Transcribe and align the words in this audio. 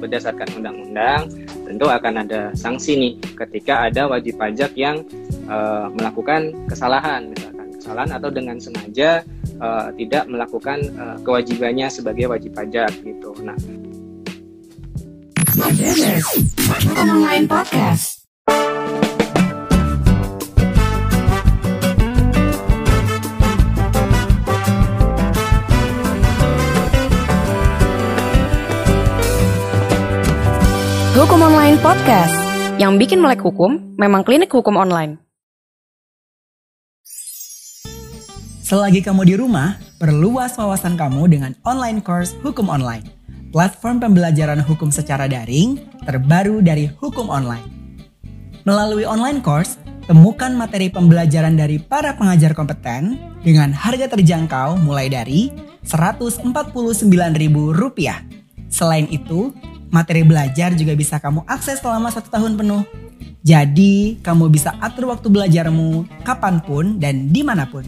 berdasarkan 0.00 0.48
undang-undang 0.56 1.28
tentu 1.68 1.86
akan 1.86 2.26
ada 2.26 2.50
sanksi 2.56 2.92
nih 2.96 3.12
ketika 3.36 3.86
ada 3.86 4.08
wajib 4.08 4.40
pajak 4.40 4.72
yang 4.74 5.04
uh, 5.46 5.92
melakukan 5.92 6.56
kesalahan 6.66 7.30
misalkan 7.30 7.68
kesalahan 7.76 8.10
atau 8.16 8.30
dengan 8.32 8.56
sengaja 8.56 9.22
uh, 9.60 9.88
tidak 9.94 10.24
melakukan 10.26 10.78
uh, 10.96 11.16
kewajibannya 11.22 11.88
sebagai 11.88 12.28
wajib 12.28 12.52
pajak 12.52 12.92
gitu. 13.04 13.32
Nah, 13.40 13.56
online 17.00 17.46
podcast. 17.48 18.19
Hukum 31.20 31.36
Online 31.36 31.76
Podcast. 31.84 32.32
Yang 32.80 32.92
bikin 32.96 33.20
melek 33.20 33.44
hukum 33.44 33.92
memang 34.00 34.24
klinik 34.24 34.48
hukum 34.56 34.72
online. 34.80 35.20
Selagi 38.64 39.04
kamu 39.04 39.28
di 39.28 39.36
rumah, 39.36 39.76
perluas 40.00 40.56
wawasan 40.56 40.96
kamu 40.96 41.28
dengan 41.28 41.52
online 41.68 42.00
course 42.00 42.32
Hukum 42.40 42.72
Online. 42.72 43.04
Platform 43.52 44.00
pembelajaran 44.00 44.64
hukum 44.64 44.88
secara 44.88 45.28
daring 45.28 45.76
terbaru 46.08 46.64
dari 46.64 46.88
Hukum 46.88 47.28
Online. 47.28 47.68
Melalui 48.64 49.04
online 49.04 49.44
course, 49.44 49.76
temukan 50.08 50.56
materi 50.56 50.88
pembelajaran 50.88 51.52
dari 51.52 51.76
para 51.76 52.16
pengajar 52.16 52.56
kompeten 52.56 53.20
dengan 53.44 53.76
harga 53.76 54.08
terjangkau 54.08 54.80
mulai 54.80 55.12
dari 55.12 55.52
Rp149.000. 55.84 57.04
Selain 58.72 59.04
itu, 59.12 59.52
Materi 59.90 60.22
belajar 60.22 60.70
juga 60.78 60.94
bisa 60.94 61.18
kamu 61.18 61.42
akses 61.50 61.82
selama 61.82 62.14
satu 62.14 62.30
tahun 62.30 62.54
penuh. 62.54 62.86
Jadi, 63.42 64.22
kamu 64.22 64.46
bisa 64.46 64.70
atur 64.78 65.10
waktu 65.10 65.26
belajarmu 65.26 66.06
kapan 66.22 66.62
pun 66.62 67.02
dan 67.02 67.34
di 67.34 67.42
mana 67.42 67.66
pun. 67.66 67.82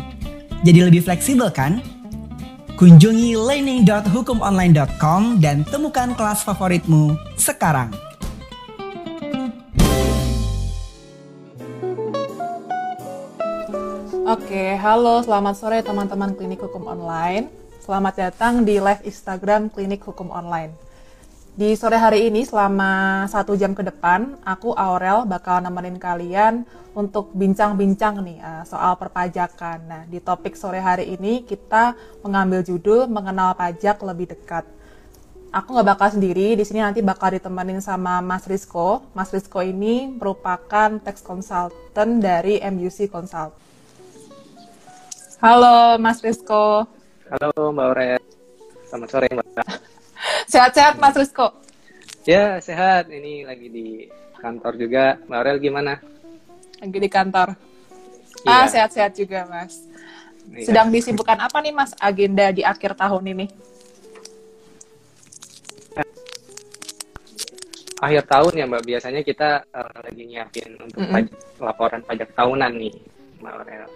Jadi 0.67 0.83
lebih 0.83 1.07
fleksibel 1.07 1.47
kan? 1.55 1.79
Kunjungi 2.75 3.39
learning.hukumonline.com 3.39 5.39
dan 5.39 5.63
temukan 5.63 6.11
kelas 6.19 6.43
favoritmu 6.43 7.15
sekarang. 7.39 7.95
Oke, 14.27 14.75
halo 14.75 15.23
selamat 15.23 15.55
sore 15.55 15.79
teman-teman 15.87 16.35
Klinik 16.35 16.67
Hukum 16.67 16.83
Online. 16.91 17.47
Selamat 17.79 18.19
datang 18.19 18.67
di 18.67 18.83
live 18.83 19.07
Instagram 19.07 19.71
Klinik 19.71 20.03
Hukum 20.03 20.35
Online. 20.35 20.91
Di 21.53 21.77
sore 21.77 22.01
hari 22.01 22.33
ini 22.33 22.49
selama 22.49 23.29
satu 23.29 23.53
jam 23.61 23.77
ke 23.77 23.85
depan, 23.85 24.41
aku 24.41 24.73
Aurel 24.73 25.29
bakal 25.29 25.61
nemenin 25.61 26.01
kalian 26.01 26.65
untuk 26.97 27.29
bincang-bincang 27.37 28.25
nih 28.25 28.41
uh, 28.41 28.65
soal 28.65 28.97
perpajakan. 28.97 29.85
Nah, 29.85 30.03
di 30.09 30.17
topik 30.17 30.57
sore 30.57 30.81
hari 30.81 31.13
ini 31.13 31.45
kita 31.45 31.93
mengambil 32.25 32.65
judul 32.65 33.05
mengenal 33.05 33.53
pajak 33.53 34.01
lebih 34.01 34.33
dekat. 34.33 34.65
Aku 35.53 35.77
nggak 35.77 35.93
bakal 35.93 36.09
sendiri, 36.17 36.57
di 36.57 36.65
sini 36.65 36.81
nanti 36.81 37.05
bakal 37.05 37.37
ditemenin 37.37 37.85
sama 37.85 38.25
Mas 38.25 38.49
Rizko. 38.49 39.05
Mas 39.13 39.29
Rizko 39.29 39.61
ini 39.61 40.09
merupakan 40.09 40.97
tax 41.05 41.21
consultant 41.21 42.17
dari 42.17 42.65
MUC 42.65 43.13
Consult. 43.13 43.53
Halo 45.45 46.01
Mas 46.01 46.17
Rizko. 46.25 46.89
Halo 47.29 47.77
Mbak 47.77 47.85
Aurel. 47.93 48.23
Selamat 48.89 49.09
sore 49.13 49.29
Mbak. 49.29 50.01
Sehat-sehat 50.47 50.99
Mas 50.99 51.15
Rizko? 51.15 51.55
Ya, 52.23 52.59
sehat. 52.63 53.11
Ini 53.11 53.47
lagi 53.47 53.67
di 53.67 54.07
kantor 54.39 54.79
juga. 54.79 55.19
Mbak 55.27 55.39
Aurel 55.39 55.59
gimana? 55.59 55.99
Lagi 56.79 56.99
di 56.99 57.11
kantor. 57.11 57.55
Ah, 58.43 58.67
iya. 58.67 58.71
sehat-sehat 58.71 59.13
juga, 59.15 59.47
Mas. 59.47 59.87
Iya. 60.51 60.71
Sedang 60.71 60.91
disibukkan 60.91 61.39
apa 61.39 61.63
nih, 61.63 61.75
Mas, 61.75 61.95
agenda 61.99 62.51
di 62.51 62.67
akhir 62.67 62.99
tahun 62.99 63.23
ini? 63.31 63.47
Akhir 68.03 68.27
tahun 68.27 68.53
ya, 68.59 68.65
Mbak. 68.67 68.83
Biasanya 68.83 69.23
kita 69.23 69.63
uh, 69.71 69.99
lagi 70.03 70.23
nyiapin 70.27 70.75
untuk 70.83 71.07
mm 71.07 71.15
-hmm. 71.15 71.63
laporan 71.63 72.03
pajak 72.03 72.35
tahunan 72.35 72.73
nih, 72.75 72.95
Mbak 73.39 73.53
Aurel. 73.63 73.87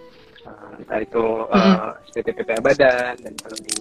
Uh, 0.47 0.79
entah 0.79 0.99
itu 1.03 1.23
uh, 1.47 1.55
mm 1.55 1.75
-hmm. 1.75 1.91
SPTPP 2.07 2.49
Badan 2.63 3.15
dan 3.19 3.33
kalau 3.35 3.57
di 3.59 3.77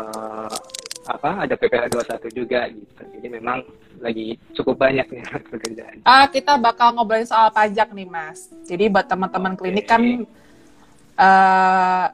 uh, 0.00 0.56
apa 1.04 1.44
ada 1.44 1.54
PPh 1.54 1.92
21 1.92 2.32
juga 2.32 2.60
gitu. 2.72 3.02
Jadi 3.18 3.28
memang 3.28 3.60
lagi 4.00 4.40
cukup 4.56 4.80
banyak 4.80 5.06
nih 5.08 5.22
pekerjaan. 5.52 5.96
Ah, 6.04 6.26
kita 6.26 6.56
bakal 6.56 6.96
ngobrolin 6.96 7.28
soal 7.28 7.52
pajak 7.52 7.92
nih, 7.92 8.08
Mas. 8.08 8.48
Jadi 8.64 8.88
buat 8.88 9.06
teman-teman 9.06 9.54
okay. 9.54 9.60
klinik 9.60 9.86
kan 9.86 10.02
uh, 11.20 12.06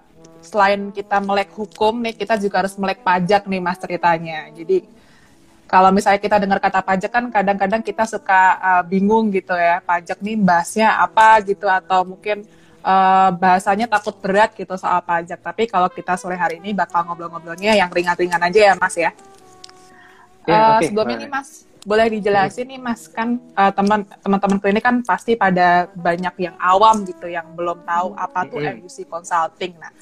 selain 0.43 0.91
kita 0.91 1.23
melek 1.23 1.55
hukum 1.55 2.03
nih, 2.03 2.15
kita 2.19 2.37
juga 2.37 2.67
harus 2.67 2.75
melek 2.77 3.01
pajak 3.07 3.47
nih, 3.47 3.61
Mas 3.63 3.79
ceritanya. 3.79 4.51
Jadi 4.51 4.85
kalau 5.71 5.95
misalnya 5.95 6.19
kita 6.19 6.37
dengar 6.43 6.59
kata 6.59 6.83
pajak 6.83 7.11
kan 7.15 7.25
kadang-kadang 7.31 7.83
kita 7.87 8.03
suka 8.03 8.59
uh, 8.59 8.83
bingung 8.83 9.31
gitu 9.31 9.55
ya, 9.55 9.79
pajak 9.79 10.19
nih 10.19 10.35
bahasnya 10.35 10.99
apa 10.99 11.39
gitu 11.47 11.71
atau 11.71 12.03
mungkin 12.03 12.43
uh, 12.85 13.31
bahasanya 13.37 13.87
takut 13.89 14.17
berat 14.21 14.53
gitu 14.57 14.75
soal 14.77 15.01
pajak. 15.05 15.41
Tapi 15.41 15.69
kalau 15.69 15.89
kita 15.89 16.17
sore 16.17 16.37
hari 16.37 16.61
ini 16.61 16.73
bakal 16.77 17.05
ngobrol-ngobrolnya 17.07 17.77
yang 17.77 17.89
ringan-ringan 17.93 18.41
aja 18.41 18.61
ya 18.73 18.75
Mas 18.77 18.97
ya. 18.97 19.11
ya 20.49 20.53
uh, 20.53 20.69
okay. 20.77 20.89
Sebelumnya 20.91 21.17
nih 21.21 21.31
Mas, 21.31 21.49
boleh 21.85 22.07
dijelasin 22.13 22.67
nih 22.69 22.81
Mas 22.81 23.09
kan 23.09 23.41
uh, 23.57 23.73
teman 23.73 24.05
teman-teman 24.21 24.59
klinik 24.61 24.85
kan 24.85 25.01
pasti 25.01 25.37
pada 25.37 25.89
banyak 25.97 26.35
yang 26.51 26.57
awam 26.61 27.05
gitu 27.09 27.29
yang 27.29 27.49
belum 27.57 27.85
tahu 27.89 28.13
apa 28.17 28.45
tuh 28.49 28.61
mm 28.61 28.85
MUC 28.85 29.09
Consulting. 29.09 29.73
Nah, 29.81 29.93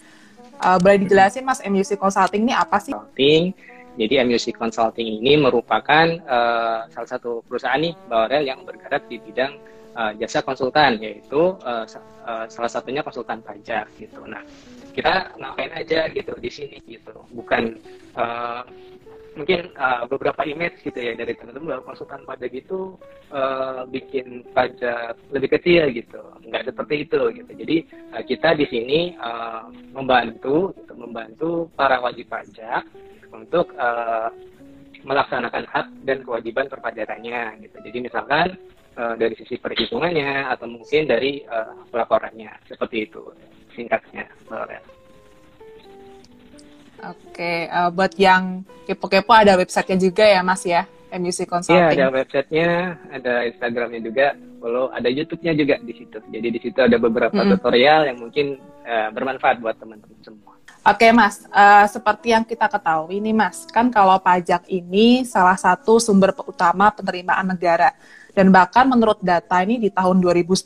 uh, 0.63 0.79
boleh 0.83 0.99
dijelasin 1.07 1.47
Mas 1.47 1.63
MUC 1.63 1.99
Consulting 1.99 2.43
ini 2.47 2.55
apa 2.55 2.79
sih? 2.83 2.95
Consulting. 2.95 3.55
Jadi 3.99 4.15
MUC 4.23 4.55
Consulting 4.55 5.19
ini 5.19 5.35
merupakan 5.35 6.07
uh, 6.23 6.87
salah 6.87 7.11
satu 7.11 7.43
perusahaan 7.43 7.83
nih 7.83 7.99
Bawrel 8.07 8.47
yang 8.47 8.63
bergerak 8.63 9.11
di 9.11 9.19
bidang 9.19 9.59
uh, 9.99 10.13
jasa 10.15 10.47
konsultan 10.47 11.03
yaitu 11.03 11.59
uh, 11.67 11.85
uh, 12.23 12.47
salah 12.47 12.71
satunya 12.71 13.03
konsultan 13.03 13.43
pajak 13.43 13.91
gitu. 13.99 14.23
Nah 14.23 14.41
kita 14.95 15.35
ngapain 15.39 15.75
aja 15.75 16.07
gitu 16.11 16.35
di 16.39 16.51
sini 16.51 16.79
gitu, 16.87 17.15
bukan 17.35 17.79
uh, 18.19 18.63
mungkin 19.39 19.71
uh, 19.79 20.03
beberapa 20.11 20.43
image 20.43 20.83
gitu 20.83 20.99
ya 20.99 21.15
dari 21.15 21.39
teman-teman 21.39 21.79
bahwa 21.79 21.95
konsultan 21.95 22.27
pajak 22.27 22.51
itu 22.51 22.99
uh, 23.31 23.87
bikin 23.87 24.43
pajak 24.51 25.15
lebih 25.31 25.55
kecil 25.55 25.87
gitu, 25.95 26.19
nggak 26.43 26.67
seperti 26.67 27.07
itu 27.07 27.21
gitu. 27.31 27.51
Jadi 27.55 27.77
uh, 28.11 28.23
kita 28.27 28.59
di 28.59 28.67
sini 28.67 29.01
uh, 29.23 29.71
membantu, 29.95 30.75
gitu, 30.75 30.93
membantu 30.99 31.51
para 31.79 32.03
wajib 32.03 32.27
pajak 32.27 32.83
untuk 33.31 33.71
uh, 33.79 34.35
melaksanakan 35.07 35.63
hak 35.71 35.87
dan 36.03 36.27
kewajiban 36.27 36.67
perpajakannya 36.67 37.63
gitu. 37.63 37.77
Jadi 37.87 37.99
misalkan 38.03 38.59
uh, 38.99 39.15
dari 39.15 39.39
sisi 39.39 39.57
perhitungannya 39.57 40.51
atau 40.51 40.67
mungkin 40.67 41.07
dari 41.07 41.47
uh, 41.47 41.87
pelaporannya 41.89 42.51
seperti 42.67 43.07
itu 43.07 43.23
singkatnya 43.73 44.27
Mbak 44.51 44.99
Oke, 46.99 47.71
uh, 47.71 47.95
buat 47.95 48.11
yang 48.19 48.67
kepo-kepo 48.91 49.31
ada 49.31 49.55
websitenya 49.55 50.11
juga 50.11 50.27
ya 50.27 50.43
Mas 50.43 50.67
ya, 50.67 50.83
MUC 51.15 51.47
Consulting. 51.47 51.95
Iya, 51.95 51.95
ada 51.95 52.07
websitenya, 52.11 52.71
ada 53.15 53.35
Instagramnya 53.47 54.01
juga, 54.03 54.27
follow, 54.59 54.91
ada 54.91 55.07
YouTube-nya 55.07 55.55
juga 55.55 55.79
di 55.79 55.95
situ. 55.95 56.19
Jadi 56.19 56.49
di 56.51 56.59
situ 56.59 56.79
ada 56.83 56.99
beberapa 56.99 57.39
tutorial 57.39 58.11
yang 58.11 58.19
mungkin 58.19 58.59
uh, 58.83 59.15
bermanfaat 59.15 59.63
buat 59.63 59.79
teman-teman 59.79 60.19
semua. 60.27 60.59
Oke 60.89 61.07
Mas, 61.15 61.47
uh, 61.55 61.87
seperti 61.87 62.35
yang 62.35 62.43
kita 62.43 62.67
ketahui 62.67 63.23
nih 63.23 63.37
Mas, 63.37 63.63
kan 63.71 63.93
kalau 63.95 64.19
pajak 64.19 64.67
ini 64.67 65.23
salah 65.23 65.55
satu 65.55 66.03
sumber 66.03 66.35
utama 66.51 66.91
penerimaan 66.91 67.47
negara. 67.47 67.95
Dan 68.39 68.55
bahkan 68.55 68.87
menurut 68.87 69.19
data 69.19 69.67
ini 69.67 69.83
di 69.83 69.91
tahun 69.91 70.23
2019, 70.23 70.63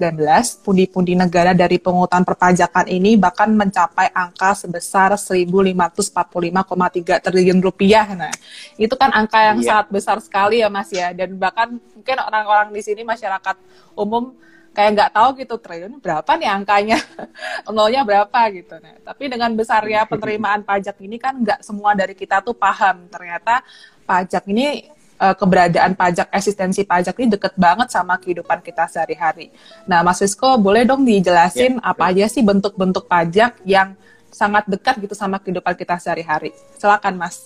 pundi-pundi 0.60 1.16
negara 1.16 1.56
dari 1.56 1.80
penghutang 1.80 2.20
perpajakan 2.20 2.84
ini 2.84 3.16
bahkan 3.16 3.48
mencapai 3.48 4.12
angka 4.12 4.52
sebesar 4.52 5.16
1.545,3 5.16 7.24
triliun 7.24 7.64
rupiah. 7.64 8.12
Nah, 8.12 8.28
itu 8.76 8.92
kan 8.92 9.08
angka 9.16 9.40
yang 9.40 9.64
iya. 9.64 9.68
sangat 9.72 9.86
besar 9.88 10.20
sekali 10.20 10.60
ya 10.60 10.68
Mas 10.68 10.92
ya. 10.92 11.16
Dan 11.16 11.40
bahkan 11.40 11.80
mungkin 11.96 12.16
orang-orang 12.20 12.76
di 12.76 12.84
sini 12.84 13.08
masyarakat 13.08 13.56
umum 13.96 14.36
kayak 14.76 14.92
nggak 14.92 15.12
tahu 15.16 15.28
gitu 15.40 15.56
triliun 15.56 15.96
berapa 15.96 16.28
nih 16.28 16.48
angkanya 16.48 16.96
nolnya 17.76 18.08
berapa 18.08 18.40
gitu 18.56 18.72
nah 18.80 18.96
tapi 19.04 19.28
dengan 19.28 19.52
besarnya 19.52 20.00
penerimaan 20.10 20.64
pajak 20.64 20.96
ini 21.04 21.20
kan 21.20 21.44
nggak 21.44 21.60
semua 21.60 21.92
dari 21.92 22.16
kita 22.16 22.40
tuh 22.40 22.56
paham 22.56 23.04
ternyata 23.12 23.60
pajak 24.08 24.48
ini 24.48 24.88
uh, 25.22 25.34
keberadaan 25.38 25.94
pajak, 25.94 26.26
eksistensi 26.34 26.82
pajak 26.82 27.14
ini 27.22 27.38
deket 27.38 27.54
banget 27.54 27.94
sama 27.94 28.18
kehidupan 28.18 28.58
kita 28.58 28.90
sehari-hari. 28.90 29.54
Nah, 29.86 30.02
Mas 30.02 30.18
Wisco, 30.18 30.58
boleh 30.58 30.82
dong 30.82 31.06
dijelasin 31.06 31.78
ya, 31.78 31.86
apa 31.86 32.10
aja 32.10 32.26
sih 32.26 32.42
bentuk-bentuk 32.42 33.06
pajak 33.06 33.62
yang 33.62 33.94
sangat 34.34 34.66
dekat 34.66 34.98
gitu 34.98 35.14
sama 35.14 35.38
kehidupan 35.38 35.78
kita 35.78 35.94
sehari-hari? 36.02 36.50
Silakan, 36.74 37.14
Mas. 37.14 37.38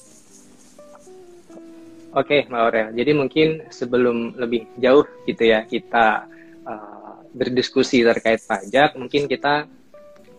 Oke, 2.17 2.49
Mbak 2.49 2.61
Aurel. 2.65 2.89
Jadi 2.97 3.13
mungkin 3.13 3.49
sebelum 3.69 4.41
lebih 4.41 4.73
jauh 4.81 5.05
gitu 5.29 5.45
ya 5.45 5.69
kita 5.69 6.25
uh, 6.65 7.21
berdiskusi 7.37 8.01
terkait 8.01 8.41
pajak, 8.41 8.97
mungkin 8.97 9.29
kita 9.29 9.69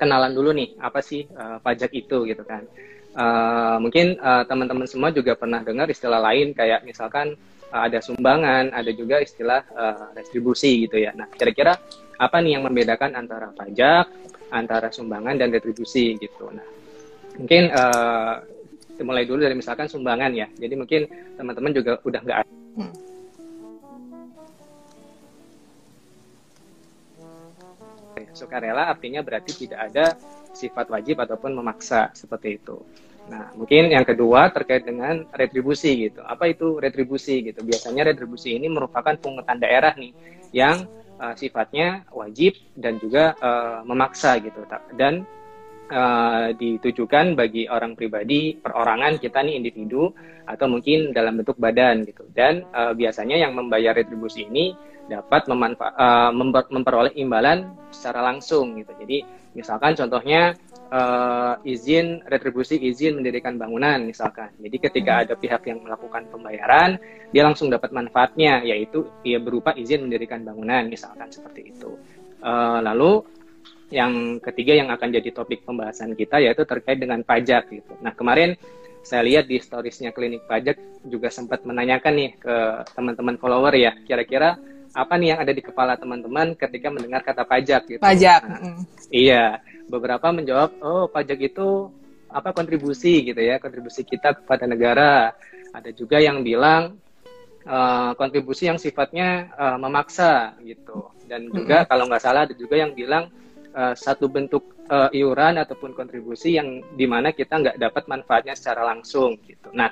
kenalan 0.01 0.33
dulu 0.33 0.57
nih 0.57 0.73
apa 0.81 1.05
sih 1.05 1.29
uh, 1.37 1.61
pajak 1.61 1.93
itu 1.93 2.25
gitu 2.25 2.41
kan. 2.41 2.65
Uh, 3.17 3.81
mungkin 3.81 4.13
uh, 4.21 4.45
teman-teman 4.45 4.85
semua 4.85 5.09
juga 5.09 5.33
pernah 5.33 5.65
dengar 5.65 5.89
istilah 5.89 6.21
lain 6.21 6.53
kayak 6.53 6.85
misalkan 6.85 7.33
uh, 7.73 7.81
ada 7.89 7.97
sumbangan, 7.97 8.69
ada 8.69 8.93
juga 8.93 9.17
istilah 9.17 9.65
uh, 9.73 10.13
retribusi 10.13 10.85
gitu 10.85 11.01
ya. 11.01 11.17
Nah, 11.17 11.25
kira-kira 11.33 11.73
apa 12.21 12.37
nih 12.45 12.61
yang 12.61 12.69
membedakan 12.69 13.17
antara 13.17 13.49
pajak, 13.57 14.05
antara 14.53 14.93
sumbangan 14.93 15.33
dan 15.33 15.49
retribusi 15.49 16.13
gitu. 16.21 16.53
Nah, 16.53 16.67
mungkin 17.41 17.73
uh, 17.73 18.37
mulai 19.01 19.25
dulu 19.25 19.41
dari 19.41 19.57
misalkan 19.57 19.89
sumbangan 19.89 20.37
ya. 20.37 20.45
Jadi 20.53 20.77
mungkin 20.77 21.09
teman-teman 21.41 21.73
juga 21.73 21.97
udah 22.05 22.21
nggak 22.21 22.37
hmm. 22.77 22.93
sukarela 28.37 28.93
artinya 28.93 29.25
berarti 29.25 29.65
tidak 29.65 29.89
ada 29.89 30.13
sifat 30.53 30.85
wajib 30.93 31.17
ataupun 31.21 31.57
memaksa 31.57 32.13
seperti 32.13 32.61
itu. 32.61 32.77
Nah, 33.27 33.51
mungkin 33.59 33.91
yang 33.91 34.07
kedua 34.07 34.55
terkait 34.55 34.87
dengan 34.87 35.27
retribusi 35.35 36.07
gitu. 36.07 36.23
Apa 36.23 36.47
itu 36.47 36.79
retribusi 36.79 37.43
gitu? 37.43 37.59
Biasanya 37.59 38.15
retribusi 38.15 38.55
ini 38.55 38.71
merupakan 38.71 39.11
pungutan 39.19 39.59
daerah 39.59 39.91
nih 39.99 40.15
yang 40.55 40.87
uh, 41.19 41.35
sifatnya 41.35 42.07
wajib 42.15 42.55
dan 42.71 42.95
juga 43.03 43.35
uh, 43.43 43.83
memaksa 43.83 44.39
gitu. 44.39 44.63
Dan 44.95 45.27
uh, 45.91 46.55
ditujukan 46.55 47.35
bagi 47.35 47.67
orang 47.67 47.99
pribadi, 47.99 48.55
perorangan 48.55 49.19
kita 49.19 49.43
nih 49.43 49.59
individu 49.59 50.15
atau 50.47 50.71
mungkin 50.71 51.11
dalam 51.11 51.35
bentuk 51.35 51.59
badan 51.59 52.07
gitu. 52.07 52.23
Dan 52.31 52.63
uh, 52.71 52.95
biasanya 52.95 53.43
yang 53.43 53.51
membayar 53.59 53.91
retribusi 53.91 54.47
ini 54.47 54.71
dapat 55.07 55.47
memanfa- 55.51 56.31
memper 56.35 56.67
memperoleh 56.71 57.15
imbalan 57.19 57.75
secara 57.91 58.23
langsung 58.23 58.75
gitu. 58.79 58.91
Jadi 59.03 59.23
misalkan 59.55 59.95
contohnya 59.95 60.55
uh, 60.91 61.55
izin 61.63 62.23
retribusi 62.25 62.79
izin 62.79 63.19
mendirikan 63.19 63.59
bangunan 63.59 64.03
misalkan. 64.03 64.51
Jadi 64.59 64.77
ketika 64.79 65.11
hmm. 65.17 65.23
ada 65.27 65.33
pihak 65.37 65.61
yang 65.67 65.79
melakukan 65.83 66.27
pembayaran, 66.31 66.97
dia 67.31 67.43
langsung 67.43 67.67
dapat 67.67 67.91
manfaatnya 67.91 68.63
yaitu 68.63 69.07
ia 69.23 69.39
berupa 69.39 69.75
izin 69.75 70.07
mendirikan 70.07 70.43
bangunan 70.43 70.87
misalkan 70.87 71.27
seperti 71.29 71.75
itu. 71.75 71.95
Uh, 72.39 72.79
lalu 72.83 73.25
yang 73.87 74.43
ketiga 74.43 74.75
yang 74.75 74.91
akan 74.91 75.15
jadi 75.15 75.31
topik 75.31 75.63
pembahasan 75.63 76.11
kita 76.11 76.43
yaitu 76.43 76.67
terkait 76.67 76.99
dengan 76.99 77.23
pajak 77.23 77.71
gitu. 77.71 77.95
Nah 78.03 78.11
kemarin 78.11 78.59
saya 78.99 79.23
lihat 79.23 79.47
di 79.47 79.55
storiesnya 79.63 80.11
klinik 80.11 80.43
pajak 80.43 80.75
juga 81.07 81.31
sempat 81.31 81.63
menanyakan 81.63 82.13
nih 82.19 82.31
ke 82.35 82.55
teman-teman 82.91 83.39
follower 83.39 83.71
ya 83.79 83.95
kira-kira 84.03 84.59
apa 84.91 85.13
nih 85.15 85.35
yang 85.35 85.39
ada 85.39 85.53
di 85.53 85.63
kepala 85.63 85.93
teman-teman 85.95 86.57
ketika 86.57 86.89
mendengar 86.91 87.21
kata 87.23 87.47
pajak 87.47 87.81
gitu. 87.87 88.01
Pajak. 88.01 88.41
Nah, 88.43 88.81
Iya, 89.07 89.61
beberapa 89.87 90.29
menjawab 90.31 90.79
oh 90.83 91.07
pajak 91.07 91.39
itu 91.51 91.91
apa 92.27 92.51
kontribusi 92.51 93.23
gitu 93.23 93.39
ya 93.39 93.57
kontribusi 93.57 94.03
kita 94.03 94.43
kepada 94.43 94.67
negara. 94.67 95.33
Ada 95.71 95.91
juga 95.95 96.17
yang 96.19 96.43
bilang 96.43 96.99
uh, 97.67 98.11
kontribusi 98.15 98.67
yang 98.67 98.79
sifatnya 98.79 99.51
uh, 99.55 99.77
memaksa 99.79 100.55
gitu. 100.63 101.11
Dan 101.27 101.51
juga 101.51 101.83
-hmm. 101.83 101.89
kalau 101.91 102.03
nggak 102.07 102.23
salah 102.23 102.47
ada 102.47 102.55
juga 102.55 102.79
yang 102.79 102.95
bilang 102.95 103.27
uh, 103.75 103.93
satu 103.93 104.31
bentuk 104.31 104.77
uh, 104.87 105.11
iuran 105.11 105.59
ataupun 105.59 105.91
kontribusi 105.93 106.55
yang 106.55 106.81
di 106.95 107.05
mana 107.05 107.35
kita 107.35 107.59
nggak 107.59 107.77
dapat 107.77 108.03
manfaatnya 108.07 108.55
secara 108.55 108.87
langsung 108.87 109.35
gitu. 109.43 109.69
Nah, 109.75 109.91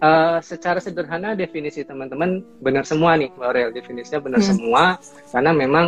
uh, 0.00 0.38
secara 0.40 0.80
sederhana 0.80 1.36
definisi 1.36 1.84
teman-teman 1.84 2.40
benar 2.58 2.88
semua 2.88 3.14
nih, 3.14 3.30
Aurel 3.38 3.70
definisinya 3.70 4.20
benar 4.24 4.40
hmm. 4.40 4.48
semua 4.48 4.84
karena 5.30 5.52
memang 5.52 5.86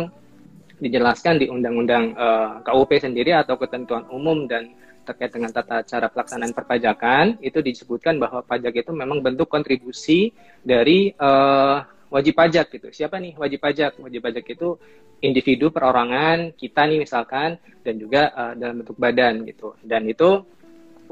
dijelaskan 0.79 1.39
di 1.39 1.47
Undang-Undang 1.47 2.05
uh, 2.15 2.49
KUP 2.63 2.99
sendiri 2.99 3.31
atau 3.31 3.55
ketentuan 3.55 4.05
umum 4.11 4.47
dan 4.47 4.71
terkait 5.05 5.29
dengan 5.29 5.53
tata 5.53 5.85
cara 5.85 6.09
pelaksanaan 6.09 6.51
perpajakan 6.51 7.37
itu 7.39 7.61
disebutkan 7.61 8.17
bahwa 8.17 8.41
pajak 8.41 8.73
itu 8.73 8.91
memang 8.91 9.21
bentuk 9.21 9.45
kontribusi 9.45 10.33
dari 10.65 11.13
uh, 11.15 11.85
wajib 12.09 12.33
pajak 12.33 12.73
gitu. 12.73 12.89
Siapa 12.89 13.21
nih 13.21 13.37
wajib 13.37 13.61
pajak? 13.61 14.01
Wajib 14.01 14.21
pajak 14.25 14.45
itu 14.49 14.81
individu 15.21 15.69
perorangan 15.69 16.57
kita 16.57 16.89
nih 16.89 16.99
misalkan 17.05 17.61
dan 17.85 17.95
juga 18.01 18.33
uh, 18.33 18.53
dalam 18.57 18.81
bentuk 18.81 18.97
badan 18.97 19.45
gitu. 19.45 19.77
Dan 19.85 20.09
itu 20.09 20.41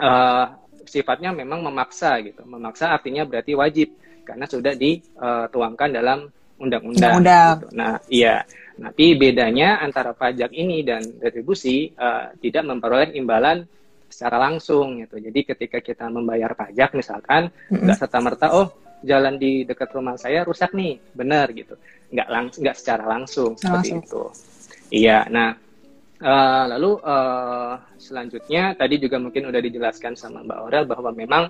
uh, 0.01 0.45
sifatnya 0.83 1.31
memang 1.31 1.62
memaksa 1.62 2.18
gitu. 2.25 2.42
Memaksa 2.44 2.92
artinya 2.92 3.24
berarti 3.24 3.54
wajib 3.54 3.94
karena 4.25 4.50
sudah 4.50 4.74
dituangkan 4.74 5.89
dalam 5.94 6.31
undang-undang. 6.57 7.13
Gitu. 7.62 7.68
Nah, 7.75 7.94
iya. 8.09 8.36
Tapi 8.73 9.17
bedanya 9.17 9.77
antara 9.81 10.17
pajak 10.17 10.49
ini 10.49 10.81
dan 10.81 11.01
retribusi 11.21 11.93
uh, 11.93 12.33
tidak 12.41 12.65
memperoleh 12.65 13.13
imbalan 13.13 13.65
secara 14.09 14.37
langsung 14.37 15.01
gitu. 15.01 15.17
Jadi 15.21 15.39
ketika 15.45 15.77
kita 15.81 16.05
membayar 16.09 16.53
pajak 16.53 16.93
misalkan 16.97 17.49
nggak 17.69 17.73
mm 17.73 17.85
-hmm. 17.85 17.97
serta 17.97 18.19
merta 18.21 18.47
oh 18.53 18.69
jalan 19.03 19.35
di 19.35 19.67
dekat 19.67 19.91
rumah 19.93 20.15
saya 20.15 20.47
rusak 20.47 20.71
nih, 20.73 20.97
benar 21.13 21.51
gitu. 21.51 21.75
Nggak 22.09 22.29
langsung, 22.31 22.59
nggak 22.63 22.77
secara 22.79 23.03
langsung 23.05 23.51
seperti 23.59 23.99
langsung. 23.99 24.01
itu. 24.01 24.23
Iya. 24.93 25.27
Nah, 25.27 25.49
uh, 26.23 26.63
lalu 26.71 26.91
uh, 27.03 27.75
selanjutnya 27.99 28.73
tadi 28.79 28.95
juga 28.97 29.19
mungkin 29.19 29.51
udah 29.51 29.61
dijelaskan 29.61 30.15
sama 30.15 30.41
Mbak 30.41 30.57
Aurel 30.63 30.85
bahwa 30.87 31.11
memang 31.11 31.43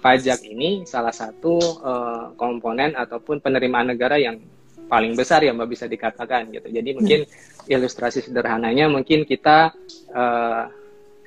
pajak 0.00 0.40
ini 0.46 0.86
salah 0.88 1.12
satu 1.12 1.58
uh, 1.82 2.24
komponen 2.38 2.96
ataupun 2.96 3.42
penerimaan 3.44 3.92
negara 3.92 4.16
yang 4.16 4.40
paling 4.86 5.12
besar 5.18 5.42
ya 5.42 5.52
Mbak 5.52 5.68
bisa 5.68 5.86
dikatakan 5.90 6.50
gitu. 6.54 6.70
Jadi 6.70 6.90
mungkin 6.96 7.20
hmm. 7.26 7.70
ilustrasi 7.70 8.22
sederhananya 8.22 8.86
mungkin 8.86 9.26
kita 9.26 9.74
uh, 10.14 10.64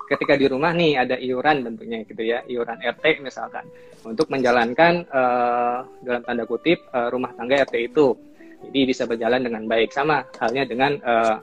ketika 0.09 0.33
di 0.33 0.49
rumah 0.49 0.73
nih 0.73 0.97
ada 0.97 1.15
iuran 1.19 1.61
bentuknya 1.61 2.01
gitu 2.07 2.23
ya, 2.25 2.41
iuran 2.49 2.81
RT 2.81 3.21
misalkan 3.21 3.67
untuk 4.07 4.31
menjalankan 4.31 5.05
uh, 5.11 5.85
dalam 6.01 6.23
tanda 6.25 6.43
kutip 6.47 6.87
uh, 6.89 7.11
rumah 7.11 7.35
tangga 7.35 7.61
RT 7.67 7.75
itu. 7.93 8.15
Jadi 8.59 8.79
bisa 8.91 9.07
berjalan 9.07 9.39
dengan 9.39 9.63
baik 9.69 9.95
sama 9.95 10.25
halnya 10.35 10.67
dengan 10.67 10.91
uh, 10.99 11.39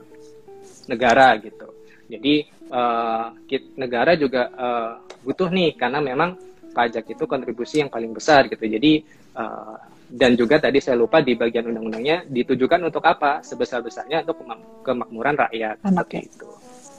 negara 0.85 1.33
gitu. 1.41 1.67
Jadi 2.07 2.45
uh, 2.69 3.33
negara 3.77 4.13
juga 4.13 4.53
uh, 4.53 4.91
butuh 5.25 5.49
nih 5.49 5.73
karena 5.75 5.99
memang 5.99 6.37
pajak 6.77 7.09
itu 7.09 7.25
kontribusi 7.25 7.81
yang 7.81 7.89
paling 7.89 8.13
besar 8.13 8.45
gitu. 8.47 8.63
Jadi 8.69 9.01
uh, 9.33 9.96
dan 10.07 10.39
juga 10.39 10.57
tadi 10.63 10.79
saya 10.79 10.95
lupa 10.95 11.19
di 11.19 11.35
bagian 11.35 11.67
undang-undangnya 11.67 12.23
ditujukan 12.27 12.79
untuk 12.87 13.03
apa? 13.03 13.43
Sebesar-besarnya 13.43 14.23
untuk 14.23 14.47
kemakmuran 14.83 15.35
rakyat 15.35 15.83
seperti 15.83 16.17
itu. 16.31 16.47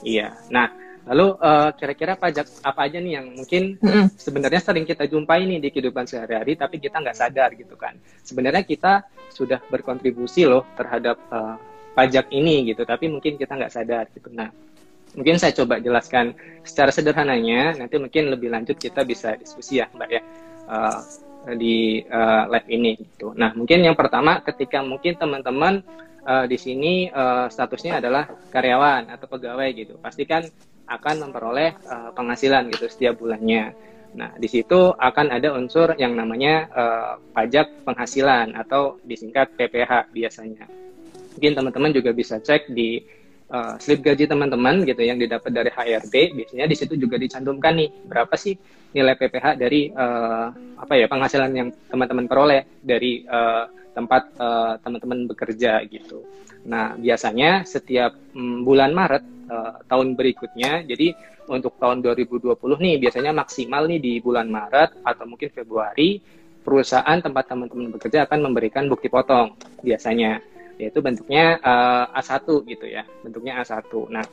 Iya. 0.05 0.31
Nah, 0.53 0.67
Lalu 1.09 1.41
uh, 1.41 1.73
kira-kira 1.73 2.13
pajak 2.13 2.61
apa 2.61 2.85
aja 2.85 3.01
nih 3.01 3.17
yang 3.17 3.33
mungkin 3.33 3.81
mm-hmm. 3.81 4.13
sebenarnya 4.13 4.61
sering 4.61 4.85
kita 4.85 5.09
jumpai 5.09 5.41
nih 5.41 5.57
di 5.57 5.69
kehidupan 5.73 6.05
sehari-hari, 6.05 6.53
tapi 6.53 6.77
kita 6.77 7.01
nggak 7.01 7.17
sadar 7.17 7.49
gitu 7.57 7.73
kan. 7.73 7.97
Sebenarnya 8.21 8.61
kita 8.61 9.09
sudah 9.33 9.57
berkontribusi 9.73 10.45
loh 10.45 10.69
terhadap 10.77 11.17
uh, 11.33 11.57
pajak 11.97 12.29
ini 12.29 12.61
gitu, 12.69 12.85
tapi 12.85 13.09
mungkin 13.09 13.41
kita 13.41 13.57
nggak 13.57 13.73
sadar 13.73 14.05
gitu. 14.13 14.29
Nah, 14.29 14.53
mungkin 15.17 15.41
saya 15.41 15.55
coba 15.57 15.81
jelaskan 15.81 16.37
secara 16.61 16.93
sederhananya. 16.93 17.73
Nanti 17.73 17.97
mungkin 17.97 18.29
lebih 18.29 18.53
lanjut 18.53 18.77
kita 18.77 19.01
bisa 19.01 19.33
diskusi 19.33 19.81
ya, 19.81 19.89
Mbak 19.89 20.09
ya. 20.13 20.21
Uh, 20.69 21.01
di 21.55 22.03
uh, 22.03 22.45
live 22.51 22.67
ini 22.67 22.91
gitu. 22.99 23.31
Nah, 23.35 23.55
mungkin 23.55 23.83
yang 23.83 23.95
pertama 23.95 24.43
ketika 24.43 24.83
mungkin 24.83 25.15
teman-teman 25.15 25.81
uh, 26.27 26.45
di 26.45 26.57
sini 26.59 27.07
uh, 27.09 27.47
statusnya 27.47 28.03
adalah 28.03 28.27
karyawan 28.51 29.07
atau 29.07 29.27
pegawai 29.31 29.69
gitu. 29.71 29.95
Pastikan 29.99 30.43
akan 30.89 31.29
memperoleh 31.29 31.77
uh, 31.85 32.09
penghasilan 32.11 32.67
gitu 32.73 32.89
setiap 32.89 33.21
bulannya. 33.21 33.71
Nah, 34.09 34.33
di 34.41 34.49
situ 34.49 34.89
akan 34.97 35.29
ada 35.29 35.53
unsur 35.53 35.93
yang 36.01 36.17
namanya 36.17 36.65
uh, 36.73 37.13
pajak 37.31 37.85
penghasilan 37.85 38.57
atau 38.57 38.97
disingkat 39.05 39.53
PPH 39.53 40.09
biasanya. 40.09 40.65
Mungkin 41.37 41.53
teman-teman 41.55 41.91
juga 41.93 42.11
bisa 42.11 42.41
cek 42.41 42.73
di 42.73 42.99
uh, 43.51 43.75
slip 43.81 44.05
gaji 44.05 44.29
teman-teman 44.29 44.85
gitu 44.85 45.01
yang 45.01 45.17
didapat 45.17 45.51
dari 45.51 45.69
HRD. 45.73 46.15
Biasanya 46.37 46.65
di 46.69 46.75
situ 46.77 46.93
juga 46.95 47.17
dicantumkan 47.17 47.75
nih 47.75 47.89
berapa 48.07 48.33
sih 48.37 48.55
nilai 48.93 49.13
PPH 49.17 49.57
dari 49.59 49.93
uh, 49.93 50.49
apa 50.79 50.93
ya 50.97 51.05
penghasilan 51.05 51.51
yang 51.53 51.69
teman-teman 51.89 52.25
peroleh 52.25 52.61
dari 52.81 53.25
uh, 53.27 53.69
tempat 53.89 54.31
teman-teman 54.79 55.27
bekerja 55.27 55.83
gitu. 55.91 56.23
Nah, 56.67 56.95
biasanya 56.95 57.67
setiap 57.67 58.15
um, 58.31 58.63
bulan 58.63 58.91
Maret 58.91 59.23
uh, 59.47 59.79
tahun 59.87 60.15
berikutnya, 60.15 60.87
jadi 60.87 61.15
untuk 61.49 61.75
tahun 61.81 62.05
2020 62.05 62.55
nih 62.61 62.95
biasanya 63.01 63.33
maksimal 63.33 63.89
nih 63.89 63.99
di 63.99 64.13
bulan 64.21 64.47
Maret 64.47 65.01
atau 65.01 65.25
mungkin 65.25 65.49
Februari 65.49 66.21
perusahaan 66.61 67.17
tempat 67.17 67.49
teman-teman 67.49 67.89
bekerja 67.97 68.29
akan 68.29 68.51
memberikan 68.51 68.85
bukti 68.85 69.09
potong 69.09 69.57
biasanya 69.81 70.37
yaitu 70.79 71.03
bentuknya 71.03 71.59
uh, 71.59 72.07
A1 72.15 72.47
gitu 72.65 72.85
ya, 72.87 73.03
bentuknya 73.21 73.59
A1. 73.61 73.91
Nah, 74.09 74.25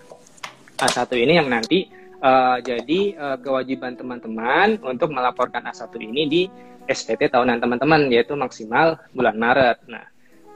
A1 0.79 1.11
ini 1.19 1.35
yang 1.43 1.51
nanti 1.51 2.07
Uh, 2.17 2.57
jadi 2.65 3.13
uh, 3.21 3.37
kewajiban 3.37 3.93
teman-teman 3.93 4.81
untuk 4.81 5.13
melaporkan 5.13 5.61
A1 5.69 5.93
ini 6.01 6.23
di 6.25 6.43
SPT 6.89 7.29
tahunan 7.29 7.61
teman-teman 7.61 8.09
yaitu 8.09 8.33
maksimal 8.33 8.97
bulan 9.13 9.37
Maret. 9.37 9.85
Nah, 9.85 10.09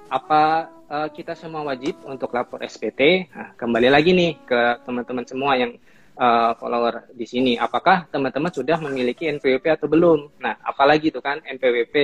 apa 0.08 0.72
uh, 0.88 1.08
kita 1.12 1.36
semua 1.36 1.60
wajib 1.68 2.00
untuk 2.08 2.32
lapor 2.32 2.64
SPT? 2.64 3.28
Nah, 3.36 3.52
kembali 3.60 3.92
lagi 3.92 4.16
nih 4.16 4.40
ke 4.48 4.60
teman-teman 4.88 5.28
semua 5.28 5.52
yang 5.60 5.76
uh, 6.20 6.52
follower 6.60 7.08
di 7.16 7.24
sini. 7.24 7.56
Apakah 7.56 8.06
teman-teman 8.12 8.52
sudah 8.52 8.76
memiliki 8.78 9.26
NPWP 9.26 9.80
atau 9.80 9.88
belum? 9.88 10.36
Nah, 10.44 10.60
apalagi 10.60 11.08
itu 11.08 11.24
kan 11.24 11.40
NPWP. 11.40 11.96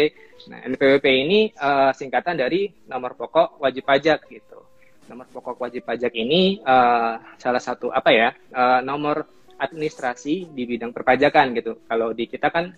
Nah, 0.49 0.65
NPWP 0.65 1.07
ini 1.07 1.53
uh, 1.61 1.93
singkatan 1.93 2.41
dari 2.41 2.73
nomor 2.89 3.13
pokok 3.15 3.61
wajib 3.61 3.85
pajak 3.85 4.25
gitu. 4.33 4.65
Nomor 5.07 5.29
pokok 5.31 5.61
wajib 5.61 5.85
pajak 5.85 6.17
ini 6.17 6.65
uh, 6.65 7.21
salah 7.37 7.61
satu 7.61 7.93
apa 7.93 8.11
ya? 8.11 8.29
Uh, 8.51 8.81
nomor 8.81 9.29
administrasi 9.57 10.53
di 10.53 10.63
bidang 10.65 10.93
perpajakan 10.93 11.53
gitu. 11.57 11.73
Kalau 11.85 12.13
di 12.17 12.29
kita 12.29 12.49
kan 12.49 12.73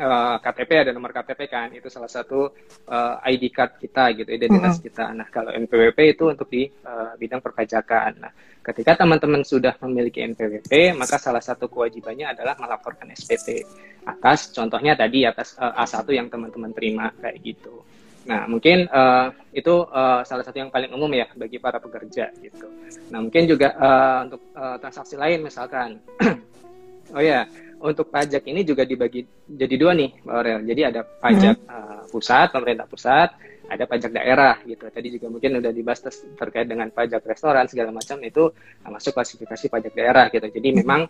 uh, 0.00 0.36
KTP 0.40 0.70
ada 0.88 0.90
nomor 0.94 1.12
KTP 1.12 1.40
kan 1.50 1.68
itu 1.74 1.88
salah 1.92 2.08
satu 2.08 2.52
uh, 2.88 3.16
ID 3.28 3.52
card 3.52 3.76
kita 3.76 4.16
gitu 4.16 4.30
identitas 4.32 4.78
mm 4.78 4.80
-hmm. 4.80 4.86
kita. 4.88 5.04
Nah 5.12 5.26
kalau 5.28 5.50
NPWP 5.52 5.98
itu 6.16 6.24
untuk 6.30 6.48
di 6.48 6.68
uh, 6.68 7.18
bidang 7.18 7.44
perpajakan. 7.44 8.10
Nah 8.22 8.32
ketika 8.62 9.02
teman-teman 9.02 9.42
sudah 9.42 9.74
memiliki 9.84 10.22
NPWP 10.22 10.94
maka 10.96 11.18
salah 11.18 11.42
satu 11.42 11.66
kewajibannya 11.66 12.32
adalah 12.32 12.54
melaporkan 12.56 13.10
SPT 13.12 13.66
atas 14.06 14.54
contohnya 14.54 14.94
tadi 14.94 15.26
atas 15.26 15.58
uh, 15.58 15.74
A1 15.76 16.06
yang 16.14 16.28
teman-teman 16.30 16.70
terima 16.72 17.10
kayak 17.18 17.42
gitu. 17.42 17.82
Nah, 18.22 18.46
mungkin 18.46 18.86
uh, 18.86 19.34
itu 19.50 19.82
uh, 19.90 20.22
salah 20.22 20.46
satu 20.46 20.62
yang 20.62 20.70
paling 20.70 20.94
umum 20.94 21.10
ya 21.10 21.26
bagi 21.34 21.58
para 21.58 21.82
pekerja 21.82 22.30
gitu. 22.38 22.70
Nah, 23.10 23.18
mungkin 23.18 23.50
juga 23.50 23.74
uh, 23.74 24.18
untuk 24.30 24.42
uh, 24.54 24.78
transaksi 24.78 25.18
lain 25.18 25.42
misalkan. 25.42 25.98
oh 27.16 27.22
ya, 27.22 27.50
untuk 27.82 28.08
pajak 28.08 28.46
ini 28.46 28.62
juga 28.62 28.86
dibagi 28.86 29.26
jadi 29.50 29.74
dua 29.74 29.92
nih, 29.92 30.22
Mbak 30.22 30.34
Aurel. 30.34 30.60
Jadi 30.62 30.82
ada 30.86 31.00
pajak 31.02 31.56
hmm. 31.58 31.68
uh, 31.68 32.02
pusat, 32.08 32.46
pemerintah 32.54 32.86
pusat, 32.86 33.28
ada 33.66 33.84
pajak 33.90 34.10
daerah 34.14 34.56
gitu. 34.62 34.86
Tadi 34.86 35.08
juga 35.18 35.26
mungkin 35.28 35.58
udah 35.58 35.72
dibahas 35.74 36.00
terkait 36.38 36.70
dengan 36.70 36.88
pajak 36.94 37.26
restoran 37.26 37.66
segala 37.66 37.90
macam 37.90 38.22
itu 38.22 38.54
uh, 38.54 38.90
masuk 38.90 39.18
klasifikasi 39.18 39.66
pajak 39.66 39.92
daerah 39.98 40.30
gitu. 40.30 40.46
Jadi 40.46 40.68
hmm. 40.70 40.76
memang 40.86 41.00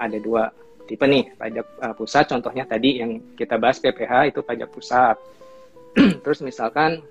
ada 0.00 0.16
dua 0.16 0.48
tipe 0.88 1.04
nih, 1.04 1.36
pajak 1.36 1.66
uh, 1.84 1.94
pusat 1.94 2.24
contohnya 2.26 2.64
tadi 2.64 3.04
yang 3.04 3.36
kita 3.36 3.60
bahas 3.60 3.76
PPH 3.78 4.32
itu 4.32 4.40
pajak 4.40 4.68
pusat. 4.72 5.16
Terus 6.24 6.40
misalkan 6.40 7.04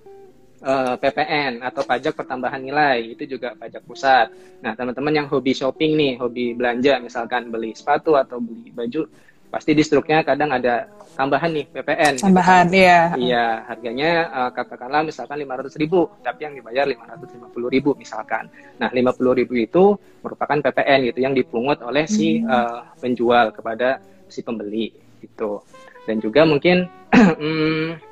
uh, 0.62 0.94
eh, 0.94 0.96
PPN 1.02 1.62
atau 1.66 1.82
pajak 1.84 2.14
pertambahan 2.14 2.62
nilai 2.62 3.18
itu 3.18 3.38
juga 3.38 3.58
pajak 3.58 3.82
pusat. 3.86 4.30
Nah 4.62 4.78
teman-teman 4.78 5.14
yang 5.24 5.28
hobi 5.28 5.52
shopping 5.58 5.98
nih, 5.98 6.14
hobi 6.22 6.54
belanja 6.54 7.02
misalkan 7.02 7.50
beli 7.50 7.74
sepatu 7.74 8.16
atau 8.16 8.38
beli 8.38 8.70
baju, 8.72 9.10
pasti 9.52 9.76
di 9.76 9.84
struknya 9.84 10.24
kadang 10.24 10.54
ada 10.54 10.88
tambahan 11.18 11.52
nih 11.52 11.66
PPN. 11.70 12.14
Gitu 12.18 12.24
tambahan, 12.24 12.66
gitu. 12.72 12.80
iya. 12.80 13.00
Iya, 13.20 13.46
harganya 13.68 14.12
uh, 14.32 14.50
katakanlah 14.56 15.02
misalkan 15.04 15.38
500 15.44 15.82
ribu, 15.82 16.08
tapi 16.24 16.40
yang 16.48 16.54
dibayar 16.56 16.86
550 16.88 17.76
ribu 17.76 17.92
misalkan. 18.00 18.48
Nah 18.80 18.90
50 18.90 19.40
ribu 19.44 19.54
itu 19.60 19.84
merupakan 20.24 20.58
PPN 20.70 21.00
gitu 21.12 21.20
yang 21.20 21.34
dipungut 21.36 21.84
oleh 21.84 22.08
si 22.08 22.40
uh, 22.46 22.88
penjual 22.98 23.52
kepada 23.52 24.00
si 24.32 24.40
pembeli 24.42 24.96
itu. 25.20 25.60
Dan 26.08 26.18
juga 26.18 26.48
mungkin 26.48 26.88
hmm, 27.14 28.11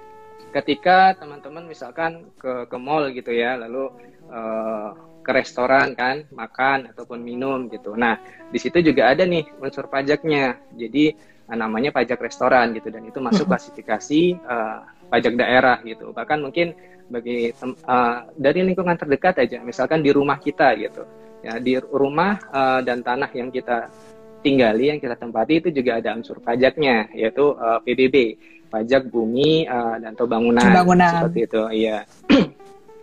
ketika 0.49 1.13
teman-teman 1.17 1.69
misalkan 1.69 2.33
ke 2.37 2.65
ke 2.65 2.77
mall 2.77 3.09
gitu 3.13 3.29
ya 3.29 3.55
lalu 3.57 3.93
uh, 4.29 4.91
ke 5.21 5.31
restoran 5.35 5.93
kan 5.93 6.25
makan 6.33 6.89
ataupun 6.89 7.21
minum 7.21 7.69
gitu. 7.69 7.93
Nah 7.93 8.17
di 8.49 8.57
situ 8.57 8.81
juga 8.81 9.13
ada 9.13 9.23
nih 9.27 9.45
unsur 9.61 9.85
pajaknya. 9.85 10.57
Jadi 10.73 11.13
uh, 11.49 11.57
namanya 11.57 11.93
pajak 11.93 12.17
restoran 12.17 12.73
gitu 12.73 12.89
dan 12.89 13.05
itu 13.05 13.21
masuk 13.21 13.45
klasifikasi 13.45 14.21
uh, 14.47 14.81
pajak 15.13 15.37
daerah 15.37 15.77
gitu. 15.85 16.09
Bahkan 16.09 16.39
mungkin 16.41 16.73
bagi 17.09 17.53
uh, 17.53 18.17
dari 18.37 18.65
lingkungan 18.65 18.97
terdekat 18.97 19.41
aja 19.45 19.61
misalkan 19.61 20.01
di 20.01 20.09
rumah 20.09 20.41
kita 20.41 20.73
gitu. 20.81 21.05
Ya 21.45 21.55
di 21.61 21.77
rumah 21.79 22.35
uh, 22.51 22.81
dan 22.83 23.05
tanah 23.05 23.31
yang 23.31 23.53
kita 23.53 23.87
tinggali 24.39 24.91
yang 24.91 24.99
kita 25.03 25.19
tempati 25.19 25.59
itu 25.59 25.69
juga 25.71 25.99
ada 25.99 26.15
unsur 26.15 26.39
pajaknya 26.39 27.11
yaitu 27.11 27.53
uh, 27.59 27.83
PBB 27.83 28.39
pajak 28.69 29.09
bumi 29.09 29.65
uh, 29.65 29.97
dan 29.97 30.13
atau 30.13 30.29
bangunan, 30.29 30.61
bangunan 30.61 31.27
seperti 31.27 31.39
itu 31.49 31.61
iya. 31.73 31.97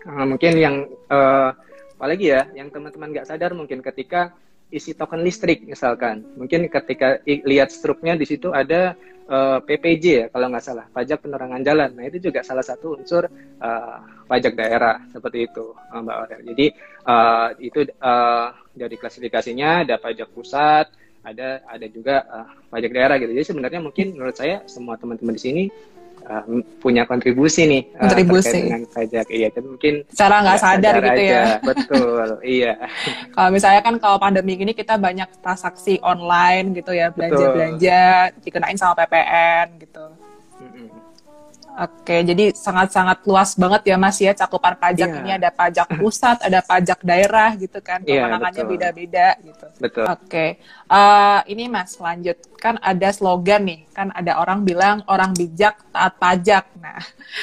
Uh, 0.06 0.24
mungkin 0.30 0.52
yang 0.56 0.76
uh, 1.10 1.50
apalagi 1.98 2.32
ya 2.32 2.46
yang 2.54 2.70
teman-teman 2.70 3.10
nggak 3.10 3.28
sadar 3.28 3.52
mungkin 3.52 3.82
ketika 3.82 4.32
isi 4.70 4.94
token 4.98 5.22
listrik 5.22 5.62
misalkan. 5.62 6.26
Mungkin 6.34 6.66
ketika 6.66 7.22
lihat 7.26 7.70
struknya 7.70 8.18
di 8.18 8.26
situ 8.26 8.50
ada 8.50 8.98
uh, 9.30 9.58
PPJ 9.62 10.04
ya 10.04 10.26
kalau 10.30 10.50
nggak 10.50 10.64
salah 10.64 10.86
pajak 10.90 11.22
penerangan 11.22 11.62
jalan. 11.62 11.90
Nah 11.94 12.04
itu 12.06 12.18
juga 12.30 12.42
salah 12.42 12.66
satu 12.66 12.98
unsur 12.98 13.30
uh, 13.62 13.98
pajak 14.26 14.58
daerah 14.58 14.98
seperti 15.14 15.46
itu 15.46 15.70
Mbak 15.94 16.16
Aurel. 16.16 16.42
Jadi 16.54 16.66
uh, 17.06 17.48
itu 17.62 17.80
uh, 18.02 18.48
dari 18.74 18.96
klasifikasinya 18.98 19.86
ada 19.86 19.96
pajak 20.02 20.28
pusat 20.34 20.90
ada 21.26 21.58
ada 21.66 21.86
juga 21.90 22.22
uh, 22.30 22.46
pajak 22.70 22.90
daerah 22.94 23.16
gitu. 23.18 23.34
Jadi 23.34 23.46
sebenarnya 23.50 23.80
mungkin 23.82 24.14
menurut 24.14 24.38
saya 24.38 24.62
semua 24.70 24.94
teman-teman 24.94 25.34
di 25.34 25.42
sini 25.42 25.62
uh, 26.30 26.62
punya 26.78 27.02
kontribusi 27.02 27.66
nih 27.66 27.82
uh, 27.98 28.06
kontribusi 28.06 28.54
uh, 28.54 28.62
dengan 28.62 28.82
pajak. 28.94 29.26
Iya, 29.26 29.48
tapi 29.50 29.66
mungkin 29.66 29.94
cara 30.14 30.36
nggak 30.46 30.60
sadar, 30.62 30.94
sadar 30.94 31.04
gitu 31.10 31.22
ya. 31.22 31.26
aja. 31.26 31.42
ya. 31.42 31.58
Betul, 31.66 32.28
iya. 32.58 32.72
Kalau 33.34 33.50
misalnya 33.50 33.80
kan 33.82 33.94
kalau 33.98 34.16
pandemi 34.22 34.54
ini 34.54 34.70
kita 34.70 34.94
banyak 34.94 35.28
transaksi 35.42 35.98
online 36.06 36.78
gitu 36.78 36.94
ya, 36.94 37.10
belanja-belanja 37.10 38.30
dikenain 38.46 38.78
sama 38.78 38.94
PPN 39.02 39.82
gitu. 39.82 40.06
Oke, 41.76 42.24
jadi 42.24 42.56
sangat-sangat 42.56 43.20
luas 43.28 43.52
banget 43.52 43.92
ya 43.92 43.96
Mas 44.00 44.16
ya 44.16 44.32
cakupan 44.32 44.80
pajak 44.80 45.12
yeah. 45.12 45.20
ini 45.20 45.30
ada 45.36 45.52
pajak 45.52 45.84
pusat, 46.00 46.40
ada 46.40 46.64
pajak 46.64 47.04
daerah 47.04 47.52
gitu 47.52 47.84
kan, 47.84 48.00
iya, 48.08 48.24
kewenangannya 48.24 48.64
yeah, 48.64 48.70
beda-beda 48.72 49.28
gitu. 49.44 49.66
Betul. 49.76 50.04
Oke, 50.08 50.56
uh, 50.88 51.44
ini 51.44 51.68
Mas 51.68 51.92
lanjut 52.00 52.40
kan 52.56 52.80
ada 52.80 53.12
slogan 53.12 53.68
nih, 53.68 53.80
kan 53.92 54.08
ada 54.16 54.40
orang 54.40 54.64
bilang 54.64 55.04
orang 55.04 55.36
bijak 55.36 55.76
taat 55.92 56.16
pajak. 56.16 56.64
Nah, 56.80 56.96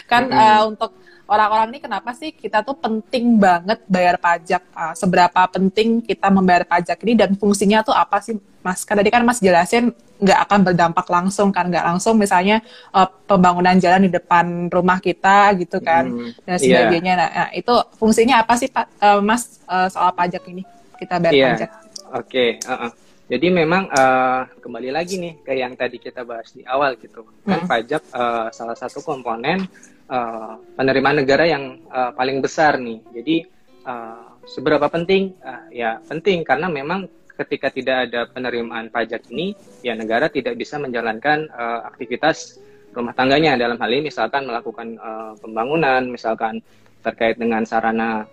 kan 0.09 0.25
mm 0.25 0.33
-hmm. 0.33 0.49
uh, 0.49 0.61
untuk 0.65 0.91
orang-orang 1.27 1.75
ini 1.75 1.79
kenapa 1.79 2.11
sih 2.11 2.35
kita 2.35 2.61
tuh 2.61 2.75
penting 2.75 3.39
banget 3.39 3.79
bayar 3.87 4.19
pajak? 4.19 4.63
Uh, 4.75 4.93
seberapa 4.95 5.41
penting 5.49 6.03
kita 6.03 6.27
membayar 6.27 6.67
pajak 6.67 6.99
ini 7.07 7.13
dan 7.15 7.35
fungsinya 7.39 7.81
tuh 7.81 7.95
apa 7.95 8.19
sih, 8.19 8.35
Mas? 8.59 8.83
Kan 8.83 8.99
tadi 8.99 9.09
kan 9.09 9.23
Mas 9.23 9.39
jelasin 9.39 9.95
nggak 10.19 10.39
akan 10.47 10.59
berdampak 10.63 11.07
langsung 11.07 11.49
kan, 11.51 11.67
nggak 11.67 11.83
langsung 11.83 12.15
misalnya 12.19 12.63
uh, 12.95 13.07
pembangunan 13.27 13.75
jalan 13.79 14.07
di 14.07 14.11
depan 14.11 14.71
rumah 14.71 14.99
kita 14.99 15.51
gitu 15.59 15.83
kan 15.83 16.07
hmm, 16.07 16.47
dan 16.47 16.55
iya. 16.59 16.63
sebagainya. 16.63 17.13
Yeah. 17.15 17.21
Nah, 17.23 17.29
nah, 17.31 17.49
itu 17.55 17.73
fungsinya 17.99 18.35
apa 18.43 18.53
sih, 18.59 18.69
Pak, 18.71 18.85
uh, 18.99 19.21
Mas 19.23 19.63
uh, 19.67 19.87
soal 19.87 20.11
pajak 20.15 20.43
ini? 20.51 20.63
Kita 20.99 21.19
bayar 21.19 21.33
yeah. 21.33 21.47
pajak. 21.55 21.69
Oke. 22.13 22.27
Okay. 22.27 22.49
Uh 22.67 22.73
-uh. 22.87 22.91
Jadi 23.23 23.47
memang 23.49 23.87
uh, 23.87 24.45
kembali 24.59 24.91
lagi 24.91 25.15
nih 25.15 25.39
ke 25.41 25.55
yang 25.55 25.73
tadi 25.79 25.95
kita 25.97 26.27
bahas 26.27 26.51
di 26.51 26.61
awal 26.67 26.99
gitu. 26.99 27.23
Kan 27.47 27.63
hmm. 27.63 27.69
pajak 27.71 28.03
uh, 28.11 28.51
salah 28.51 28.75
satu 28.75 28.99
komponen 28.99 29.63
uh, 30.09 30.59
penerimaan 30.75 31.23
negara 31.23 31.45
yang 31.47 31.79
uh, 31.91 32.11
paling 32.15 32.39
besar 32.43 32.79
nih. 32.79 32.99
Jadi 33.13 33.35
uh, 33.87 34.39
seberapa 34.47 34.87
penting? 34.91 35.35
Uh, 35.39 35.63
ya 35.71 35.99
penting 36.03 36.43
karena 36.43 36.67
memang 36.67 37.07
ketika 37.33 37.73
tidak 37.73 38.09
ada 38.09 38.29
penerimaan 38.29 38.93
pajak 38.93 39.25
ini, 39.33 39.57
ya 39.81 39.97
negara 39.97 40.29
tidak 40.29 40.53
bisa 40.57 40.77
menjalankan 40.77 41.49
uh, 41.49 41.89
aktivitas 41.89 42.61
rumah 42.93 43.13
tangganya 43.17 43.57
dalam 43.57 43.77
hal 43.81 43.89
ini 43.89 44.13
misalkan 44.13 44.45
melakukan 44.45 44.97
uh, 45.01 45.33
pembangunan, 45.41 46.05
misalkan 46.05 46.61
terkait 47.01 47.35
dengan 47.41 47.65
sarana 47.65 48.29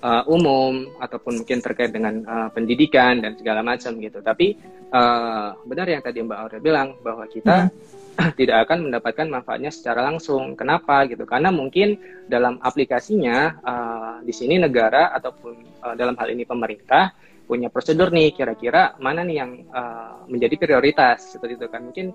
uh, 0.00 0.24
umum 0.24 0.88
ataupun 0.98 1.44
mungkin 1.44 1.60
terkait 1.60 1.92
dengan 1.92 2.24
uh, 2.24 2.48
pendidikan 2.48 3.20
dan 3.20 3.36
segala 3.36 3.60
macam 3.60 4.00
gitu. 4.00 4.24
Tapi 4.24 4.56
uh, 4.88 5.52
benar 5.68 5.86
yang 5.86 6.00
tadi 6.00 6.24
Mbak 6.24 6.38
Aurel 6.40 6.62
bilang 6.64 6.88
bahwa 7.04 7.28
kita 7.28 7.68
hmm 7.68 8.03
tidak 8.40 8.68
akan 8.68 8.90
mendapatkan 8.90 9.26
manfaatnya 9.26 9.70
secara 9.74 10.06
langsung. 10.06 10.54
Kenapa? 10.54 11.04
Gitu? 11.06 11.26
Karena 11.26 11.50
mungkin 11.50 11.98
dalam 12.30 12.62
aplikasinya 12.62 13.36
uh, 13.60 14.14
di 14.22 14.32
sini 14.34 14.58
negara 14.58 15.10
ataupun 15.14 15.54
uh, 15.82 15.94
dalam 15.98 16.14
hal 16.18 16.30
ini 16.30 16.46
pemerintah 16.46 17.14
punya 17.44 17.68
prosedur 17.68 18.08
nih 18.08 18.32
kira-kira 18.32 18.96
mana 18.96 19.20
nih 19.20 19.36
yang 19.36 19.52
uh, 19.68 20.24
menjadi 20.24 20.56
prioritas 20.56 21.36
seperti 21.36 21.60
itu 21.60 21.66
kan. 21.68 21.84
Mungkin 21.84 22.06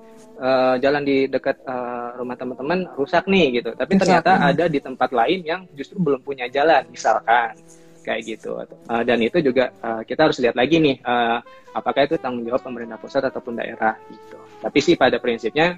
uh, 0.42 0.76
jalan 0.82 1.06
di 1.06 1.30
dekat 1.30 1.62
uh, 1.68 2.18
rumah 2.18 2.34
teman-teman 2.34 2.90
rusak 2.98 3.30
nih 3.30 3.62
gitu. 3.62 3.78
Tapi 3.78 4.00
ternyata 4.00 4.42
ada 4.42 4.66
di 4.66 4.80
tempat 4.82 5.14
lain 5.14 5.46
yang 5.46 5.62
justru 5.78 6.02
belum 6.02 6.26
punya 6.26 6.50
jalan 6.50 6.90
misalkan 6.90 7.54
kayak 8.10 8.22
gitu 8.26 8.58
uh, 8.58 9.04
dan 9.06 9.22
itu 9.22 9.38
juga 9.46 9.70
uh, 9.86 10.02
kita 10.02 10.26
harus 10.26 10.42
lihat 10.42 10.58
lagi 10.58 10.82
nih 10.82 10.98
uh, 11.06 11.38
apakah 11.78 12.10
itu 12.10 12.18
tanggung 12.18 12.42
jawab 12.50 12.66
pemerintah 12.66 12.98
pusat 12.98 13.22
ataupun 13.22 13.62
daerah 13.62 13.94
gitu 14.10 14.42
tapi 14.66 14.80
sih 14.82 14.98
pada 14.98 15.22
prinsipnya 15.22 15.78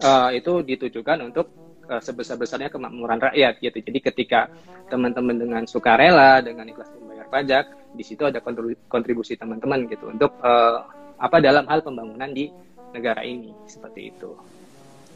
uh, 0.00 0.32
itu 0.32 0.64
ditujukan 0.64 1.20
untuk 1.20 1.52
uh, 1.90 2.00
sebesar-besarnya 2.00 2.70
kemakmuran 2.70 3.18
rakyat 3.18 3.58
gitu. 3.58 3.78
Jadi 3.82 3.98
ketika 4.00 4.46
teman-teman 4.86 5.36
dengan 5.36 5.62
sukarela 5.66 6.38
dengan 6.40 6.66
ikhlas 6.70 6.90
membayar 6.98 7.26
pajak, 7.26 7.64
di 7.94 8.04
situ 8.06 8.22
ada 8.22 8.38
kontribusi 8.86 9.34
teman-teman 9.34 9.90
gitu 9.90 10.10
untuk 10.10 10.34
uh, 10.40 10.86
apa 11.20 11.36
dalam 11.42 11.66
hal 11.66 11.82
pembangunan 11.82 12.30
di 12.30 12.48
negara 12.94 13.26
ini 13.26 13.50
seperti 13.66 14.14
itu. 14.14 14.30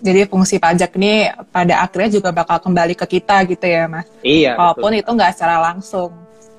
Jadi 0.05 0.27
fungsi 0.29 0.61
pajak 0.61 0.91
ini 1.01 1.33
pada 1.49 1.81
akhirnya 1.81 2.19
juga 2.21 2.29
bakal 2.35 2.61
kembali 2.61 2.93
ke 2.99 3.07
kita 3.09 3.41
gitu 3.49 3.65
ya, 3.65 3.89
Mas. 3.89 4.05
Iya. 4.21 4.59
Walaupun 4.59 4.91
betul. 4.93 5.01
itu 5.01 5.11
nggak 5.17 5.33
secara 5.33 5.57
langsung. 5.73 6.11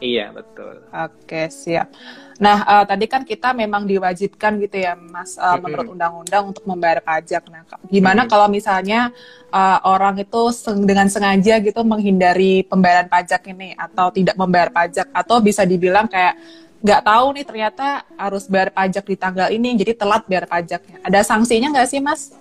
Iya 0.02 0.32
betul. 0.36 0.76
Oke, 0.96 1.52
siap. 1.52 1.92
Nah, 2.40 2.64
uh, 2.64 2.84
tadi 2.88 3.04
kan 3.12 3.28
kita 3.28 3.52
memang 3.52 3.84
diwajibkan 3.84 4.56
gitu 4.64 4.80
ya, 4.80 4.96
Mas, 4.96 5.36
uh, 5.36 5.56
Mm-mm. 5.56 5.60
menurut 5.60 5.92
undang-undang 5.92 6.56
untuk 6.56 6.64
membayar 6.64 7.04
pajak. 7.04 7.44
Nah, 7.52 7.68
gimana 7.92 8.24
Mm-mm. 8.24 8.30
kalau 8.32 8.48
misalnya 8.48 9.12
uh, 9.52 9.80
orang 9.84 10.24
itu 10.24 10.56
seng- 10.56 10.88
dengan 10.88 11.12
sengaja 11.12 11.60
gitu 11.60 11.84
menghindari 11.84 12.64
pembayaran 12.64 13.12
pajak 13.12 13.44
ini 13.52 13.76
atau 13.76 14.08
tidak 14.16 14.40
membayar 14.40 14.72
pajak 14.72 15.12
atau 15.12 15.44
bisa 15.44 15.68
dibilang 15.68 16.08
kayak 16.08 16.40
nggak 16.80 17.02
tahu 17.04 17.26
nih 17.36 17.46
ternyata 17.50 17.88
harus 18.16 18.48
bayar 18.48 18.72
pajak 18.72 19.04
di 19.04 19.16
tanggal 19.20 19.48
ini, 19.52 19.76
jadi 19.76 20.00
telat 20.00 20.24
bayar 20.32 20.48
pajaknya. 20.48 20.96
Ada 21.04 21.28
sanksinya 21.28 21.76
nggak 21.76 21.88
sih, 21.92 22.00
Mas? 22.00 22.32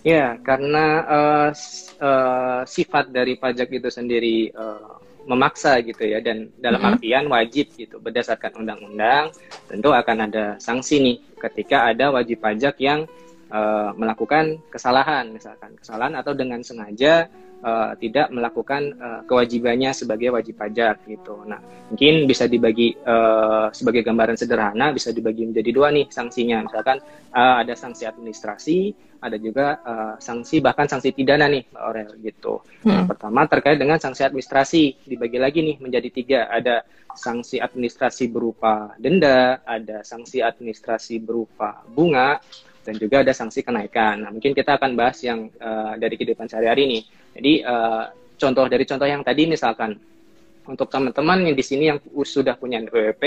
Ya, 0.00 0.40
karena 0.46 0.78
s- 1.52 1.92
eh, 2.00 2.60
sifat 2.64 3.04
dari 3.12 3.36
pajak 3.36 3.68
itu 3.78 3.88
sendiri 3.92 4.48
eh, 4.48 4.99
memaksa 5.28 5.80
gitu 5.84 6.00
ya, 6.04 6.20
dan 6.24 6.48
dalam 6.56 6.80
Mhm. 6.80 6.88
artian 6.96 7.24
wajib 7.28 7.68
gitu, 7.76 8.00
berdasarkan 8.00 8.64
undang-undang, 8.64 9.32
tentu 9.68 9.92
akan 9.92 10.30
ada 10.30 10.44
sanksi 10.56 10.96
nih 11.00 11.16
ketika 11.40 11.88
ada 11.88 12.12
wajib 12.12 12.40
pajak 12.40 12.76
yang 12.80 13.04
eh, 13.50 13.90
melakukan 13.98 14.62
kesalahan, 14.70 15.34
misalkan 15.34 15.74
kesalahan 15.76 16.14
atau 16.16 16.32
dengan 16.32 16.62
sengaja 16.62 17.26
eh, 17.60 17.90
tidak 17.98 18.30
melakukan 18.30 18.82
eh, 18.94 19.20
kewajibannya 19.26 19.90
sebagai 19.90 20.30
wajib 20.30 20.56
pajak 20.56 21.04
gitu. 21.10 21.42
Nah, 21.44 21.58
mungkin 21.90 22.24
bisa 22.30 22.46
dibagi 22.46 22.94
eh, 22.94 23.66
sebagai 23.74 24.06
gambaran 24.06 24.38
sederhana, 24.38 24.94
bisa 24.94 25.10
dibagi 25.10 25.44
menjadi 25.50 25.70
dua 25.74 25.90
nih 25.90 26.06
sanksinya, 26.08 26.64
misalkan 26.64 27.02
eh, 27.34 27.54
ada 27.66 27.74
sanksi 27.74 28.06
administrasi 28.06 29.10
ada 29.20 29.36
juga 29.36 29.76
uh, 29.84 30.14
sanksi 30.16 30.64
bahkan 30.64 30.88
sanksi 30.88 31.12
pidana 31.12 31.46
nih 31.46 31.68
Mbak 31.68 31.82
Aurel 31.84 32.10
gitu. 32.24 32.64
Yang 32.88 33.12
pertama 33.12 33.44
terkait 33.44 33.76
dengan 33.76 34.00
sanksi 34.00 34.24
administrasi 34.24 35.04
dibagi 35.04 35.36
lagi 35.36 35.60
nih 35.60 35.76
menjadi 35.76 36.08
tiga. 36.08 36.40
Ada 36.48 36.82
sanksi 37.12 37.60
administrasi 37.60 38.32
berupa 38.32 38.96
denda, 38.96 39.60
ada 39.68 40.00
sanksi 40.00 40.40
administrasi 40.40 41.20
berupa 41.20 41.84
bunga, 41.92 42.40
dan 42.80 42.94
juga 42.96 43.20
ada 43.20 43.32
sanksi 43.32 43.60
kenaikan. 43.60 44.24
Nah 44.24 44.30
mungkin 44.32 44.56
kita 44.56 44.80
akan 44.80 44.96
bahas 44.96 45.20
yang 45.20 45.52
uh, 45.60 45.94
dari 46.00 46.16
kehidupan 46.16 46.48
sehari-hari 46.48 46.84
nih. 46.88 47.02
Jadi 47.36 47.52
uh, 47.62 48.04
contoh 48.36 48.64
dari 48.66 48.84
contoh 48.88 49.08
yang 49.08 49.22
tadi 49.22 49.44
misalkan 49.44 49.96
untuk 50.64 50.88
teman-teman 50.88 51.50
yang 51.50 51.56
di 51.56 51.64
sini 51.64 51.84
yang 51.90 51.98
sudah 52.22 52.56
punya 52.56 52.80
NPWP 52.80 53.24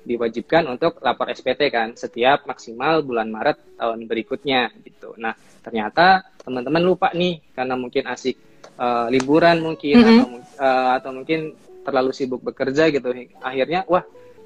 diwajibkan 0.00 0.64
untuk 0.64 0.96
lapor 1.04 1.28
SPT 1.28 1.68
kan 1.68 1.92
setiap 1.92 2.48
maksimal 2.48 3.04
bulan 3.04 3.28
Maret 3.28 3.76
tahun 3.76 4.08
berikutnya 4.08 4.72
gitu. 4.80 5.12
Nah 5.20 5.36
ternyata 5.60 6.24
teman-teman 6.40 6.80
lupa 6.80 7.12
nih 7.12 7.40
karena 7.52 7.76
mungkin 7.76 8.08
asik 8.08 8.36
eh, 8.80 9.06
liburan 9.12 9.60
mungkin 9.60 9.92
Mhm. 10.00 10.08
atau 10.08 10.24
mu- 10.24 10.40
eh, 10.56 10.90
atau 10.96 11.10
mungkin 11.12 11.40
terlalu 11.84 12.10
sibuk 12.16 12.40
bekerja 12.40 12.88
gitu. 12.88 13.12
Akhirnya 13.44 13.84
wah 13.84 14.00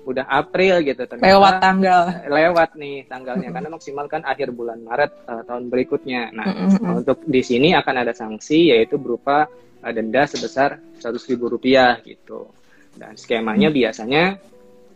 udah 0.05 0.25
April 0.29 0.85
gitu 0.85 1.03
ternyata 1.09 1.27
Lewat 1.27 1.55
tanggal. 1.65 2.05
lewat 2.29 2.71
nih 2.77 3.09
tanggalnya 3.09 3.49
karena 3.49 3.69
maksimal 3.73 4.07
kan 4.07 4.23
akhir 4.23 4.53
bulan 4.53 4.85
Maret 4.85 5.13
eh, 5.25 5.43
tahun 5.49 5.65
berikutnya. 5.73 6.23
Nah 6.37 6.47
Mm-mm. 6.47 7.01
untuk 7.01 7.25
di 7.25 7.41
sini 7.41 7.73
akan 7.73 7.95
ada 8.05 8.13
sanksi 8.13 8.77
yaitu 8.77 9.01
berupa 9.01 9.49
uh, 9.85 9.93
denda 9.93 10.25
sebesar 10.29 10.81
100.000 11.01 11.37
rupiah 11.41 12.01
gitu. 12.05 12.49
Dan 12.95 13.17
skemanya 13.19 13.73
biasanya 13.73 14.39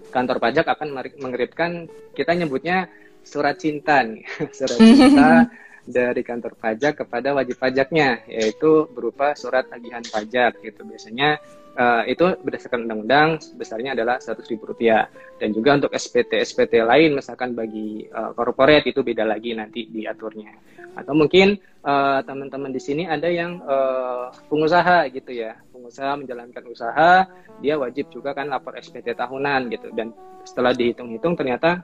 kantor 0.08 0.38
pajak 0.40 0.64
akan 0.68 0.88
mengirimkan 1.20 1.88
kita 2.16 2.32
nyebutnya 2.32 2.88
surat 3.24 3.60
cinta 3.60 4.00
nih, 4.04 4.24
surat 4.56 4.78
cinta 4.78 5.30
dari 5.88 6.20
kantor 6.20 6.52
pajak 6.60 7.00
kepada 7.04 7.32
wajib 7.32 7.56
pajaknya 7.56 8.20
yaitu 8.28 8.84
berupa 8.92 9.32
surat 9.32 9.64
tagihan 9.66 10.04
pajak 10.04 10.60
gitu. 10.60 10.84
Biasanya 10.84 11.40
uh, 11.74 12.02
itu 12.04 12.36
berdasarkan 12.44 12.84
undang-undang 12.84 13.40
besarnya 13.56 13.96
adalah 13.96 14.20
100.000 14.20 14.60
rupiah. 14.60 15.08
Dan 15.40 15.56
juga 15.56 15.80
untuk 15.80 15.96
SPT 15.96 16.44
SPT 16.44 16.84
lain 16.84 17.16
misalkan 17.16 17.56
bagi 17.56 18.04
uh, 18.12 18.36
itu 18.84 19.00
beda 19.00 19.24
lagi 19.24 19.56
nanti 19.56 19.88
diaturnya. 19.88 20.52
Atau 20.92 21.14
mungkin 21.16 21.56
uh, 21.86 22.20
teman-teman 22.26 22.74
di 22.74 22.82
sini 22.82 23.08
ada 23.08 23.30
yang 23.30 23.64
uh, 23.64 24.28
pengusaha 24.52 25.08
gitu 25.08 25.32
ya. 25.32 25.56
Pengusaha 25.72 26.20
menjalankan 26.20 26.64
usaha 26.68 27.24
dia 27.58 27.74
wajib 27.80 28.12
juga 28.12 28.36
kan 28.36 28.52
lapor 28.52 28.76
SPT 28.76 29.16
tahunan 29.16 29.72
gitu. 29.72 29.88
Dan 29.96 30.12
setelah 30.44 30.76
dihitung-hitung 30.76 31.32
ternyata 31.32 31.80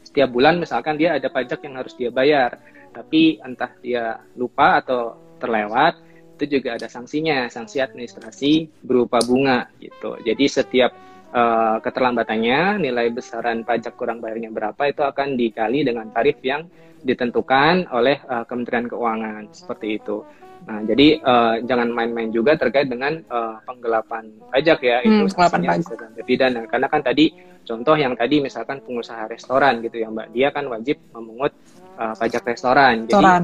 setiap 0.00 0.32
bulan 0.32 0.56
misalkan 0.56 0.96
dia 0.96 1.20
ada 1.20 1.28
pajak 1.28 1.60
yang 1.62 1.76
harus 1.76 1.92
dia 1.94 2.08
bayar 2.08 2.56
tapi 2.90 3.38
entah 3.40 3.72
dia 3.80 4.18
lupa 4.34 4.82
atau 4.82 5.16
terlewat 5.38 5.96
itu 6.40 6.58
juga 6.60 6.80
ada 6.80 6.88
sanksinya 6.88 7.48
sanksi 7.52 7.84
administrasi 7.84 8.82
berupa 8.82 9.20
bunga 9.20 9.68
gitu 9.78 10.16
jadi 10.24 10.44
setiap 10.48 10.92
uh, 11.34 11.76
keterlambatannya 11.82 12.82
nilai 12.82 13.12
besaran 13.14 13.62
pajak 13.62 13.94
kurang 13.94 14.18
bayarnya 14.18 14.50
berapa 14.50 14.82
itu 14.90 15.02
akan 15.04 15.38
dikali 15.38 15.86
dengan 15.86 16.10
tarif 16.10 16.38
yang 16.42 16.66
ditentukan 17.00 17.88
oleh 17.96 18.20
uh, 18.28 18.44
Kementerian 18.44 18.84
Keuangan 18.84 19.48
seperti 19.56 19.96
itu. 19.96 20.20
Nah, 20.68 20.84
jadi 20.84 21.16
uh, 21.24 21.56
jangan 21.64 21.88
main-main 21.88 22.28
juga 22.28 22.52
terkait 22.60 22.92
dengan 22.92 23.16
uh, 23.32 23.56
penggelapan 23.64 24.28
pajak 24.52 24.78
ya 24.84 25.00
Hmm, 25.00 25.24
itu 25.24 25.32
penggelapan 25.32 25.60
pajak. 25.80 25.96
sampai 25.96 26.24
pidana 26.28 26.60
karena 26.68 26.86
kan 26.92 27.00
tadi 27.00 27.32
contoh 27.64 27.96
yang 27.96 28.12
tadi 28.12 28.44
misalkan 28.44 28.84
pengusaha 28.84 29.24
restoran 29.24 29.80
gitu 29.80 30.04
ya 30.04 30.12
Mbak 30.12 30.28
dia 30.36 30.52
kan 30.52 30.68
wajib 30.68 31.00
memungut 31.16 31.56
uh, 32.00 32.14
pajak 32.16 32.42
restoran. 32.42 33.04
Jadi 33.04 33.12
Restoran. 33.12 33.42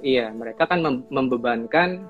iya 0.00 0.28
mereka 0.30 0.68
kan 0.68 0.78
mem- 0.78 1.08
membebankan 1.08 2.04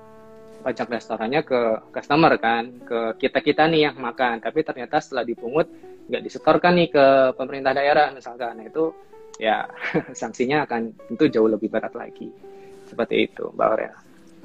pajak 0.59 0.89
restorannya 0.91 1.41
ke 1.41 1.59
customer 1.89 2.35
kan 2.35 2.67
ke 2.81 2.99
kita 3.17 3.39
kita 3.39 3.63
nih 3.65 3.87
yang 3.87 3.95
makan 3.95 4.41
tapi 4.41 4.59
ternyata 4.59 4.97
setelah 4.97 5.21
dipungut 5.21 5.69
nggak 6.05 6.21
disetorkan 6.21 6.73
nih 6.75 6.89
ke 6.89 7.05
pemerintah 7.33 7.71
daerah 7.71 8.09
misalkan 8.09 8.57
nah 8.57 8.65
itu 8.65 8.89
ya 9.37 9.61
sanksinya 10.19 10.65
akan 10.65 10.89
tentu 11.07 11.29
jauh 11.29 11.45
lebih 11.45 11.69
berat 11.69 11.93
lagi 11.93 12.33
seperti 12.85 13.15
itu 13.25 13.45
Mbak 13.51 13.65
Aurel. 13.67 13.95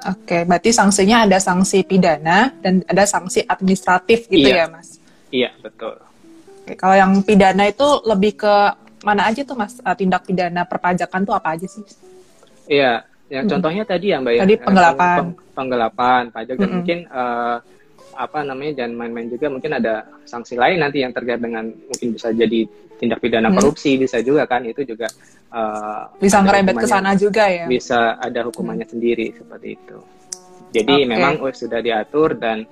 Oke, 0.00 0.44
berarti 0.44 0.72
sanksinya 0.72 1.24
ada 1.24 1.36
sanksi 1.36 1.84
pidana 1.84 2.48
dan 2.56 2.80
ada 2.84 3.04
sanksi 3.04 3.44
administratif 3.44 4.24
gitu 4.26 4.48
Iya. 4.48 4.64
ya, 4.64 4.66
Mas. 4.68 4.88
Iya 5.28 5.50
betul. 5.60 5.92
Oke, 6.64 6.72
kalau 6.72 6.96
yang 6.96 7.12
pidana 7.20 7.64
itu 7.64 7.84
lebih 8.04 8.32
ke 8.34 8.54
mana 9.00 9.28
aja 9.28 9.40
tuh, 9.42 9.56
Mas? 9.56 9.80
Eh, 9.80 9.96
Tindak 9.96 10.22
pidana 10.28 10.62
perpajakan 10.64 11.20
tuh 11.24 11.34
apa 11.36 11.56
aja 11.56 11.66
sih? 11.66 11.84
Iya, 12.70 13.02
yang 13.30 13.46
Mm-mm. 13.46 13.52
contohnya 13.58 13.82
tadi 13.86 14.06
ya 14.12 14.18
Mbak 14.22 14.32
ya. 14.34 14.40
Tadi 14.44 14.54
eh, 14.54 14.60
penggelapan. 14.62 15.16
peng- 15.18 15.36
penggelapan 15.50 16.22
pajak 16.30 16.56
dan 16.56 16.60
Mm-mm. 16.64 16.76
mungkin 16.80 16.98
eh, 17.06 17.56
apa 18.10 18.38
namanya 18.42 18.72
jangan 18.84 18.94
main-main 18.98 19.28
juga 19.30 19.46
mungkin 19.48 19.72
ada 19.78 19.94
sanksi 20.26 20.58
lain 20.58 20.82
nanti 20.82 21.00
yang 21.00 21.14
terkait 21.14 21.40
dengan 21.40 21.64
mungkin 21.70 22.08
bisa 22.12 22.34
jadi 22.34 22.66
tindak 23.00 23.22
pidana 23.22 23.48
Mm. 23.48 23.56
korupsi 23.56 23.96
bisa 23.96 24.20
juga 24.20 24.44
kan 24.44 24.60
itu 24.66 24.82
juga 24.84 25.08
eh, 25.50 26.02
Bisa 26.20 26.42
ngerembet 26.44 26.74
ke 26.78 26.86
sana 26.90 27.14
juga 27.16 27.48
ya? 27.48 27.64
bisa 27.66 28.18
ada 28.20 28.40
hukumannya 28.46 28.86
sendiri 28.86 29.32
seperti 29.34 29.78
itu. 29.78 29.98
Jadi 30.70 31.02
Oke. 31.02 31.10
memang 31.10 31.34
sudah 31.50 31.80
diatur 31.82 32.38
dan 32.38 32.62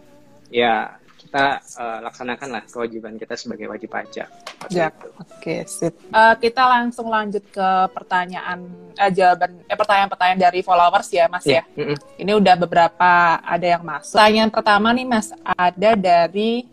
ya 0.52 0.97
kita 1.28 1.60
eh, 1.60 1.98
laksanakanlah 2.08 2.62
kewajiban 2.72 3.20
kita 3.20 3.36
sebagai 3.36 3.68
wajib 3.68 3.92
pajak. 3.92 4.32
Ya, 4.72 4.88
oke, 5.20 5.68
sip. 5.68 5.92
Eh, 5.92 6.34
kita 6.40 6.64
langsung 6.64 7.12
lanjut 7.12 7.44
ke 7.52 7.68
pertanyaan, 7.92 8.64
eh, 8.96 9.12
jawaban, 9.12 9.60
eh, 9.68 9.76
pertanyaan-pertanyaan 9.76 10.40
dari 10.40 10.64
followers 10.64 11.12
ya, 11.12 11.28
Mas 11.28 11.44
ya. 11.44 11.68
Mm-mm. 11.76 12.00
Ini 12.16 12.32
udah 12.32 12.56
beberapa 12.56 13.44
ada 13.44 13.66
yang 13.68 13.84
masuk. 13.84 14.16
Pertanyaan 14.16 14.48
pertama 14.48 14.88
nih 14.96 15.04
Mas, 15.04 15.28
ada 15.44 15.90
dari 15.92 16.64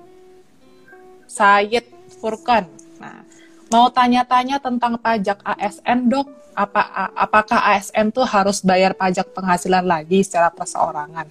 Sayed 1.27 1.91
Furkan. 2.23 2.71
Nah, 2.95 3.27
mau 3.67 3.91
tanya-tanya 3.91 4.63
tentang 4.63 4.95
pajak 4.95 5.43
ASN 5.43 6.07
dok. 6.07 6.31
Apa 6.55 7.11
apakah 7.11 7.75
ASN 7.75 8.15
tuh 8.15 8.23
harus 8.23 8.63
bayar 8.63 8.95
pajak 8.95 9.35
penghasilan 9.35 9.83
lagi 9.83 10.23
secara 10.23 10.47
perseorangan? 10.47 11.27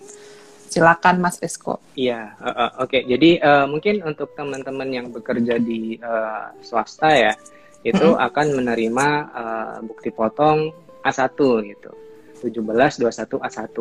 Silakan 0.74 1.22
Mas 1.22 1.38
Rizko. 1.38 1.78
Iya, 1.94 2.34
eh, 2.42 2.50
eh, 2.50 2.70
oke. 2.82 2.98
Jadi 3.06 3.30
eh, 3.38 3.66
mungkin 3.70 4.02
untuk 4.02 4.34
teman-teman 4.34 4.90
yang 4.90 5.06
bekerja 5.14 5.62
di 5.62 5.94
eh, 6.02 6.46
swasta 6.66 7.14
ya, 7.14 7.32
itu 7.86 8.02
Mm-mm. 8.02 8.26
akan 8.26 8.46
menerima 8.58 9.06
eh, 9.30 9.76
bukti 9.86 10.10
potong 10.10 10.74
A1 11.06 11.38
gitu. 11.70 11.90
1721 12.42 13.38
A1. 13.38 13.78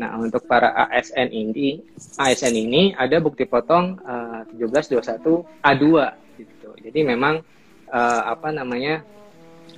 Nah, 0.00 0.16
untuk 0.16 0.48
para 0.48 0.72
ASN 0.88 1.28
ini, 1.28 1.84
ASN 2.16 2.56
ini 2.56 2.96
ada 2.96 3.20
bukti 3.20 3.44
potong 3.44 4.00
eh, 4.00 4.40
1721 4.56 5.44
A2 5.60 5.84
gitu. 6.40 6.70
Jadi 6.80 7.00
memang 7.04 7.44
eh, 7.92 8.22
apa 8.24 8.48
namanya? 8.48 9.04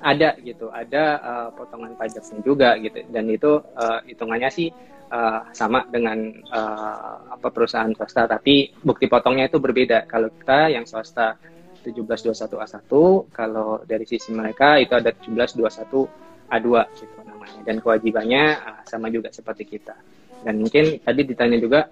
ada 0.03 0.35
gitu, 0.43 0.67
ada 0.75 1.05
eh, 1.23 1.49
potongan 1.55 1.95
pajaknya 1.95 2.39
juga 2.43 2.75
gitu. 2.83 3.07
Dan 3.07 3.31
itu 3.31 3.63
eh, 3.79 3.99
hitungannya 4.11 4.51
sih 4.51 4.69
eh, 5.13 5.41
sama 5.53 5.85
dengan 5.93 6.19
eh, 6.33 7.17
apa 7.29 7.49
perusahaan 7.53 7.93
swasta 7.93 8.25
tapi 8.25 8.73
bukti 8.81 9.07
potongnya 9.07 9.53
itu 9.53 9.61
berbeda 9.61 10.09
kalau 10.09 10.33
kita 10.33 10.73
yang 10.73 10.89
swasta 10.89 11.37
1721A1, 11.83 12.93
kalau 13.35 13.83
dari 13.83 14.07
sisi 14.07 14.31
mereka 14.31 14.79
itu 14.79 14.95
ada 14.95 15.11
1721A2 15.11 16.67
gitu 16.95 17.19
namanya. 17.27 17.61
Dan 17.67 17.83
kewajibannya 17.83 18.45
uh, 18.63 18.83
sama 18.87 19.11
juga 19.11 19.35
seperti 19.35 19.67
kita. 19.67 19.99
Dan 20.47 20.63
mungkin 20.63 21.03
tadi 21.03 21.23
ditanya 21.27 21.59
juga 21.59 21.91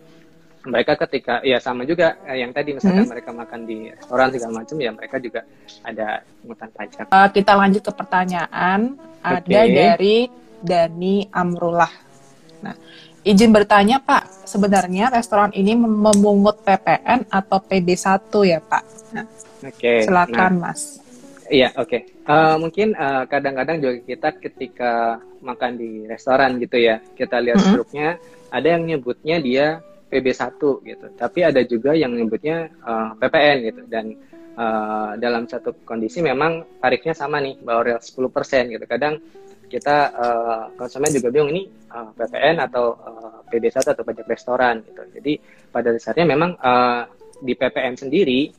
mereka 0.60 0.92
ketika 1.08 1.40
ya 1.40 1.56
sama 1.56 1.88
juga 1.88 2.20
eh, 2.28 2.44
yang 2.44 2.52
tadi 2.52 2.76
misalkan 2.76 3.08
Hmm. 3.08 3.12
mereka 3.16 3.30
makan 3.32 3.60
di 3.64 3.88
restoran 3.88 4.28
segala 4.28 4.52
macam 4.60 4.76
ya 4.76 4.90
mereka 4.92 5.16
juga 5.16 5.40
ada 5.80 6.20
pungutan 6.42 6.68
pajak. 6.76 7.06
Eh, 7.08 7.28
kita 7.32 7.52
lanjut 7.56 7.82
ke 7.82 7.92
pertanyaan 7.96 8.80
ada 9.24 9.40
Oke. 9.40 9.72
dari 9.72 10.16
Dani 10.60 11.24
Amrullah. 11.32 12.09
Nah, 13.20 13.28
izin 13.28 13.52
bertanya 13.52 14.00
Pak, 14.00 14.48
sebenarnya 14.48 15.12
restoran 15.12 15.52
ini 15.52 15.76
mem- 15.76 15.92
memungut 15.92 16.64
PPN 16.64 17.28
atau 17.28 17.60
PB1 17.60 18.32
ya 18.48 18.64
Pak? 18.64 18.82
Nah, 19.12 19.28
Oke. 19.60 19.84
nah, 19.84 20.00
silakan 20.00 20.52
Mas. 20.56 20.80
Iya, 21.50 21.68
oke. 21.76 21.98
Eh, 22.00 22.56
mungkin 22.56 22.96
eh, 22.96 23.22
kadang-kadang 23.28 23.76
juga 23.76 23.94
kita 24.06 24.28
ketika 24.40 24.92
makan 25.44 25.76
di 25.76 26.08
restoran 26.08 26.56
gitu 26.56 26.80
ya, 26.80 26.96
kita 27.12 27.42
lihat 27.44 27.60
Mhm. 27.60 27.68
struknya, 27.68 28.08
ada 28.48 28.68
yang 28.72 28.88
nyebutnya 28.88 29.36
dia 29.36 29.66
PB1 30.08 30.80
gitu, 30.80 31.06
tapi 31.14 31.44
ada 31.44 31.60
juga 31.60 31.92
yang 31.92 32.16
nyebutnya 32.16 32.72
eh, 32.72 33.08
PPN 33.20 33.56
gitu. 33.68 33.82
Dan 33.84 34.16
eh, 34.56 35.10
dalam 35.20 35.44
satu 35.44 35.76
kondisi 35.84 36.24
memang 36.24 36.64
tarifnya 36.80 37.12
sama 37.12 37.36
nih, 37.36 37.60
real 37.84 38.00
10% 38.00 38.72
gitu. 38.72 38.88
Kadang 38.88 39.20
kita 39.70 39.96
eh, 40.10 40.64
konsumen 40.74 41.14
juga 41.14 41.30
bingung 41.30 41.54
ini 41.54 41.70
eh, 41.70 42.10
PPN 42.18 42.58
atau 42.66 42.98
eh, 42.98 43.38
PB1 43.54 43.94
atau 43.94 44.02
pajak 44.02 44.26
restoran 44.26 44.82
gitu. 44.82 45.02
Jadi 45.14 45.32
pada 45.70 45.94
dasarnya 45.94 46.26
memang 46.26 46.58
eh, 46.58 47.02
di 47.40 47.54
PPN 47.56 47.94
sendiri 47.96 48.52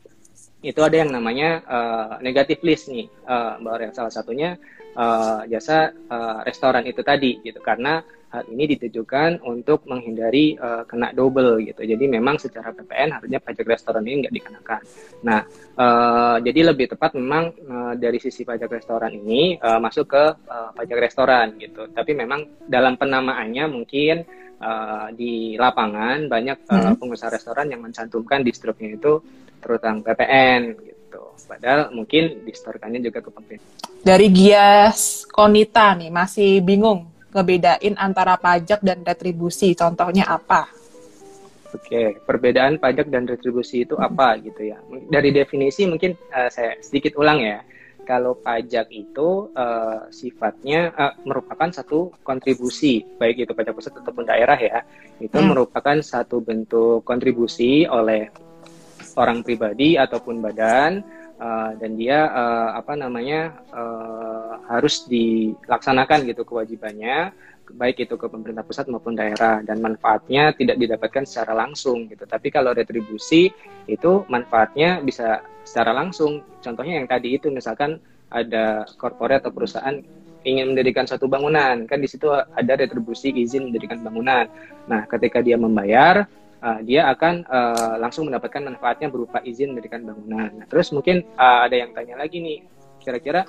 itu 0.61 0.77
ada 0.85 0.93
yang 0.93 1.09
namanya 1.09 1.49
uh, 1.65 2.13
negative 2.21 2.61
list 2.61 2.85
nih 2.93 3.09
uh, 3.25 3.57
Mbak 3.57 3.71
Aurel 3.73 3.93
salah 3.97 4.13
satunya 4.13 4.53
uh, 4.93 5.41
jasa 5.49 5.89
uh, 5.89 6.45
restoran 6.45 6.85
itu 6.85 7.01
tadi 7.01 7.41
gitu 7.41 7.57
karena 7.65 8.05
hal 8.31 8.43
ini 8.47 8.63
ditujukan 8.75 9.43
untuk 9.43 9.83
menghindari 9.87 10.55
uh, 10.55 10.87
kena 10.87 11.11
double 11.11 11.59
gitu 11.63 11.83
jadi 11.83 12.03
memang 12.07 12.39
secara 12.39 12.71
PPN 12.71 13.19
harusnya 13.19 13.39
pajak 13.43 13.67
restoran 13.67 14.03
ini 14.07 14.25
nggak 14.25 14.35
dikenakan 14.39 14.81
nah 15.27 15.39
uh, 15.75 16.37
jadi 16.39 16.71
lebih 16.71 16.95
tepat 16.95 17.19
memang 17.19 17.51
uh, 17.67 17.93
dari 17.99 18.17
sisi 18.23 18.47
pajak 18.47 18.71
restoran 18.71 19.11
ini 19.11 19.59
uh, 19.59 19.79
masuk 19.83 20.07
ke 20.07 20.23
uh, 20.47 20.71
pajak 20.71 20.97
restoran 20.97 21.59
gitu 21.59 21.91
tapi 21.91 22.15
memang 22.15 22.63
dalam 22.65 22.95
penamaannya 22.95 23.67
mungkin 23.67 24.23
uh, 24.61 25.07
di 25.11 25.57
lapangan 25.59 26.29
banyak 26.31 26.57
uh, 26.69 26.79
Hmm. 26.81 26.97
pengusaha 26.97 27.33
restoran 27.33 27.67
yang 27.67 27.81
mencantumkan 27.83 28.45
di 28.45 28.51
struknya 28.53 28.95
itu 28.95 29.19
terutang 29.61 30.01
PPN 30.01 30.73
gitu. 30.81 31.21
Padahal 31.45 31.93
mungkin 31.93 32.47
distorkannya 32.47 33.03
juga 33.03 33.21
ke 33.21 33.29
pemerintah. 33.29 33.69
Dari 34.01 34.27
Gias 34.33 35.29
Konita 35.29 35.93
nih, 35.93 36.09
masih 36.09 36.65
bingung 36.65 37.10
ngebedain 37.31 37.95
antara 37.97 38.35
pajak 38.37 38.83
dan 38.83 39.01
retribusi. 39.01 39.73
Contohnya 39.73 40.27
apa? 40.27 40.67
Oke, 41.71 42.19
perbedaan 42.27 42.75
pajak 42.77 43.07
dan 43.07 43.23
retribusi 43.23 43.87
itu 43.87 43.95
apa 43.95 44.35
gitu 44.43 44.75
ya? 44.75 44.77
Dari 45.07 45.31
definisi 45.31 45.87
mungkin 45.87 46.11
eh, 46.13 46.49
saya 46.51 46.75
sedikit 46.83 47.15
ulang 47.15 47.39
ya. 47.39 47.63
Kalau 48.03 48.35
pajak 48.35 48.91
itu 48.91 49.47
eh, 49.55 49.99
sifatnya 50.11 50.91
eh, 50.91 51.13
merupakan 51.23 51.71
satu 51.71 52.11
kontribusi, 52.27 52.99
baik 53.15 53.47
itu 53.47 53.55
pajak 53.55 53.71
pusat 53.71 53.95
ataupun 53.95 54.27
daerah 54.27 54.59
ya, 54.59 54.83
itu 55.23 55.39
Hmm. 55.39 55.55
merupakan 55.55 55.95
satu 56.03 56.43
bentuk 56.43 57.07
kontribusi 57.07 57.87
oleh 57.87 58.27
orang 59.15 59.39
pribadi 59.39 59.95
ataupun 59.95 60.43
badan 60.43 60.99
eh, 61.41 61.71
dan 61.81 61.91
dia 61.97 62.29
eh, 62.29 62.69
apa 62.77 62.93
namanya 62.93 63.57
eh, 63.73 64.51
harus 64.69 65.09
dilaksanakan 65.09 66.29
gitu 66.29 66.45
kewajibannya 66.45 67.33
baik 67.71 68.03
itu 68.03 68.19
ke 68.19 68.27
pemerintah 68.27 68.67
pusat 68.67 68.85
maupun 68.91 69.15
daerah 69.15 69.63
dan 69.63 69.79
manfaatnya 69.79 70.51
tidak 70.55 70.75
didapatkan 70.75 71.23
secara 71.23 71.55
langsung 71.55 72.11
gitu. 72.11 72.27
Tapi 72.27 72.51
kalau 72.51 72.75
retribusi 72.75 73.47
itu 73.87 74.11
manfaatnya 74.27 74.99
bisa 74.99 75.39
secara 75.63 75.95
langsung. 75.95 76.43
Contohnya 76.59 76.99
yang 76.99 77.07
tadi 77.07 77.39
itu 77.39 77.47
misalkan 77.47 77.97
ada 78.31 78.87
korporat 78.99 79.43
atau 79.43 79.55
perusahaan 79.55 79.95
ingin 80.41 80.73
mendirikan 80.73 81.05
suatu 81.05 81.29
bangunan, 81.29 81.85
kan 81.85 82.01
di 82.01 82.09
situ 82.09 82.25
ada 82.33 82.73
retribusi 82.73 83.29
izin 83.29 83.69
mendirikan 83.69 84.01
bangunan. 84.01 84.49
Nah, 84.89 85.05
ketika 85.05 85.37
dia 85.37 85.53
membayar, 85.53 86.25
uh, 86.61 86.79
dia 86.85 87.09
akan 87.09 87.43
uh, 87.49 87.95
langsung 87.97 88.29
mendapatkan 88.29 88.61
manfaatnya 88.63 89.09
berupa 89.09 89.41
izin 89.41 89.73
mendirikan 89.73 90.05
bangunan. 90.05 90.49
Nah, 90.53 90.65
terus 90.69 90.93
mungkin 90.93 91.25
uh, 91.35 91.65
ada 91.65 91.75
yang 91.75 91.91
tanya 91.91 92.15
lagi 92.21 92.39
nih, 92.39 92.57
kira-kira 93.01 93.43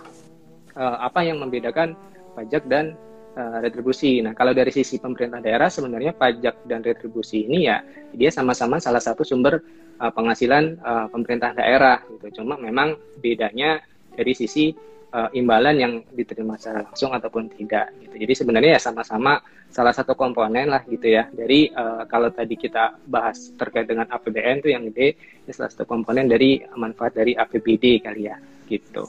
uh, 0.75 0.97
apa 1.05 1.23
yang 1.23 1.39
membedakan 1.39 1.95
pajak 2.33 2.65
dan 2.67 2.97
uh, 3.37 3.61
retribusi. 3.61 4.21
Nah, 4.25 4.33
kalau 4.33 4.57
dari 4.57 4.73
sisi 4.73 4.97
pemerintah 4.97 5.41
daerah 5.45 5.69
sebenarnya 5.69 6.17
pajak 6.17 6.65
dan 6.65 6.81
retribusi 6.81 7.45
ini 7.45 7.69
ya 7.69 7.85
dia 8.17 8.33
sama-sama 8.33 8.81
salah 8.81 9.01
satu 9.01 9.25
sumber 9.25 9.61
uh, 10.01 10.13
penghasilan 10.13 10.81
uh, 10.81 11.07
pemerintah 11.13 11.53
daerah 11.57 12.01
gitu. 12.09 12.43
Cuma 12.43 12.57
memang 12.57 12.97
bedanya 13.21 13.81
dari 14.13 14.33
sisi 14.37 14.73
uh, 15.13 15.31
imbalan 15.37 15.77
yang 15.79 15.93
diterima 16.11 16.57
secara 16.57 16.89
langsung 16.89 17.13
ataupun 17.13 17.53
tidak 17.55 17.93
gitu. 18.01 18.15
Jadi 18.27 18.33
sebenarnya 18.35 18.71
ya 18.77 18.81
sama-sama 18.81 19.39
salah 19.73 19.95
satu 19.95 20.17
komponen 20.19 20.73
lah 20.73 20.83
gitu 20.89 21.07
ya. 21.13 21.29
Dari 21.31 21.71
uh, 21.71 22.09
kalau 22.09 22.33
tadi 22.33 22.59
kita 22.59 22.99
bahas 23.07 23.53
terkait 23.55 23.87
dengan 23.87 24.09
APBN 24.09 24.65
tuh 24.65 24.71
yang 24.73 24.89
gede 24.91 25.15
ini 25.47 25.53
salah 25.53 25.71
satu 25.71 25.85
komponen 25.85 26.27
dari 26.27 26.59
manfaat 26.75 27.15
dari 27.15 27.37
APBD 27.37 28.01
kali 28.03 28.27
ya 28.27 28.37
gitu 28.67 29.05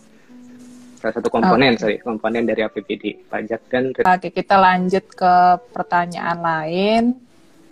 salah 1.03 1.19
satu 1.19 1.27
komponen 1.27 1.75
sorry 1.75 1.99
komponen 1.99 2.47
dari 2.47 2.63
APBD 2.63 3.27
pajak 3.27 3.67
dan 3.67 3.91
Oke, 3.91 4.31
kita 4.31 4.55
lanjut 4.55 5.03
ke 5.11 5.35
pertanyaan 5.75 6.39
lain 6.39 7.03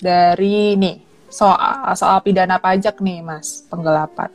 dari 0.04 0.76
nih 0.76 1.00
soal 1.32 1.96
soal 1.96 2.20
pidana 2.20 2.60
pajak 2.60 3.00
nih, 3.00 3.24
Mas, 3.24 3.63
penggelapan. 3.72 4.28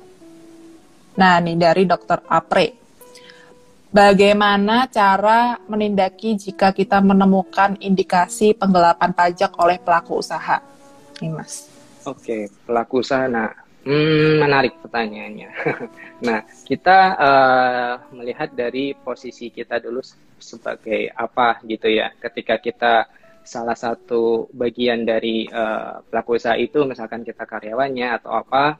Nah, 1.20 1.36
nih 1.44 1.60
dari 1.60 1.84
Dokter 1.84 2.24
Apre. 2.24 2.85
Bagaimana 3.96 4.84
cara 4.92 5.56
menindaki 5.72 6.36
jika 6.36 6.68
kita 6.68 7.00
menemukan 7.00 7.80
indikasi 7.80 8.52
penggelapan 8.52 9.16
pajak 9.16 9.56
oleh 9.56 9.80
pelaku 9.80 10.20
usaha? 10.20 10.60
Nih, 11.24 11.32
Mas. 11.32 11.72
Oke, 12.04 12.52
pelaku 12.68 13.00
usaha. 13.00 13.24
Nah, 13.24 13.48
hmm, 13.88 14.44
menarik 14.44 14.76
pertanyaannya. 14.84 15.48
nah, 16.28 16.44
kita 16.68 16.98
eh, 17.16 17.92
melihat 18.12 18.52
dari 18.52 18.92
posisi 19.00 19.48
kita 19.48 19.80
dulu 19.80 20.04
se- 20.04 20.20
sebagai 20.36 21.08
apa 21.16 21.64
gitu 21.64 21.88
ya. 21.88 22.12
Ketika 22.20 22.60
kita 22.60 23.08
salah 23.40 23.78
satu 23.80 24.52
bagian 24.52 25.08
dari 25.08 25.48
eh, 25.48 25.92
pelaku 26.12 26.36
usaha 26.36 26.56
itu, 26.60 26.84
misalkan 26.84 27.24
kita 27.24 27.48
karyawannya 27.48 28.08
atau 28.20 28.44
apa, 28.44 28.76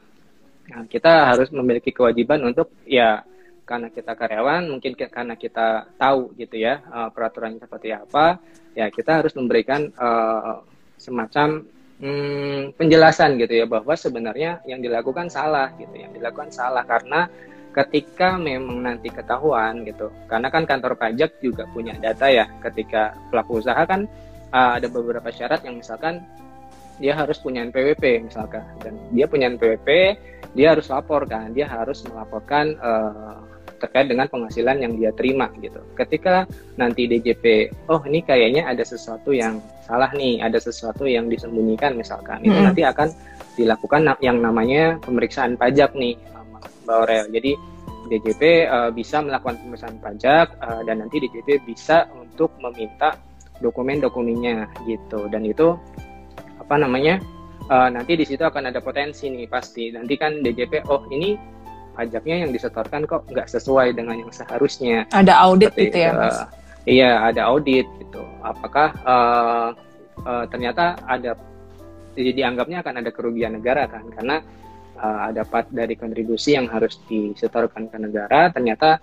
nah, 0.69 0.83
kita 0.85 1.33
harus 1.33 1.49
memiliki 1.49 1.89
kewajiban 1.89 2.45
untuk 2.45 2.69
ya 2.85 3.25
karena 3.67 3.91
kita 3.91 4.15
karyawan, 4.15 4.71
mungkin 4.71 4.95
karena 4.95 5.35
kita 5.35 5.91
tahu 5.99 6.31
gitu 6.39 6.55
ya 6.55 6.79
eh, 6.79 7.09
peraturannya 7.11 7.59
seperti 7.59 7.91
apa, 7.91 8.39
ya 8.71 8.87
kita 8.87 9.19
harus 9.19 9.35
memberikan 9.35 9.91
eh, 9.91 10.55
semacam 10.95 11.67
hmm, 11.99 12.79
penjelasan 12.79 13.35
gitu 13.37 13.53
ya 13.59 13.65
bahwa 13.67 13.93
sebenarnya 13.93 14.63
yang 14.63 14.79
dilakukan 14.79 15.27
salah 15.27 15.75
gitu 15.75 15.93
yang 15.93 16.15
dilakukan 16.15 16.49
salah 16.49 16.87
karena 16.87 17.27
ketika 17.77 18.41
memang 18.41 18.81
nanti 18.81 19.13
ketahuan 19.13 19.85
gitu. 19.85 20.09
Karena 20.25 20.49
kan 20.49 20.65
kantor 20.65 20.97
pajak 20.97 21.37
juga 21.45 21.69
punya 21.69 21.93
data 22.01 22.25
ya 22.25 22.49
ketika 22.65 23.13
pelaku 23.29 23.61
usaha 23.61 23.77
kan 23.85 24.09
uh, 24.49 24.81
ada 24.81 24.89
beberapa 24.89 25.29
syarat 25.29 25.61
yang 25.61 25.77
misalkan 25.77 26.25
dia 26.97 27.13
harus 27.13 27.37
punya 27.37 27.61
NPWP 27.61 28.25
misalkan 28.25 28.65
dan 28.81 28.97
dia 29.13 29.29
punya 29.29 29.45
NPWP 29.53 30.17
dia 30.57 30.73
harus 30.73 30.89
lapor 30.89 31.29
kan 31.29 31.53
dia 31.53 31.69
harus 31.69 32.01
melaporkan 32.09 32.73
uh, 32.81 33.37
terkait 33.77 34.09
dengan 34.09 34.25
penghasilan 34.27 34.81
yang 34.81 34.93
dia 34.97 35.13
terima 35.13 35.49
gitu. 35.61 35.79
Ketika 35.93 36.49
nanti 36.75 37.05
DJP 37.05 37.73
oh 37.89 38.01
ini 38.05 38.25
kayaknya 38.25 38.67
ada 38.67 38.81
sesuatu 38.81 39.31
yang 39.33 39.61
salah 39.85 40.11
nih 40.13 40.41
ada 40.43 40.57
sesuatu 40.57 41.05
yang 41.07 41.29
disembunyikan 41.31 41.95
misalkan 41.95 42.43
itu 42.43 42.53
Mm-mm. 42.53 42.67
nanti 42.67 42.83
akan 42.83 43.09
dilakukan 43.55 44.01
yang 44.21 44.37
namanya 44.43 45.01
pemeriksaan 45.01 45.57
pajak 45.57 45.95
nih 45.97 46.19
Mbak 46.85 46.93
Aurel 46.93 47.25
jadi 47.33 47.51
DJP 48.07 48.43
uh, 48.71 48.89
bisa 48.95 49.19
melakukan 49.19 49.59
pemeriksaan 49.59 49.99
pajak 49.99 50.55
uh, 50.63 50.81
dan 50.87 51.03
nanti 51.03 51.19
DJP 51.19 51.67
bisa 51.67 52.07
untuk 52.15 52.55
meminta 52.63 53.19
dokumen-dokumennya 53.59 54.69
gitu. 54.87 55.27
Dan 55.27 55.43
itu 55.43 55.75
apa 56.57 56.75
namanya 56.79 57.19
uh, 57.67 57.89
nanti 57.91 58.15
di 58.15 58.25
situ 58.25 58.41
akan 58.41 58.71
ada 58.71 58.79
potensi 58.79 59.27
nih 59.27 59.45
pasti. 59.51 59.91
Nanti 59.91 60.15
kan 60.15 60.39
DJP 60.39 60.87
oh 60.87 61.05
ini 61.11 61.35
pajaknya 61.97 62.45
yang 62.45 62.51
disetorkan 62.53 63.09
kok 63.09 63.25
nggak 63.25 63.49
sesuai 63.49 63.97
dengan 63.97 64.21
yang 64.21 64.29
seharusnya 64.29 65.09
Ada 65.09 65.33
audit 65.41 65.73
seperti 65.73 65.89
gitu 65.89 65.97
ya. 66.05 66.11
Mas? 66.13 66.37
Iya, 66.85 67.11
ada 67.33 67.41
audit 67.49 67.89
gitu. 67.97 68.21
Apakah 68.45 68.93
eh, 68.93 69.69
eh, 70.21 70.45
ternyata 70.53 71.01
ada 71.09 71.33
jadi 72.13 72.31
dianggapnya 72.37 72.85
akan 72.85 72.95
ada 73.01 73.09
kerugian 73.09 73.57
negara 73.57 73.89
kan? 73.89 74.05
Karena 74.13 74.37
uh, 74.97 75.19
ada 75.31 75.45
part 75.45 75.69
dari 75.69 75.93
kontribusi 75.93 76.57
yang 76.57 76.67
harus 76.69 76.97
disetorkan 77.05 77.89
ke 77.89 77.97
negara 78.01 78.49
ternyata 78.49 78.99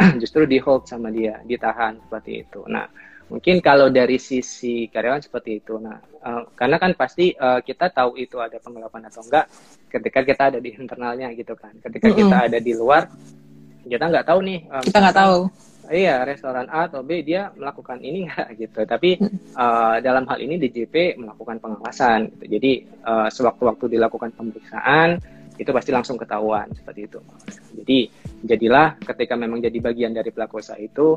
justru 0.22 0.48
di 0.48 0.58
hold 0.58 0.88
sama 0.88 1.12
dia 1.12 1.40
ditahan 1.44 2.00
seperti 2.00 2.44
itu 2.44 2.64
nah 2.66 2.88
mungkin 3.28 3.60
kalau 3.64 3.88
dari 3.88 4.20
sisi 4.20 4.88
karyawan 4.92 5.24
seperti 5.24 5.64
itu. 5.64 5.80
Nah 5.80 5.96
uh, 6.24 6.42
karena 6.52 6.76
kan 6.76 6.92
pasti 6.96 7.32
uh, 7.34 7.60
kita 7.64 7.90
tahu 7.90 8.20
itu 8.20 8.36
ada 8.40 8.60
penggelapan 8.60 9.08
atau 9.08 9.24
enggak 9.24 9.46
ketika 9.88 10.20
kita 10.24 10.42
ada 10.54 10.58
di 10.60 10.70
internalnya 10.76 11.32
gitu 11.32 11.56
kan. 11.56 11.72
Ketika 11.80 12.10
mm 12.10 12.14
-hmm. 12.14 12.20
kita 12.24 12.36
ada 12.52 12.58
di 12.60 12.72
luar 12.76 13.08
kita 13.84 14.04
nggak 14.08 14.26
tahu 14.26 14.40
nih 14.44 14.58
um, 14.68 14.84
kita 14.84 14.98
nggak 15.00 15.18
tahu. 15.18 15.38
Iya 15.84 16.24
restoran 16.24 16.64
A 16.72 16.88
atau 16.88 17.04
B 17.04 17.20
dia 17.20 17.52
melakukan 17.52 18.00
ini 18.00 18.28
nggak 18.28 18.48
gitu. 18.62 18.80
Tapi 18.88 19.20
uh, 19.56 19.96
dalam 20.00 20.24
hal 20.28 20.38
ini 20.40 20.56
DJP 20.56 21.20
melakukan 21.20 21.60
pengawasan 21.60 22.32
gitu. 22.32 22.56
jadi 22.56 22.72
uh, 23.04 23.28
sewaktu-waktu 23.28 23.96
dilakukan 23.96 24.32
pemeriksaan 24.32 25.20
itu 25.54 25.70
pasti 25.70 25.90
langsung 25.94 26.18
ketahuan 26.18 26.66
seperti 26.74 27.00
itu. 27.06 27.20
Jadi 27.78 27.98
jadilah 28.42 28.98
ketika 28.98 29.38
memang 29.38 29.62
jadi 29.62 29.78
bagian 29.78 30.10
dari 30.10 30.34
pelaku 30.34 30.58
usaha 30.58 30.78
itu 30.80 31.14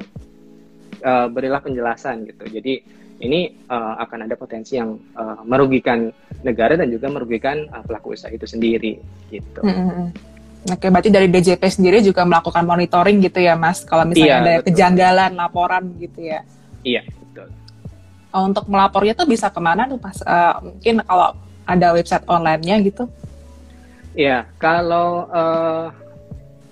uh, 1.03 1.27
berilah 1.29 1.61
penjelasan 1.61 2.25
gitu 2.29 2.45
jadi 2.49 2.81
ini 3.17 3.65
uh, 3.69 3.97
akan 4.05 4.29
ada 4.29 4.37
potensi 4.37 4.77
yang 4.77 4.93
uh, 5.17 5.41
merugikan 5.41 6.13
negara 6.45 6.77
dan 6.77 6.93
juga 6.93 7.09
merugikan 7.09 7.65
uh, 7.73 7.81
pelaku 7.81 8.13
usaha 8.13 8.29
itu 8.29 8.45
sendiri 8.45 9.01
gitu. 9.33 9.61
Mm 9.65 9.73
-hmm. 9.73 10.07
Oke, 10.67 10.91
berarti 10.91 11.09
dari 11.13 11.31
DJP 11.31 11.63
sendiri 11.63 12.03
juga 12.03 12.27
melakukan 12.27 12.67
monitoring 12.67 13.23
gitu 13.23 13.39
ya, 13.39 13.55
Mas? 13.55 13.87
Kalau 13.87 14.03
misalnya 14.03 14.27
iya, 14.27 14.37
ada 14.43 14.53
betul. 14.59 14.65
kejanggalan 14.67 15.31
laporan 15.39 15.83
gitu 15.95 16.19
ya? 16.27 16.43
Iya, 16.83 17.01
betul. 17.07 17.47
Oh, 18.35 18.43
untuk 18.43 18.67
melapornya 18.67 19.15
tuh 19.15 19.29
bisa 19.29 19.47
ke 19.47 19.59
mana 19.63 19.87
tuh, 19.87 19.95
Mas? 20.01 20.19
Uh, 20.27 20.75
mungkin 20.75 20.99
kalau 21.07 21.39
ada 21.63 21.87
website 21.95 22.25
online-nya 22.27 22.83
gitu? 22.83 23.07
Iya, 24.11 24.49
kalau 24.59 25.31
uh, 25.31 25.87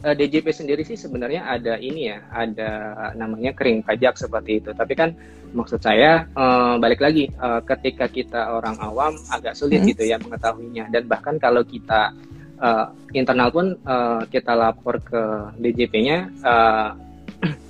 eh, 0.05 0.13
DJP 0.13 0.47
sendiri 0.53 0.85
sih 0.85 0.93
sebenarnya 0.93 1.49
ada 1.49 1.81
ini 1.81 2.13
ya, 2.13 2.21
ada 2.29 2.69
namanya 3.17 3.57
kering 3.57 3.81
pajak 3.81 4.21
seperti 4.21 4.61
itu. 4.61 4.69
Tapi 4.77 4.93
kan 4.93 5.17
maksud 5.55 5.81
saya 5.81 6.29
uh, 6.37 6.77
balik 6.77 7.01
lagi, 7.01 7.31
uh, 7.41 7.65
ketika 7.65 8.05
kita 8.05 8.53
orang 8.53 8.77
awam 8.77 9.17
agak 9.33 9.57
sulit 9.57 9.81
hmm. 9.81 9.89
gitu 9.95 10.03
ya 10.05 10.21
mengetahuinya. 10.21 10.93
Dan 10.93 11.09
bahkan 11.09 11.41
kalau 11.41 11.65
kita 11.65 12.13
uh, 12.61 12.93
internal 13.11 13.49
pun 13.49 13.75
uh, 13.87 14.21
kita 14.29 14.53
lapor 14.53 15.01
ke 15.01 15.21
DJP-nya 15.59 16.17
uh, 16.43 16.89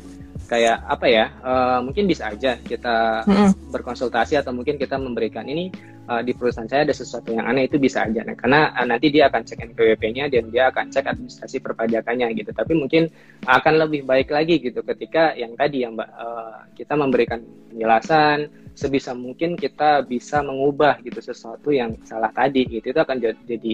kayak 0.45 0.77
apa 0.85 1.05
ya 1.09 1.25
uh, 1.41 1.79
mungkin 1.81 2.05
bisa 2.05 2.29
aja 2.29 2.57
kita 2.61 3.25
hmm. 3.25 3.73
berkonsultasi 3.73 4.37
atau 4.37 4.53
mungkin 4.53 4.77
kita 4.77 4.95
memberikan 4.95 5.45
ini 5.49 5.73
uh, 6.05 6.21
di 6.21 6.31
perusahaan 6.37 6.69
saya 6.69 6.85
ada 6.85 6.95
sesuatu 6.95 7.33
yang 7.33 7.45
aneh 7.49 7.65
itu 7.65 7.81
bisa 7.81 8.05
aja. 8.05 8.21
Nah, 8.21 8.37
karena 8.37 8.71
uh, 8.77 8.85
nanti 8.85 9.09
dia 9.09 9.27
akan 9.29 9.41
cek 9.41 9.73
NPWP-nya 9.73 10.29
dan 10.29 10.53
dia 10.53 10.69
akan 10.69 10.93
cek 10.93 11.05
administrasi 11.05 11.57
perpajakannya 11.61 12.29
gitu. 12.37 12.51
Tapi 12.53 12.73
mungkin 12.77 13.09
akan 13.45 13.73
lebih 13.85 14.05
baik 14.05 14.29
lagi 14.29 14.61
gitu 14.61 14.85
ketika 14.85 15.33
yang 15.33 15.57
tadi 15.57 15.83
yang 15.83 15.97
mbak 15.97 16.09
uh, 16.13 16.69
kita 16.77 16.93
memberikan 16.93 17.41
penjelasan 17.73 18.49
sebisa 18.75 19.15
mungkin 19.15 19.55
kita 19.55 20.03
bisa 20.03 20.43
mengubah 20.43 20.99
gitu 21.01 21.19
sesuatu 21.19 21.73
yang 21.73 21.97
salah 22.05 22.29
tadi 22.29 22.69
gitu. 22.69 22.93
Itu 22.93 23.01
akan 23.01 23.17
jadi 23.21 23.73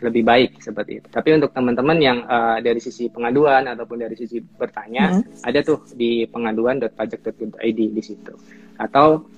lebih 0.00 0.22
baik 0.24 0.50
seperti 0.64 1.00
itu. 1.00 1.08
Tapi 1.12 1.28
untuk 1.36 1.52
teman-teman 1.52 1.98
yang 2.00 2.18
uh, 2.24 2.58
dari 2.58 2.80
sisi 2.80 3.12
pengaduan 3.12 3.68
ataupun 3.68 4.00
dari 4.00 4.16
sisi 4.16 4.40
bertanya, 4.40 5.20
hmm. 5.20 5.44
ada 5.44 5.60
tuh 5.60 5.84
di 5.92 6.24
pengaduan.pajak.id 6.28 7.80
di 7.80 8.02
situ. 8.02 8.32
Atau 8.80 9.28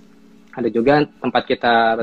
ada 0.52 0.68
juga 0.68 1.02
tempat 1.18 1.42
kita 1.48 1.96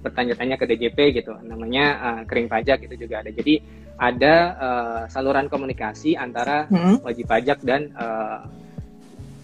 bertanya-tanya 0.00 0.56
ke 0.56 0.64
DJP 0.64 0.98
gitu, 1.22 1.34
namanya 1.42 1.84
uh, 1.98 2.20
kering 2.24 2.48
pajak 2.48 2.86
itu 2.86 2.94
juga 3.06 3.20
ada. 3.20 3.30
Jadi 3.34 3.60
ada 3.96 4.34
uh, 4.56 5.02
saluran 5.08 5.48
komunikasi 5.48 6.14
antara 6.14 6.68
hmm. 6.68 7.02
wajib 7.02 7.26
pajak 7.26 7.58
dan 7.64 7.90
uh, 7.96 8.44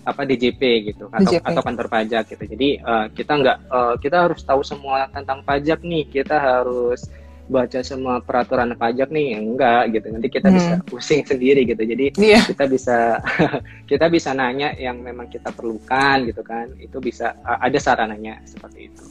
apa 0.02 0.26
DJP 0.26 0.92
gitu 0.92 1.06
atau 1.14 1.30
DJP. 1.30 1.46
atau 1.46 1.62
kantor 1.62 1.87
pajak 1.87 2.24
gitu. 2.35 2.44
Jadi 2.46 2.68
uh, 2.82 3.06
kita 3.14 3.32
nggak 3.38 3.58
uh, 3.70 3.94
kita 4.02 4.16
harus 4.28 4.40
tahu 4.42 4.62
semua 4.66 5.06
tentang 5.11 5.42
pajak 5.46 5.82
nih. 5.82 6.04
Kita 6.11 6.37
harus 6.38 7.06
baca 7.53 7.85
semua 7.85 8.25
peraturan 8.25 8.73
pajak 8.73 9.12
nih 9.12 9.37
enggak 9.37 9.93
gitu. 9.93 10.09
Nanti 10.09 10.29
kita 10.33 10.49
hmm. 10.49 10.57
bisa 10.57 10.75
pusing 10.88 11.23
sendiri 11.29 11.69
gitu. 11.69 11.85
Jadi 11.85 12.17
yeah. 12.17 12.41
kita 12.49 12.65
bisa 12.65 13.21
kita 13.91 14.09
bisa 14.09 14.33
nanya 14.33 14.73
yang 14.81 15.05
memang 15.05 15.29
kita 15.29 15.53
perlukan 15.53 16.25
gitu 16.25 16.41
kan. 16.41 16.73
Itu 16.81 17.05
bisa 17.05 17.37
ada 17.45 17.77
sarananya 17.77 18.41
seperti 18.49 18.88
itu. 18.88 19.05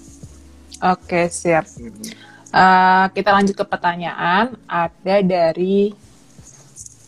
Oke 0.82 1.06
okay, 1.06 1.26
siap. 1.30 1.70
Hmm. 1.78 1.94
uh, 2.50 3.06
kita 3.14 3.30
lanjut 3.30 3.54
ke 3.54 3.66
pertanyaan. 3.70 4.58
Ada 4.66 5.22
dari 5.22 5.94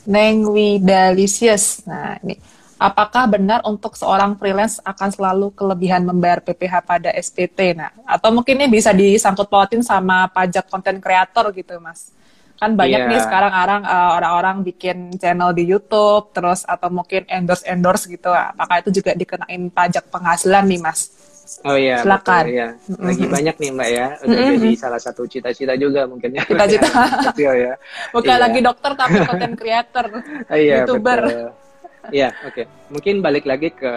Neng 0.06 0.46
Widalisius. 0.54 1.82
Nah 1.89 2.22
ini 2.22 2.52
apakah 2.84 3.32
benar 3.32 3.63
untuk 3.63 3.96
seorang 3.96 4.36
freelance 4.36 4.84
akan 4.84 5.10
selalu 5.15 5.56
kelebihan 5.56 6.04
membayar 6.04 6.43
PPh 6.43 6.84
pada 6.84 7.10
SPT? 7.15 7.80
Nah, 7.80 7.96
atau 8.04 8.36
mungkin 8.36 8.60
ini 8.60 8.67
bisa 8.67 8.91
disangkut 8.91 9.48
pautin 9.48 9.80
sama 9.80 10.28
pajak 10.28 10.67
konten 10.67 11.00
kreator 11.00 11.56
gitu, 11.56 11.80
Mas. 11.80 12.12
Kan 12.60 12.76
banyak 12.76 13.08
yeah. 13.08 13.12
nih 13.12 13.19
sekarang 13.24 13.52
orang 13.56 13.82
uh, 13.88 14.12
orang-orang 14.19 14.58
bikin 14.67 15.15
channel 15.15 15.56
di 15.56 15.63
YouTube, 15.63 16.36
terus 16.36 16.67
atau 16.67 16.91
mungkin 16.91 17.24
endorse-endorse 17.32 18.12
gitu. 18.12 18.30
Apakah 18.32 18.84
itu 18.84 19.00
juga 19.00 19.15
dikenain 19.15 19.72
pajak 19.72 20.12
penghasilan 20.12 20.67
nih, 20.67 20.80
Mas? 20.84 21.24
Oh 21.67 21.76
iya, 21.76 22.00
silakan. 22.04 22.43
Betul, 22.48 22.56
ya. 22.56 22.67
Lagi 22.88 23.19
mm-hmm. 23.19 23.36
banyak 23.36 23.56
nih 23.60 23.69
Mbak 23.76 23.89
ya, 23.91 24.08
udah 24.24 24.32
mm-hmm. 24.32 24.56
jadi 24.63 24.69
salah 24.80 25.02
satu 25.02 25.22
cita-cita 25.28 25.76
juga 25.76 26.08
mungkin 26.08 26.39
ya. 26.39 26.43
Cita-cita. 26.50 26.88
ya. 27.36 27.74
Bukan 28.15 28.36
iya. 28.36 28.39
lagi 28.39 28.60
dokter 28.63 28.91
tapi 28.96 29.17
konten 29.28 29.52
creator, 29.60 30.06
iya, 30.56 30.84
YouTuber. 30.84 31.19
Betul. 31.28 31.62
Iya, 32.11 32.35
oke. 32.43 32.51
Okay. 32.51 32.65
Mungkin 32.91 33.15
balik 33.23 33.45
lagi 33.47 33.71
ke 33.71 33.93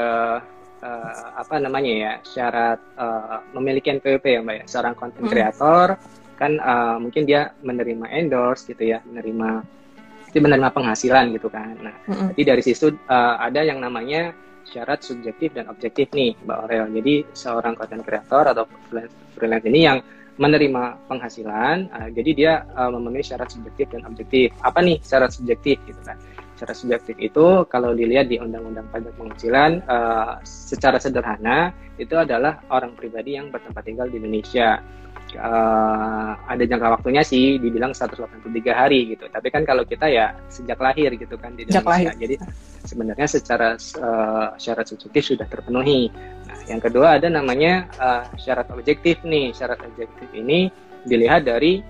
uh, 0.83 1.27
apa 1.35 1.59
namanya 1.59 1.91
ya 1.91 2.13
syarat 2.23 2.79
uh, 2.95 3.43
memiliki 3.57 3.91
NPWP 3.91 4.25
ya 4.27 4.41
mbak 4.45 4.57
ya. 4.63 4.65
Seorang 4.71 4.95
content 4.95 5.27
creator 5.27 5.87
hmm. 5.97 6.39
kan 6.39 6.53
uh, 6.63 6.97
mungkin 7.03 7.27
dia 7.27 7.51
menerima 7.65 8.07
endorse 8.13 8.71
gitu 8.71 8.95
ya, 8.95 9.03
menerima 9.03 9.65
itu 10.31 10.39
menerima 10.39 10.71
penghasilan 10.71 11.33
gitu 11.35 11.49
kan. 11.51 11.75
Nah, 11.81 11.97
hmm. 12.07 12.37
jadi 12.37 12.55
dari 12.55 12.63
situ 12.63 12.95
uh, 13.09 13.41
ada 13.41 13.65
yang 13.65 13.83
namanya 13.83 14.37
syarat 14.67 15.03
subjektif 15.03 15.55
dan 15.55 15.67
objektif 15.71 16.11
nih 16.15 16.39
mbak 16.47 16.59
Aurel. 16.67 16.87
Jadi 16.95 17.15
seorang 17.35 17.75
content 17.75 18.03
creator 18.03 18.45
atau 18.55 18.65
freelance, 18.87 19.15
freelance 19.35 19.67
ini 19.67 19.81
yang 19.83 19.99
menerima 20.37 21.01
penghasilan, 21.09 21.89
uh, 21.89 22.09
jadi 22.13 22.31
dia 22.37 22.53
uh, 22.77 22.93
memenuhi 22.93 23.25
syarat 23.25 23.49
subjektif 23.49 23.89
dan 23.89 24.05
objektif. 24.05 24.53
Apa 24.61 24.85
nih 24.85 25.01
syarat 25.01 25.33
subjektif 25.33 25.81
gitu 25.89 25.99
kan? 26.05 26.21
Secara 26.57 26.73
subjektif 26.73 27.21
itu 27.21 27.69
kalau 27.69 27.93
dilihat 27.93 28.33
di 28.33 28.41
Undang-Undang 28.41 28.89
Pajak 28.89 29.13
Penghasilan 29.21 29.85
uh, 29.85 30.41
secara 30.41 30.97
sederhana 30.97 31.77
itu 32.01 32.17
adalah 32.17 32.65
orang 32.73 32.97
pribadi 32.97 33.37
yang 33.37 33.53
bertempat 33.53 33.85
tinggal 33.85 34.09
di 34.09 34.17
Indonesia. 34.17 34.81
Uh, 35.37 36.33
ada 36.49 36.65
jangka 36.65 36.97
waktunya 36.97 37.21
sih 37.21 37.61
dibilang 37.61 37.93
183 37.93 38.41
hari 38.73 39.13
gitu. 39.13 39.29
Tapi 39.29 39.53
kan 39.53 39.69
kalau 39.69 39.85
kita 39.85 40.09
ya 40.09 40.33
sejak 40.49 40.81
lahir 40.81 41.13
gitu 41.13 41.37
kan 41.37 41.53
di 41.53 41.69
Indonesia. 41.69 42.17
Jadi 42.17 42.41
sebenarnya 42.89 43.29
secara 43.29 43.77
uh, 43.77 44.57
syarat 44.57 44.89
subjektif 44.89 45.37
sudah 45.37 45.45
terpenuhi. 45.45 46.09
Nah, 46.49 46.57
yang 46.73 46.81
kedua 46.81 47.21
ada 47.21 47.29
namanya 47.29 47.85
uh, 48.01 48.25
syarat 48.41 48.73
objektif 48.73 49.21
nih. 49.29 49.53
Syarat 49.53 49.85
objektif 49.85 50.33
ini 50.33 50.73
dilihat 51.05 51.45
dari 51.45 51.85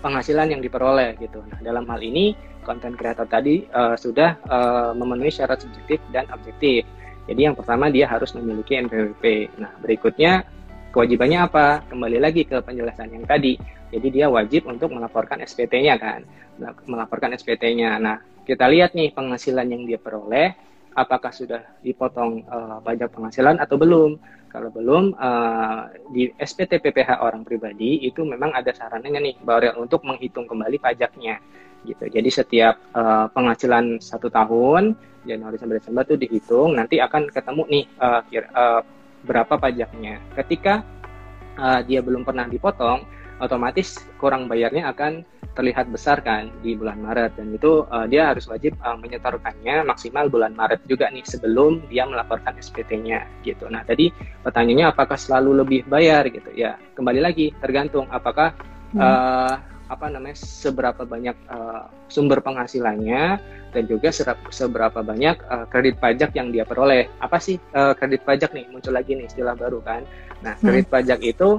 penghasilan 0.00 0.52
yang 0.52 0.60
diperoleh 0.64 1.16
gitu. 1.20 1.44
Nah, 1.46 1.60
dalam 1.60 1.84
hal 1.88 2.00
ini 2.00 2.32
konten 2.64 2.96
kreator 2.96 3.24
tadi 3.28 3.64
uh, 3.72 3.96
sudah 3.96 4.36
uh, 4.48 4.92
memenuhi 4.92 5.32
syarat 5.32 5.64
subjektif 5.64 6.00
dan 6.12 6.28
objektif. 6.32 6.84
Jadi 7.28 7.40
yang 7.46 7.54
pertama 7.54 7.92
dia 7.92 8.08
harus 8.10 8.32
memiliki 8.34 8.76
NPWP. 8.80 9.54
Nah, 9.60 9.70
berikutnya 9.80 10.42
kewajibannya 10.90 11.46
apa? 11.46 11.86
Kembali 11.86 12.18
lagi 12.18 12.42
ke 12.48 12.58
penjelasan 12.64 13.12
yang 13.14 13.24
tadi. 13.28 13.54
Jadi 13.90 14.08
dia 14.10 14.26
wajib 14.26 14.66
untuk 14.66 14.90
melaporkan 14.90 15.38
SPT-nya 15.44 15.94
kan. 16.00 16.26
Melaporkan 16.88 17.30
SPT-nya. 17.36 18.00
Nah, 18.02 18.18
kita 18.42 18.66
lihat 18.66 18.98
nih 18.98 19.14
penghasilan 19.14 19.66
yang 19.68 19.82
dia 19.86 20.00
peroleh 20.00 20.56
apakah 20.94 21.30
sudah 21.30 21.62
dipotong 21.84 22.42
uh, 22.50 22.78
pajak 22.82 23.10
penghasilan 23.14 23.58
atau 23.62 23.76
belum. 23.78 24.18
Kalau 24.50 24.66
belum, 24.74 25.14
uh, 25.14 25.94
di 26.10 26.26
SPT 26.34 26.82
PPH 26.82 27.22
orang 27.22 27.46
pribadi 27.46 28.02
itu 28.02 28.26
memang 28.26 28.50
ada 28.50 28.74
sarannya 28.74 29.22
nih, 29.22 29.38
Baurel, 29.46 29.78
untuk 29.78 30.02
menghitung 30.02 30.50
kembali 30.50 30.82
pajaknya 30.82 31.38
gitu. 31.86 32.04
Jadi 32.10 32.28
setiap 32.28 32.74
uh, 32.92 33.30
penghasilan 33.30 34.02
satu 34.02 34.26
tahun 34.26 34.98
Januari 35.22 35.54
sampai 35.54 35.78
Desember 35.78 36.02
itu 36.02 36.16
dihitung, 36.18 36.74
nanti 36.74 36.98
akan 36.98 37.30
ketemu 37.30 37.62
nih 37.70 37.84
uh, 38.02 38.20
kira, 38.26 38.48
uh, 38.50 38.80
berapa 39.22 39.54
pajaknya. 39.54 40.18
Ketika 40.34 40.82
uh, 41.60 41.80
dia 41.84 42.02
belum 42.02 42.26
pernah 42.26 42.48
dipotong, 42.48 43.04
otomatis 43.38 44.02
kurang 44.18 44.48
bayarnya 44.48 44.92
akan 44.92 45.24
terlihat 45.54 45.90
besar 45.90 46.22
kan 46.22 46.48
di 46.62 46.78
bulan 46.78 47.02
Maret 47.02 47.34
dan 47.36 47.50
itu 47.50 47.82
uh, 47.90 48.06
dia 48.06 48.30
harus 48.30 48.46
wajib 48.46 48.78
uh, 48.80 48.94
menyetorkannya 48.96 49.82
maksimal 49.82 50.30
bulan 50.30 50.54
Maret 50.54 50.86
juga 50.86 51.10
nih 51.10 51.26
sebelum 51.26 51.82
dia 51.90 52.06
melaporkan 52.06 52.54
SPT-nya 52.56 53.26
gitu. 53.42 53.66
Nah 53.66 53.82
tadi 53.82 54.14
pertanyaannya 54.46 54.86
apakah 54.94 55.18
selalu 55.18 55.66
lebih 55.66 55.80
bayar 55.90 56.26
gitu 56.30 56.54
ya 56.54 56.78
kembali 56.94 57.20
lagi 57.20 57.50
tergantung 57.58 58.06
apakah 58.08 58.54
hmm. 58.94 59.00
uh, 59.02 59.54
apa 59.90 60.06
namanya 60.06 60.38
seberapa 60.38 61.02
banyak 61.02 61.34
uh, 61.50 61.90
sumber 62.06 62.38
penghasilannya 62.38 63.42
dan 63.74 63.82
juga 63.90 64.14
seberapa 64.54 65.02
banyak 65.02 65.36
uh, 65.50 65.66
kredit 65.66 65.98
pajak 65.98 66.30
yang 66.38 66.54
dia 66.54 66.62
peroleh. 66.62 67.10
Apa 67.18 67.42
sih 67.42 67.58
uh, 67.74 67.90
kredit 67.98 68.22
pajak 68.22 68.54
nih? 68.54 68.70
Muncul 68.70 68.94
lagi 68.94 69.18
nih 69.18 69.26
istilah 69.26 69.58
baru 69.58 69.82
kan. 69.82 70.06
Nah, 70.46 70.54
hmm. 70.54 70.62
kredit 70.62 70.86
hmm. 70.86 70.94
pajak 70.94 71.20
itu 71.26 71.58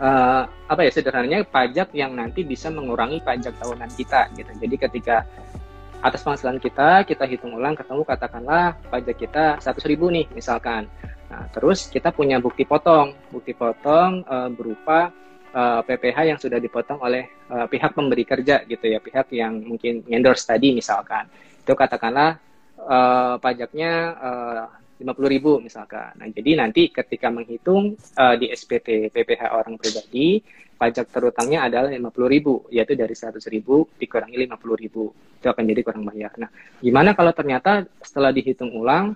uh, 0.00 0.42
apa 0.48 0.80
ya 0.84 0.90
sederhananya 0.92 1.44
pajak 1.46 1.92
yang 1.92 2.16
nanti 2.16 2.44
bisa 2.44 2.68
mengurangi 2.72 3.20
pajak 3.24 3.56
tahunan 3.60 3.90
kita 3.96 4.30
gitu. 4.36 4.50
Jadi 4.56 4.76
ketika 4.76 5.16
atas 6.04 6.20
penghasilan 6.22 6.60
kita 6.60 7.02
kita 7.08 7.24
hitung 7.24 7.56
ulang 7.56 7.74
ketemu 7.74 8.04
katakanlah 8.04 8.76
pajak 8.92 9.16
kita 9.16 9.44
100 9.58 9.90
ribu 9.90 10.12
nih 10.12 10.28
misalkan. 10.36 10.86
Nah, 11.26 11.50
terus 11.50 11.90
kita 11.90 12.14
punya 12.14 12.38
bukti 12.38 12.62
potong. 12.62 13.16
Bukti 13.32 13.56
potong 13.56 14.22
uh, 14.24 14.46
berupa 14.52 15.10
uh, 15.56 15.80
eh, 15.80 15.96
PPH 15.96 16.18
yang 16.34 16.38
sudah 16.38 16.60
dipotong 16.60 17.02
oleh 17.02 17.26
uh, 17.50 17.66
pihak 17.66 17.96
pemberi 17.96 18.22
kerja 18.22 18.62
gitu 18.68 18.86
ya, 18.86 19.02
pihak 19.02 19.32
yang 19.34 19.58
mungkin 19.58 20.06
endorse 20.06 20.46
tadi 20.46 20.76
misalkan. 20.76 21.26
Itu 21.64 21.74
katakanlah 21.74 22.38
uh, 22.78 23.34
pajaknya 23.42 23.92
lima 25.06 25.14
puluh 25.14 25.30
ribu 25.30 25.62
misalkan. 25.62 26.18
Nah, 26.18 26.26
jadi 26.26 26.58
nanti 26.58 26.90
ketika 26.90 27.30
menghitung 27.30 27.94
uh, 28.18 28.34
di 28.34 28.50
SPT 28.50 29.14
PPH 29.14 29.54
orang 29.54 29.78
pribadi, 29.78 30.42
pajak 30.74 31.14
terutangnya 31.14 31.70
adalah 31.70 31.94
lima 31.94 32.10
puluh 32.10 32.26
ribu, 32.26 32.66
yaitu 32.74 32.98
dari 32.98 33.14
seratus 33.14 33.46
ribu 33.46 33.86
dikurangi 33.94 34.34
lima 34.34 34.58
puluh 34.58 34.74
ribu. 34.74 35.14
Itu 35.38 35.46
akan 35.46 35.62
jadi 35.62 35.86
kurang 35.86 36.10
bayar. 36.10 36.34
Nah, 36.42 36.50
gimana 36.82 37.14
kalau 37.14 37.30
ternyata 37.30 37.86
setelah 38.02 38.34
dihitung 38.34 38.74
ulang, 38.74 39.14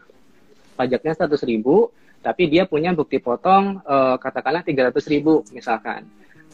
pajaknya 0.79 1.19
seratus 1.19 1.43
ribu, 1.43 1.91
tapi 2.23 2.47
dia 2.47 2.71
punya 2.71 2.95
bukti 2.95 3.19
potong 3.19 3.83
uh, 3.83 4.15
katakanlah 4.15 4.63
tiga 4.63 4.95
ratus 4.95 5.11
ribu 5.11 5.43
misalkan. 5.51 6.07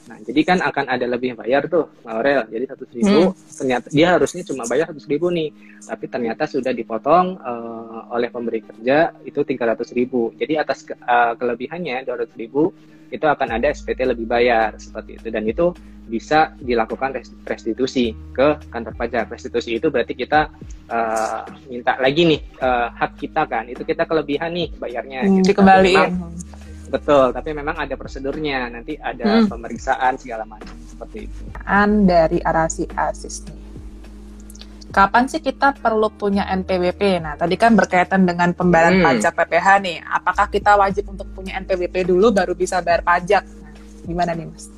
Nah, 0.07 0.23
jadi 0.23 0.41
kan 0.47 0.59
akan 0.63 0.87
ada 0.87 1.07
lebih 1.11 1.35
bayar 1.35 1.67
tuh, 1.67 1.91
Aurel. 2.07 2.47
Jadi 2.47 2.65
satu 2.71 2.85
ribu, 2.95 3.35
hmm. 3.35 3.59
ternyata 3.59 3.87
dia 3.91 4.07
harusnya 4.15 4.43
cuma 4.47 4.63
bayar 4.71 4.95
satu 4.95 5.03
ribu 5.11 5.35
nih, 5.35 5.51
tapi 5.83 6.07
ternyata 6.07 6.47
sudah 6.47 6.71
dipotong 6.71 7.35
uh, 7.43 8.15
oleh 8.15 8.31
pemberi 8.31 8.63
kerja 8.63 9.11
itu 9.27 9.43
tiga 9.43 9.75
ratus 9.75 9.91
ribu. 9.91 10.31
Jadi 10.39 10.55
atas 10.63 10.87
uh, 10.87 11.35
kelebihannya 11.35 12.07
dua 12.07 12.23
ratus 12.23 12.39
ribu 12.39 12.71
itu 13.11 13.27
akan 13.27 13.59
ada 13.59 13.71
SPT 13.71 14.03
lebih 14.03 14.27
bayar 14.27 14.75
seperti 14.83 15.15
itu 15.19 15.29
dan 15.31 15.47
itu 15.47 15.71
bisa 16.07 16.55
dilakukan 16.63 17.19
restitusi 17.43 18.15
ke 18.31 18.63
kantor 18.71 18.95
pajak. 18.95 19.27
Restitusi 19.27 19.75
itu 19.75 19.91
berarti 19.91 20.15
kita 20.15 20.55
uh, 20.87 21.43
minta 21.67 21.99
lagi 21.99 22.23
nih 22.31 22.41
uh, 22.63 22.95
hak 22.95 23.19
kita 23.19 23.43
kan, 23.51 23.67
itu 23.67 23.83
kita 23.83 24.07
kelebihan 24.07 24.55
nih 24.55 24.71
bayarnya. 24.79 25.27
Hmm, 25.27 25.43
gitu. 25.43 25.51
dikembaliin. 25.51 26.15
Betul, 26.97 27.27
tapi 27.37 27.51
memang 27.53 27.77
ada 27.77 27.95
prosedurnya. 27.95 28.73
Nanti 28.73 28.97
ada 28.97 29.45
hmm. 29.45 29.53
pemeriksaan 29.53 30.17
segala 30.17 30.49
macam 30.49 30.73
seperti 30.89 31.29
itu. 31.29 31.41
An 31.69 32.09
dari 32.09 32.41
Arasi 32.41 32.89
Asis 32.97 33.45
nih. 33.45 33.67
Kapan 34.97 35.29
sih 35.29 35.45
kita 35.45 35.77
perlu 35.77 36.09
punya 36.09 36.49
NPWP? 36.57 37.21
Nah, 37.21 37.37
tadi 37.37 37.61
kan 37.61 37.77
berkaitan 37.77 38.25
dengan 38.25 38.57
pembayaran 38.57 38.97
hmm. 38.97 39.05
pajak 39.05 39.33
PPH 39.37 39.67
nih. 39.85 39.97
Apakah 40.01 40.49
kita 40.49 40.73
wajib 40.73 41.05
untuk 41.13 41.29
punya 41.37 41.61
NPWP 41.61 42.09
dulu 42.09 42.33
baru 42.33 42.57
bisa 42.57 42.81
bayar 42.81 43.05
pajak? 43.05 43.45
Nah, 43.45 43.77
gimana 44.09 44.33
nih, 44.33 44.49
Mas? 44.49 44.73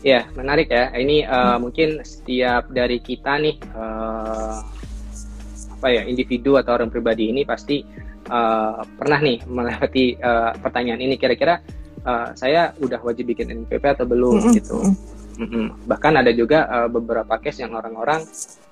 Ya, 0.00 0.24
menarik 0.32 0.72
ya. 0.72 0.88
Ini 0.96 1.28
uh, 1.28 1.36
hmm. 1.36 1.56
mungkin 1.60 1.88
setiap 2.00 2.72
dari 2.72 2.96
kita 3.02 3.36
nih 3.36 3.60
uh, 3.76 4.56
apa 5.78 5.86
ya, 5.92 6.02
individu 6.08 6.56
atau 6.56 6.72
orang 6.72 6.88
pribadi 6.88 7.28
ini 7.28 7.44
pasti 7.44 7.84
uh, 8.28 8.84
pernah 8.96 9.18
nih 9.20 9.42
melewati 9.48 10.16
uh, 10.20 10.52
pertanyaan 10.60 11.00
ini 11.02 11.16
kira-kira 11.16 11.60
uh, 12.04 12.32
saya 12.36 12.72
udah 12.78 13.00
wajib 13.02 13.28
bikin 13.32 13.64
NPP 13.64 13.84
atau 13.98 14.06
belum 14.06 14.38
mm 14.38 14.42
-hmm. 14.44 14.54
gitu. 14.56 14.78
Mm 15.38 15.48
-hmm. 15.48 15.66
Bahkan 15.86 16.12
ada 16.18 16.32
juga 16.34 16.68
uh, 16.68 16.88
beberapa 16.88 17.40
case 17.40 17.64
yang 17.64 17.74
orang-orang 17.74 18.22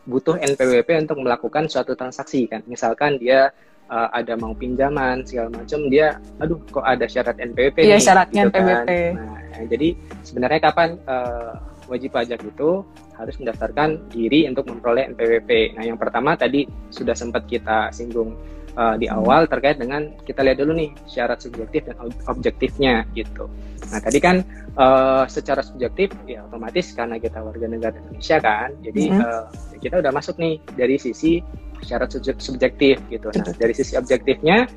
butuh 0.07 0.38
NPWP 0.38 1.03
untuk 1.03 1.19
melakukan 1.21 1.66
suatu 1.66 1.99
transaksi 1.99 2.47
kan. 2.47 2.62
Misalkan 2.71 3.19
dia 3.19 3.51
uh, 3.90 4.09
ada 4.14 4.38
mau 4.38 4.55
pinjaman 4.55 5.27
segala 5.27 5.51
macam, 5.51 5.90
dia, 5.90 6.23
aduh 6.38 6.59
kok 6.71 6.87
ada 6.87 7.07
syarat 7.11 7.37
NPWP 7.38 7.87
Iya 7.87 7.99
syaratnya 7.99 8.47
gitu 8.47 8.55
NPWP. 8.55 8.90
Kan. 8.90 9.12
Nah, 9.19 9.64
jadi 9.66 9.88
sebenarnya 10.23 10.61
kapan 10.62 10.88
uh, 11.11 11.53
wajib 11.90 12.14
pajak 12.14 12.42
itu 12.42 12.83
harus 13.16 13.35
mendaftarkan 13.40 14.12
diri 14.12 14.45
untuk 14.47 14.69
memperoleh 14.69 15.09
NPWP. 15.16 15.79
Nah 15.79 15.85
yang 15.88 15.97
pertama 15.97 16.37
tadi 16.37 16.69
sudah 16.92 17.16
sempat 17.16 17.49
kita 17.49 17.88
singgung 17.90 18.37
uh, 18.76 18.94
di 19.00 19.08
awal 19.08 19.48
terkait 19.48 19.80
dengan 19.80 20.12
kita 20.22 20.44
lihat 20.44 20.60
dulu 20.60 20.76
nih 20.76 20.90
syarat 21.08 21.40
subjektif 21.40 21.88
dan 21.88 21.96
objektifnya 22.28 23.08
gitu. 23.16 23.48
Nah 23.90 23.98
tadi 23.98 24.18
kan 24.20 24.44
uh, 24.76 25.24
secara 25.26 25.64
subjektif 25.64 26.12
ya 26.28 26.44
otomatis 26.46 26.92
karena 26.92 27.16
kita 27.16 27.40
warga 27.40 27.66
negara 27.66 27.96
Indonesia 27.96 28.38
kan, 28.38 28.70
jadi 28.84 29.02
mm 29.10 29.16
-hmm. 29.16 29.26
uh, 29.26 29.44
kita 29.80 29.94
udah 30.04 30.12
masuk 30.12 30.36
nih 30.36 30.60
dari 30.76 30.96
sisi 31.00 31.40
syarat 31.82 32.12
subjektif 32.40 33.00
gitu. 33.08 33.28
Nah 33.32 33.52
dari 33.56 33.72
sisi 33.76 33.96
objektifnya 33.96 34.68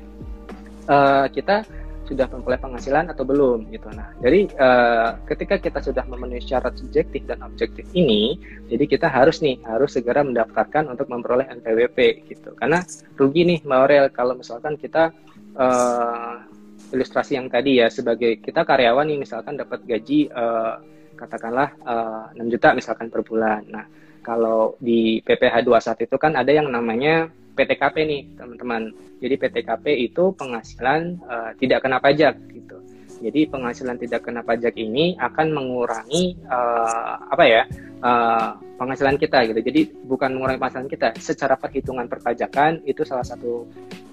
uh, 0.88 1.26
kita 1.30 1.79
sudah 2.10 2.26
memperoleh 2.26 2.58
penghasilan 2.58 3.06
atau 3.14 3.22
belum 3.22 3.70
gitu. 3.70 3.86
Nah, 3.94 4.10
jadi 4.18 4.50
uh, 4.58 5.10
ketika 5.30 5.62
kita 5.62 5.78
sudah 5.78 6.02
memenuhi 6.10 6.42
syarat 6.42 6.74
subjektif 6.74 7.22
dan 7.30 7.38
objektif 7.46 7.86
ini, 7.94 8.34
jadi 8.66 8.84
kita 8.90 9.06
harus 9.06 9.38
nih 9.38 9.62
harus 9.62 9.94
segera 9.94 10.26
mendaftarkan 10.26 10.90
untuk 10.90 11.06
memperoleh 11.06 11.46
NPWP 11.62 12.26
gitu. 12.26 12.50
Karena 12.58 12.82
rugi 13.14 13.46
nih 13.46 13.58
Mbak 13.62 13.78
Aurel 13.78 14.06
kalau 14.10 14.34
misalkan 14.34 14.74
kita 14.74 15.14
uh, 15.54 16.42
ilustrasi 16.90 17.38
yang 17.38 17.46
tadi 17.46 17.78
ya 17.78 17.86
sebagai 17.86 18.42
kita 18.42 18.66
karyawan 18.66 19.06
nih 19.06 19.18
misalkan 19.22 19.54
dapat 19.54 19.86
gaji 19.86 20.26
uh, 20.34 20.82
katakanlah 21.14 21.70
uh, 21.86 22.34
6 22.34 22.50
juta 22.50 22.74
misalkan 22.74 23.06
per 23.06 23.22
bulan. 23.22 23.62
Nah, 23.70 23.86
kalau 24.26 24.74
di 24.82 25.22
PPh 25.22 25.64
21 25.64 26.06
itu 26.10 26.16
kan 26.18 26.32
ada 26.34 26.50
yang 26.50 26.68
namanya 26.68 27.30
PTKP 27.54 27.96
nih 28.06 28.20
teman-teman. 28.38 28.92
Jadi 29.20 29.34
PTKP 29.36 29.86
itu 30.10 30.32
penghasilan 30.34 31.20
uh, 31.28 31.50
tidak 31.60 31.84
kena 31.84 32.00
pajak 32.00 32.34
gitu. 32.52 32.80
Jadi 33.20 33.52
penghasilan 33.52 34.00
tidak 34.00 34.24
kena 34.24 34.40
pajak 34.40 34.72
ini 34.80 35.12
akan 35.20 35.52
mengurangi 35.52 36.40
uh, 36.48 37.20
apa 37.28 37.44
ya 37.44 37.62
uh, 38.00 38.56
penghasilan 38.80 39.20
kita 39.20 39.44
gitu. 39.52 39.60
Jadi 39.60 39.80
bukan 40.08 40.32
mengurangi 40.32 40.56
penghasilan 40.56 40.88
kita, 40.88 41.08
secara 41.20 41.54
perhitungan 41.60 42.08
perpajakan 42.08 42.80
itu 42.88 43.04
salah 43.04 43.24
satu 43.24 43.68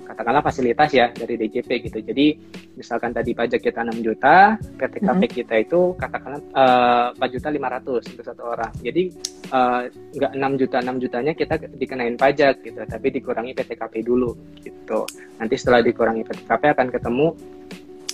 katakanlah 0.08 0.40
fasilitas 0.40 0.90
ya 0.96 1.12
dari 1.12 1.36
DJP 1.36 1.92
gitu. 1.92 2.00
Jadi 2.00 2.40
misalkan 2.80 3.12
tadi 3.12 3.36
pajak 3.36 3.60
kita 3.60 3.84
6 3.84 4.00
juta, 4.00 4.56
PTKP 4.80 5.22
mm-hmm. 5.28 5.38
kita 5.44 5.56
itu 5.60 5.82
katakanlah 6.00 6.42
uh, 6.56 7.20
4 7.20 7.36
juta 7.36 7.48
500 7.52 8.12
untuk 8.16 8.26
satu 8.26 8.44
orang. 8.48 8.72
Jadi 8.80 9.04
uh, 9.52 9.82
nggak 9.92 10.32
6 10.40 10.62
juta 10.64 10.78
6 10.80 11.04
jutanya 11.04 11.34
kita 11.36 11.56
dikenain 11.76 12.16
pajak 12.16 12.64
gitu, 12.64 12.80
tapi 12.88 13.08
dikurangi 13.12 13.52
PTKP 13.52 13.94
dulu 14.08 14.32
gitu. 14.64 15.04
Nanti 15.38 15.56
setelah 15.60 15.84
dikurangi 15.84 16.24
PTKP 16.24 16.64
akan 16.72 16.88
ketemu 16.88 17.28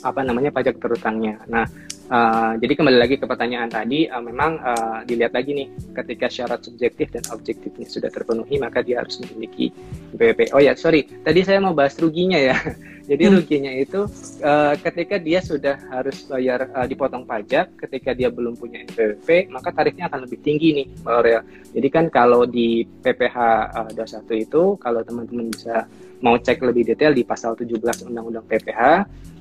apa 0.03 0.19
namanya 0.19 0.51
pajak 0.51 0.84
terutangnya. 0.84 1.39
Nah, 1.47 1.63
uh, 2.10 2.54
jadi 2.60 2.74
kembali 2.76 2.98
lagi 2.98 3.16
ke 3.20 3.26
pertanyaan 3.28 3.70
tadi, 3.72 4.10
uh, 4.10 4.24
memang 4.24 4.60
uh, 4.60 5.00
dilihat 5.08 5.32
lagi 5.36 5.54
nih, 5.56 5.68
ketika 5.94 6.28
syarat 6.28 6.63
subjektif 6.63 7.12
dan 7.13 7.24
objektifnya 7.32 7.88
sudah 7.88 8.10
terpenuhi, 8.12 8.60
maka 8.60 8.82
dia 8.82 9.04
harus 9.04 9.20
memiliki 9.22 9.72
BPP. 10.16 10.52
Oh 10.56 10.62
ya, 10.63 10.76
sorry, 10.76 11.08
tadi 11.24 11.44
saya 11.46 11.63
mau 11.63 11.76
bahas 11.76 11.96
ruginya 12.00 12.39
ya. 12.39 12.58
Jadi 13.04 13.24
hmm. 13.28 13.34
ruginya 13.36 13.74
itu 13.76 14.08
uh, 14.39 14.74
ketika 14.80 15.20
dia 15.20 15.44
sudah 15.44 15.76
harus 15.92 16.24
bayar 16.24 16.72
uh, 16.72 16.88
dipotong 16.88 17.28
pajak, 17.28 17.76
ketika 17.76 18.16
dia 18.16 18.32
belum 18.32 18.56
punya 18.56 18.80
NPWP, 18.88 19.52
maka 19.52 19.76
tarifnya 19.76 20.08
akan 20.08 20.24
lebih 20.24 20.39
tinggi 20.39 20.72
nih, 20.72 20.88
Mbak 21.04 21.12
Aurel. 21.12 21.42
Jadi 21.76 21.88
kan 21.92 22.06
kalau 22.08 22.48
di 22.48 22.88
PPh 22.88 23.38
uh, 23.76 23.92
21 23.92 24.48
itu, 24.48 24.63
kalau 24.80 25.04
teman-teman 25.04 25.52
bisa 25.52 25.84
mau 26.24 26.39
cek 26.39 26.63
lebih 26.63 26.96
detail 26.96 27.12
di 27.12 27.28
pasal 27.28 27.60
17 27.60 28.08
Undang-Undang 28.08 28.48
PPh, 28.48 28.82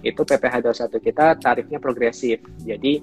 itu 0.02 0.20
PPh 0.26 0.54
21 0.66 0.98
kita 0.98 1.26
tarifnya 1.38 1.78
progresif. 1.78 2.42
Jadi 2.66 2.98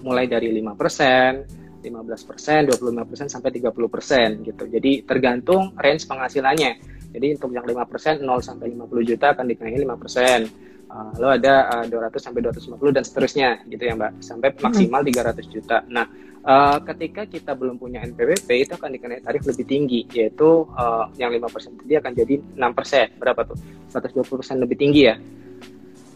mulai 0.00 0.24
dari 0.24 0.48
5%, 0.56 1.84
15%, 1.84 1.84
25% 1.84 3.28
sampai 3.28 3.50
30% 3.52 4.40
gitu. 4.40 4.64
Jadi 4.72 5.04
tergantung 5.04 5.76
range 5.76 6.08
penghasilannya. 6.08 6.96
Jadi 7.12 7.26
untuk 7.36 7.50
yang 7.54 7.66
5% 7.66 8.22
0 8.22 8.26
sampai 8.42 8.66
50 8.72 9.10
juta 9.10 9.26
akan 9.34 9.44
dikenai 9.46 9.78
5%. 9.82 10.66
Uh, 10.86 11.10
lalu 11.18 11.42
ada 11.42 11.82
uh, 11.82 11.84
200 11.90 12.14
sampai 12.14 12.40
250 12.46 12.94
dan 12.94 13.02
seterusnya 13.02 13.48
gitu 13.66 13.82
ya 13.90 13.98
Mbak 13.98 14.12
sampai 14.22 14.48
maksimal 14.54 15.02
300 15.02 15.50
juta. 15.50 15.82
Nah, 15.90 16.06
uh, 16.46 16.78
ketika 16.86 17.26
kita 17.26 17.58
belum 17.58 17.76
punya 17.76 18.06
NPWP 18.06 18.48
itu 18.62 18.72
akan 18.78 18.94
dikenai 18.94 19.18
tarif 19.18 19.42
lebih 19.50 19.66
tinggi 19.66 20.06
yaitu 20.14 20.62
uh, 20.78 21.10
yang 21.18 21.34
5% 21.34 21.82
tadi 21.82 21.94
akan 21.98 22.12
jadi 22.14 22.34
6%. 22.54 23.18
Berapa 23.18 23.40
tuh? 23.42 23.58
120% 23.90 24.62
lebih 24.62 24.76
tinggi 24.78 25.02
ya. 25.10 25.18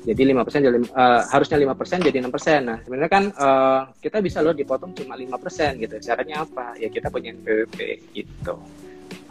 Jadi 0.00 0.32
5% 0.32 0.64
jadi 0.64 0.78
uh, 0.96 1.22
harusnya 1.28 1.60
5% 1.60 2.08
jadi 2.08 2.18
6%. 2.24 2.30
Nah, 2.64 2.78
sebenarnya 2.80 3.10
kan 3.12 3.24
uh, 3.36 3.82
kita 4.00 4.24
bisa 4.24 4.40
loh 4.40 4.56
dipotong 4.56 4.96
cuma 4.96 5.12
5% 5.12 5.76
gitu. 5.76 5.98
Caranya 6.00 6.46
apa? 6.48 6.72
Ya 6.80 6.88
kita 6.88 7.12
punya 7.12 7.36
NPWP 7.36 8.08
gitu. 8.16 8.56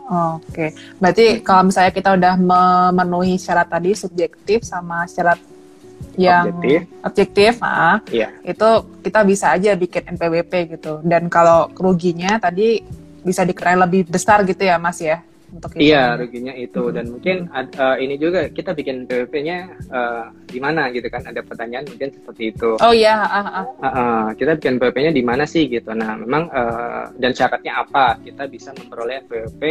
Oke, 0.10 0.74
berarti 0.98 1.46
kalau 1.46 1.70
misalnya 1.70 1.94
kita 1.94 2.18
udah 2.18 2.34
memenuhi 2.34 3.38
syarat 3.38 3.70
tadi 3.70 3.94
subjektif 3.94 4.66
sama 4.66 5.06
syarat 5.06 5.38
yang 6.18 6.50
objektif. 6.50 6.80
objektif, 7.06 7.54
ah, 7.62 8.02
Iya. 8.10 8.34
itu 8.42 8.70
kita 9.06 9.22
bisa 9.22 9.54
aja 9.54 9.72
bikin 9.78 10.10
NPWP 10.18 10.54
gitu. 10.74 10.98
Dan 11.06 11.30
kalau 11.30 11.70
keruginya 11.78 12.42
tadi 12.42 12.82
bisa 13.22 13.46
dikenain 13.46 13.78
lebih 13.78 14.10
besar 14.10 14.42
gitu 14.50 14.66
ya, 14.66 14.82
Mas 14.82 14.98
ya? 14.98 15.22
Untuk 15.50 15.74
Iya, 15.82 16.14
ruginya 16.14 16.54
itu 16.54 16.90
Hmm. 16.90 16.94
dan 16.94 17.06
mungkin 17.10 17.38
eh, 17.50 17.98
ini 18.06 18.16
juga 18.22 18.46
kita 18.54 18.78
bikin 18.78 19.10
PWP-nya 19.10 19.58
eh, 19.90 20.26
di 20.50 20.60
mana 20.62 20.94
gitu 20.94 21.10
kan 21.10 21.26
ada 21.26 21.42
pertanyaan 21.42 21.90
mungkin 21.90 22.10
seperti 22.14 22.54
itu. 22.54 22.78
Oh 22.78 22.94
iya, 22.94 23.18
ah, 23.26 23.64
ah. 23.64 23.66
Uh, 23.66 23.88
uh, 23.88 24.24
kita 24.38 24.58
bikin 24.62 24.78
PWP-nya 24.78 25.12
di 25.14 25.24
mana 25.26 25.44
sih 25.46 25.66
gitu. 25.66 25.90
Nah, 25.94 26.18
memang 26.18 26.50
uh, 26.54 27.10
dan 27.18 27.34
syaratnya 27.34 27.82
apa? 27.82 28.18
Kita 28.22 28.46
bisa 28.46 28.74
memperoleh 28.78 29.26
PWP 29.26 29.64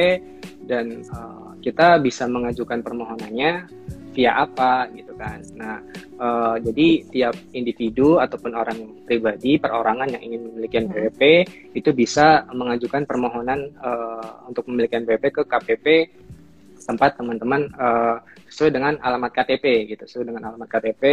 dan 0.67 1.03
uh, 1.15 1.55
kita 1.63 1.99
bisa 2.03 2.27
mengajukan 2.27 2.83
permohonannya 2.83 3.67
via 4.15 4.33
apa 4.35 4.91
gitu 4.99 5.08
kan. 5.19 5.43
Nah, 5.59 5.77
uh, 6.23 6.57
jadi 6.63 7.03
tiap 7.11 7.35
individu 7.51 8.23
ataupun 8.23 8.55
orang 8.55 9.03
pribadi, 9.03 9.59
perorangan 9.59 10.15
yang 10.15 10.23
ingin 10.23 10.41
memiliki 10.49 10.79
Hmm. 10.79 10.95
PWP 10.95 11.23
itu 11.75 11.91
bisa 11.91 12.47
mengajukan 12.55 13.03
permohonan 13.03 13.75
uh, 13.83 14.47
untuk 14.47 14.71
memiliki 14.71 15.03
PWP 15.03 15.25
ke 15.35 15.43
KPP 15.43 15.87
tempat 16.87 17.19
teman-teman 17.19 17.67
uh, 17.75 18.23
sesuai 18.47 18.71
dengan 18.71 18.95
alamat 19.03 19.35
KTP 19.35 19.91
gitu, 19.91 20.07
sesuai 20.07 20.31
dengan 20.31 20.55
alamat 20.55 20.69
KTP 20.71 21.05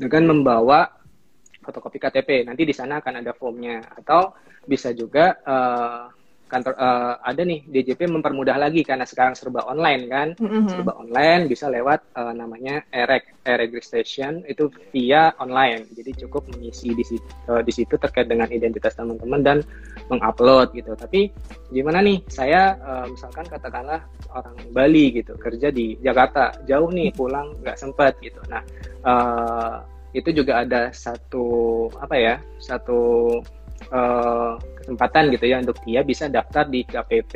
dengan 0.00 0.34
membawa 0.34 0.88
fotokopi 1.62 2.00
KTP. 2.02 2.44
Nanti 2.44 2.66
di 2.66 2.74
sana 2.74 2.98
akan 2.98 3.24
ada 3.24 3.32
formnya 3.32 3.80
atau 3.96 4.34
bisa 4.64 4.92
juga 4.96 5.36
eh, 5.44 6.04
kantor 6.46 6.74
eh, 6.76 7.14
ada 7.24 7.42
nih 7.42 7.60
DJP 7.66 8.06
mempermudah 8.08 8.56
lagi 8.60 8.84
karena 8.84 9.08
sekarang 9.08 9.34
serba 9.34 9.64
online 9.66 10.02
kan. 10.06 10.28
Mhm. 10.38 10.68
Serba 10.70 10.92
online 10.96 11.48
bisa 11.48 11.66
lewat 11.72 12.04
eh, 12.14 12.32
namanya 12.36 12.84
e-reg, 12.92 13.24
e-registration 13.44 14.44
itu 14.46 14.68
via 14.92 15.32
online. 15.40 15.88
Jadi 15.92 16.26
cukup 16.26 16.46
mengisi 16.52 16.92
di 16.92 17.04
situ, 17.04 17.24
di 17.48 17.72
situ 17.72 17.94
terkait 17.96 18.28
dengan 18.28 18.46
identitas 18.52 18.94
teman-teman 18.94 19.40
dan 19.42 19.58
mengupload 20.12 20.72
gitu. 20.76 20.92
Tapi 20.94 21.32
gimana 21.72 22.04
nih? 22.04 22.20
Saya 22.28 22.76
eh, 22.76 23.06
misalkan 23.10 23.48
katakanlah 23.48 24.04
orang 24.34 24.56
Bali 24.74 25.14
gitu 25.14 25.38
kerja 25.38 25.70
di 25.70 25.94
Jakarta 26.02 26.54
jauh 26.66 26.90
nih 26.90 27.14
pulang 27.14 27.56
nggak 27.62 27.78
sempat 27.78 28.18
gitu. 28.20 28.38
Nah 28.50 28.62
eh, 29.04 29.76
itu 30.14 30.30
juga 30.30 30.62
ada 30.62 30.94
satu 30.94 31.46
apa 31.98 32.14
ya 32.14 32.34
satu 32.62 33.28
eh, 33.88 34.52
kesempatan 34.84 35.32
gitu 35.32 35.44
ya 35.48 35.56
untuk 35.60 35.78
dia 35.84 36.00
bisa 36.04 36.28
daftar 36.28 36.68
di 36.68 36.84
KPP 36.84 37.34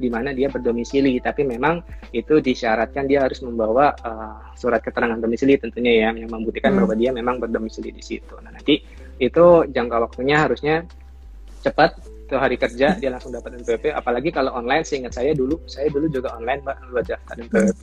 di 0.00 0.08
mana 0.08 0.32
dia 0.32 0.48
berdomisili 0.48 1.20
tapi 1.20 1.44
memang 1.44 1.84
itu 2.16 2.40
disyaratkan 2.40 3.04
dia 3.04 3.26
harus 3.28 3.44
membawa 3.44 3.92
eh, 3.94 4.54
surat 4.56 4.80
keterangan 4.80 5.20
domisili 5.20 5.60
tentunya 5.60 6.06
ya 6.06 6.10
yang 6.14 6.30
membuktikan 6.30 6.72
Hmm. 6.74 6.86
bahwa 6.86 6.94
dia 6.96 7.10
memang 7.10 7.36
berdomisili 7.42 7.90
di 7.90 8.02
situ. 8.02 8.34
Nah 8.40 8.54
nanti 8.54 8.80
itu 9.20 9.68
jangka 9.68 9.96
waktunya 10.00 10.36
harusnya 10.40 10.88
cepat 11.60 12.00
itu 12.00 12.34
hari 12.38 12.56
kerja 12.56 12.94
dia 13.02 13.10
langsung 13.12 13.34
dapat 13.34 13.60
NPWP 13.60 13.92
apalagi 13.92 14.30
kalau 14.32 14.56
online 14.56 14.86
seingat 14.86 15.12
saya 15.12 15.36
dulu 15.36 15.60
saya 15.68 15.90
dulu 15.92 16.08
juga 16.08 16.32
online 16.38 16.64
mbak 16.64 16.76
buat 16.94 17.04
daftar 17.04 17.36
NPWP 17.36 17.82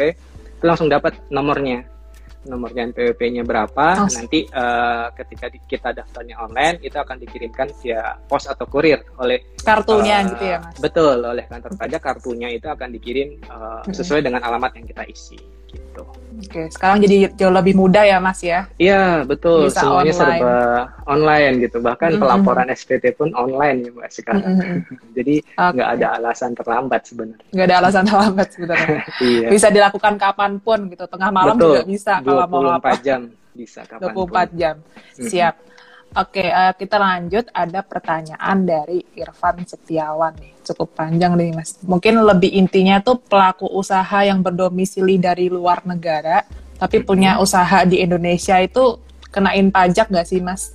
itu 0.58 0.66
langsung 0.66 0.90
dapat 0.90 1.14
nomornya 1.30 1.86
nomornya 2.48 2.88
NPWP-nya 2.88 3.44
berapa 3.44 3.86
Oh. 3.98 4.10
nanti 4.10 4.44
eh, 4.44 5.06
ketika 5.14 5.48
di- 5.48 5.62
kita 5.62 5.90
daftarnya 5.92 6.40
online 6.40 6.80
itu 6.80 6.96
akan 6.96 7.18
dikirimkan 7.18 7.68
via 7.78 8.16
pos 8.24 8.46
atau 8.46 8.64
kurir 8.64 9.00
oleh 9.18 9.56
Kartunya 9.60 10.22
eh, 10.22 10.30
gitu 10.32 10.44
ya, 10.46 10.58
Mas. 10.60 10.76
betul 10.78 11.18
oleh 11.20 11.44
kantor 11.44 11.72
pajak 11.76 12.02
kartunya 12.02 12.50
itu 12.50 12.66
akan 12.66 12.90
dikirim 12.90 13.38
Mm-mm. 13.38 13.92
sesuai 13.92 14.22
dengan 14.22 14.42
alamat 14.42 14.72
yang 14.74 14.86
kita 14.86 15.04
isi 15.06 15.38
gitu 15.70 16.04
Oke, 16.38 16.70
sekarang 16.70 17.02
jadi 17.02 17.34
jauh 17.34 17.50
lebih 17.50 17.74
mudah 17.74 18.06
ya, 18.06 18.22
Mas 18.22 18.40
ya. 18.40 18.70
Iya 18.78 19.26
betul 19.26 19.66
Bisa 19.66 19.82
semuanya 19.82 20.14
online. 20.14 20.38
serba 20.38 20.56
online 21.04 21.54
gitu 21.60 21.78
bahkan 21.80 22.14
Mhm. 22.14 22.22
pelaporan 22.22 22.68
SPT 22.70 23.10
pun 23.12 23.34
online 23.34 23.78
ya 23.82 23.92
mbak 23.92 24.10
sekarang 24.12 24.44
Mhm. 24.46 24.80
jadi 25.18 25.36
nggak 25.74 25.90
ada 25.98 26.08
alasan 26.14 26.54
terlambat 26.54 27.02
sebenarnya 27.04 27.42
Nggak 27.50 27.66
ada 27.66 27.76
alasan 27.80 28.04
terlambat 28.06 28.48
sebenarnya. 28.48 28.98
iya 29.26 29.48
Bisa 29.50 29.68
dilakukan 29.68 30.14
kapan 30.16 30.52
pun 30.58 30.80
gitu, 30.88 31.04
tengah 31.04 31.30
malam 31.32 31.56
Betul. 31.58 31.74
juga 31.74 31.84
bisa 31.86 32.14
kalau 32.22 32.46
mau 32.46 32.62
24 32.70 32.78
apa. 32.78 32.92
jam 33.02 33.22
bisa 33.52 33.82
kapan 33.82 34.02
24 34.06 34.48
jam. 34.54 34.76
Siap. 35.16 35.56
Oke, 36.16 36.48
eh, 36.48 36.74
kita 36.80 36.98
lanjut. 36.98 37.52
Ada 37.52 37.84
pertanyaan 37.84 38.64
dari 38.64 39.04
Irfan 39.14 39.62
Setiawan 39.68 40.34
nih. 40.40 40.54
Cukup 40.64 40.96
panjang 40.96 41.36
nih, 41.36 41.52
Mas. 41.52 41.76
Mungkin 41.84 42.24
lebih 42.24 42.52
intinya 42.56 43.04
tuh 43.04 43.20
pelaku 43.20 43.68
usaha 43.68 44.24
yang 44.24 44.40
berdomisili 44.40 45.20
dari 45.20 45.52
luar 45.52 45.84
negara, 45.84 46.48
tapi 46.80 47.04
punya 47.04 47.38
usaha 47.38 47.84
di 47.84 48.00
Indonesia 48.00 48.58
itu 48.58 48.98
kenain 49.30 49.70
pajak 49.70 50.08
nggak 50.08 50.28
sih, 50.28 50.40
Mas? 50.40 50.72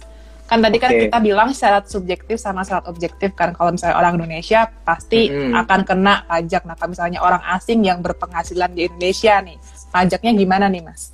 Kan 0.46 0.60
tadi 0.60 0.76
kan 0.76 0.92
Oke. 0.92 1.08
kita 1.08 1.18
bilang 1.24 1.56
syarat 1.56 1.88
subjektif 1.88 2.36
sama 2.36 2.60
syarat 2.60 2.84
objektif 2.84 3.32
kan. 3.32 3.56
Kalau 3.56 3.72
misalnya 3.72 3.96
orang 3.96 4.20
Indonesia 4.20 4.68
pasti 4.84 5.32
Mhm. 5.32 5.56
akan 5.64 5.80
kena 5.88 6.14
pajak. 6.28 6.62
Nah, 6.68 6.76
kalau 6.76 6.92
misalnya 6.92 7.24
orang 7.24 7.40
asing 7.56 7.80
yang 7.82 8.04
berpenghasilan 8.04 8.68
di 8.76 8.84
Indonesia 8.84 9.40
nih, 9.40 9.56
pajaknya 9.88 10.32
gimana 10.36 10.68
nih, 10.68 10.84
Mas? 10.84 11.08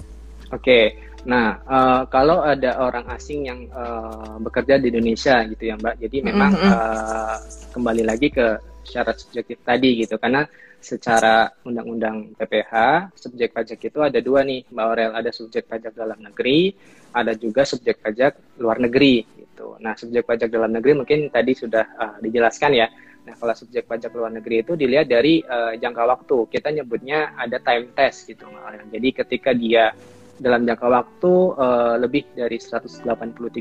Oke, 0.51 0.97
nah 1.29 1.49
eh, 1.61 2.03
kalau 2.09 2.41
ada 2.41 2.81
orang 2.81 3.05
asing 3.13 3.41
yang 3.45 3.61
eh, 3.69 4.35
bekerja 4.41 4.81
di 4.81 4.89
Indonesia 4.89 5.45
gitu 5.45 5.63
ya 5.69 5.77
Mbak, 5.77 5.95
jadi 6.01 6.17
memang 6.25 6.53
Mhm. 6.57 6.71
eh, 6.73 7.37
kembali 7.69 8.03
lagi 8.03 8.29
ke 8.33 8.47
syarat 8.83 9.21
subjektif 9.21 9.61
tadi 9.61 10.01
gitu, 10.01 10.17
karena 10.17 10.49
secara 10.81 11.51
undang-undang 11.67 12.33
PPH 12.33 12.73
subjek 13.13 13.53
pajak 13.53 13.77
itu 13.83 13.99
ada 14.01 14.19
dua 14.25 14.41
nih 14.41 14.65
Mbak 14.73 14.85
Aurel, 14.89 15.13
ada 15.13 15.29
subjek 15.29 15.69
pajak 15.69 15.93
dalam 15.93 16.17
negeri, 16.17 16.73
ada 17.13 17.37
juga 17.37 17.69
subjek 17.69 18.01
pajak 18.01 18.57
luar 18.57 18.81
negeri 18.81 19.27
gitu. 19.37 19.77
Nah 19.85 19.93
subjek 19.93 20.25
pajak 20.25 20.49
dalam 20.49 20.73
negeri 20.73 20.93
mungkin 20.97 21.29
tadi 21.29 21.53
sudah 21.53 21.85
eh, 21.85 22.15
dijelaskan 22.25 22.73
ya. 22.73 22.89
Nah, 23.29 23.37
kalau 23.37 23.53
subjek 23.53 23.85
pajak 23.85 24.09
luar 24.17 24.33
negeri 24.33 24.65
itu 24.65 24.73
dilihat 24.73 25.05
dari 25.05 25.45
eh, 25.45 25.77
jangka 25.77 26.03
waktu. 26.09 26.49
Kita 26.49 26.73
nyebutnya 26.73 27.37
ada 27.37 27.61
time 27.61 27.93
test 27.93 28.25
gitu, 28.25 28.49
Mbak 28.49 28.63
Aurel. 28.65 28.87
Jadi 28.89 29.09
ketika 29.13 29.51
dia 29.53 29.93
dalam 30.39 30.65
jangka 30.65 30.87
waktu 30.89 31.35
eh, 31.59 31.95
lebih 32.03 32.25
dari 32.35 32.59
183 32.59 33.05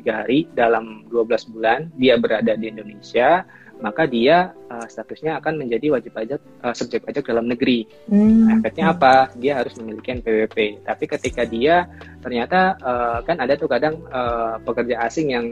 hari 0.08 0.46
dalam 0.54 1.06
12 1.10 1.54
bulan 1.54 1.90
dia 1.98 2.16
berada 2.18 2.54
di 2.54 2.70
Indonesia, 2.70 3.46
maka 3.82 4.10
dia 4.10 4.54
eh, 4.70 4.88
statusnya 4.90 5.38
akan 5.42 5.62
menjadi 5.62 5.94
wajib 5.94 6.14
pajak 6.14 6.42
eh, 6.42 6.74
subjek 6.74 7.06
pajak 7.06 7.26
dalam 7.26 7.50
negeri. 7.50 7.86
Nah, 8.10 8.58
efeknya 8.58 8.94
apa? 8.94 9.34
Dia 9.38 9.62
harus 9.62 9.74
memiliki 9.78 10.14
NPWP. 10.18 10.86
Tapi 10.86 11.06
ketika 11.06 11.44
dia 11.46 11.86
ternyata 12.22 12.78
eh, 12.78 13.20
kan 13.26 13.38
ada 13.42 13.54
tuh 13.58 13.70
kadang 13.70 14.02
eh, 14.10 14.56
pekerja 14.62 15.06
asing 15.06 15.34
yang 15.34 15.46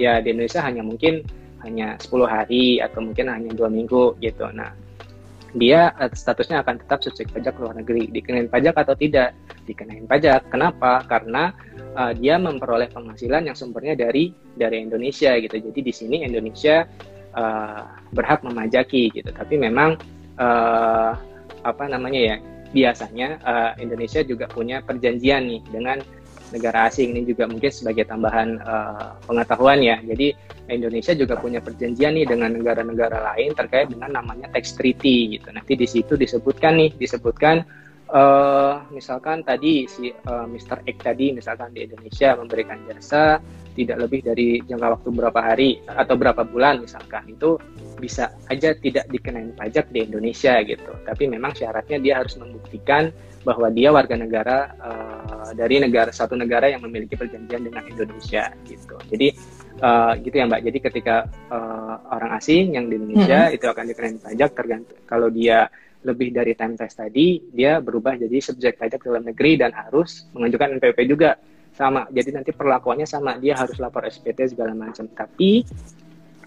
ya 0.00 0.20
di 0.20 0.32
Indonesia 0.32 0.60
hanya 0.64 0.84
mungkin 0.84 1.24
hanya 1.64 1.98
10 1.98 2.28
hari 2.28 2.78
atau 2.78 3.02
mungkin 3.02 3.26
hanya 3.26 3.50
dua 3.56 3.66
minggu 3.66 4.20
gitu. 4.22 4.46
Nah, 4.54 4.70
dia 5.56 5.92
eh, 5.96 6.12
statusnya 6.12 6.62
akan 6.62 6.84
tetap 6.84 7.00
subjek 7.02 7.32
pajak 7.32 7.56
luar 7.56 7.76
negeri. 7.76 8.12
Dikenain 8.12 8.48
pajak 8.52 8.76
atau 8.76 8.94
tidak? 8.94 9.32
Dikenain 9.64 10.04
pajak. 10.04 10.46
Kenapa? 10.52 11.02
Karena 11.08 11.50
eh, 11.74 12.12
dia 12.20 12.36
memperoleh 12.36 12.92
penghasilan 12.92 13.48
yang 13.48 13.56
sumbernya 13.56 13.96
dari 13.96 14.30
dari 14.54 14.84
Indonesia 14.84 15.34
gitu. 15.40 15.56
Jadi 15.58 15.80
di 15.80 15.92
sini 15.92 16.16
Indonesia 16.22 16.84
eh, 17.34 17.82
berhak 18.12 18.44
memajaki 18.44 19.10
gitu. 19.10 19.32
Tapi 19.32 19.56
memang 19.56 19.96
eh, 20.36 21.12
apa 21.64 21.84
namanya 21.88 22.20
ya? 22.20 22.36
Biasanya 22.70 23.28
eh, 23.40 23.72
Indonesia 23.80 24.20
juga 24.20 24.46
punya 24.46 24.84
perjanjian 24.84 25.48
nih 25.48 25.62
dengan 25.72 25.98
negara 26.54 26.86
asing 26.86 27.14
ini 27.14 27.26
juga 27.26 27.50
mungkin 27.50 27.70
sebagai 27.72 28.06
tambahan 28.06 28.58
eh, 28.60 29.10
pengetahuan 29.26 29.82
ya. 29.82 29.98
Jadi 30.02 30.34
Indonesia 30.70 31.14
juga 31.14 31.38
punya 31.38 31.62
perjanjian 31.62 32.18
nih 32.18 32.26
dengan 32.26 32.54
negara-negara 32.54 33.34
lain 33.34 33.54
terkait 33.54 33.90
dengan 33.90 34.22
namanya 34.22 34.50
tax 34.50 34.74
treaty 34.74 35.38
gitu. 35.38 35.48
Nanti 35.54 35.78
di 35.78 35.86
situ 35.86 36.14
disebutkan 36.18 36.78
nih, 36.78 36.90
disebutkan 36.98 37.66
eh 38.06 38.74
misalkan 38.94 39.42
tadi 39.42 39.90
si 39.90 40.14
eh, 40.14 40.46
Mr. 40.46 40.86
X 40.86 40.96
tadi 41.02 41.34
misalkan 41.34 41.74
di 41.74 41.90
Indonesia 41.90 42.38
memberikan 42.38 42.78
jasa 42.86 43.42
tidak 43.74 44.06
lebih 44.06 44.22
dari 44.22 44.62
jangka 44.62 44.88
waktu 44.94 45.08
berapa 45.10 45.40
hari 45.42 45.82
atau 45.90 46.14
berapa 46.14 46.46
bulan 46.46 46.86
misalkan 46.86 47.26
itu 47.26 47.58
bisa 47.98 48.30
aja 48.46 48.78
tidak 48.78 49.10
dikenain 49.10 49.50
pajak 49.58 49.90
di 49.90 50.06
Indonesia 50.06 50.54
gitu. 50.62 50.92
Tapi 51.02 51.26
memang 51.26 51.50
syaratnya 51.58 51.98
dia 51.98 52.22
harus 52.22 52.38
membuktikan 52.38 53.10
bahwa 53.46 53.70
dia 53.70 53.94
warga 53.94 54.18
negara 54.18 54.74
eh, 54.74 55.50
dari 55.54 55.78
negara 55.78 56.10
satu 56.10 56.34
negara 56.34 56.66
yang 56.66 56.82
memiliki 56.82 57.14
perjanjian 57.14 57.62
dengan 57.70 57.86
Indonesia 57.86 58.50
gitu. 58.66 58.98
Jadi 59.06 59.28
eh, 59.78 60.12
gitu 60.26 60.34
ya 60.34 60.50
Mbak. 60.50 60.62
Jadi 60.66 60.78
ketika 60.82 61.16
eh, 61.30 61.94
orang 62.10 62.30
asing 62.34 62.74
yang 62.74 62.90
di 62.90 62.98
Indonesia 62.98 63.46
itu 63.54 63.70
akan 63.70 63.84
dikenain 63.86 64.18
pajak 64.18 64.50
tergantung 64.58 64.98
kalau 65.06 65.30
dia 65.30 65.70
lebih 66.02 66.34
dari 66.34 66.54
time 66.58 66.74
test 66.78 66.98
tadi 66.98 67.42
dia 67.50 67.78
berubah 67.82 68.14
jadi 68.18 68.38
subjek 68.38 68.78
pajak 68.78 69.02
dalam 69.02 69.26
negeri 69.26 69.58
dan 69.58 69.74
harus 69.74 70.26
mengajukan 70.34 70.82
NPWP 70.82 71.00
juga 71.06 71.38
sama. 71.70 72.10
Jadi 72.10 72.34
nanti 72.34 72.50
perlakuannya 72.50 73.06
sama. 73.06 73.38
Dia 73.38 73.54
harus 73.62 73.78
lapor 73.78 74.02
SPT 74.10 74.58
segala 74.58 74.74
macam. 74.74 75.06
Tapi 75.06 75.62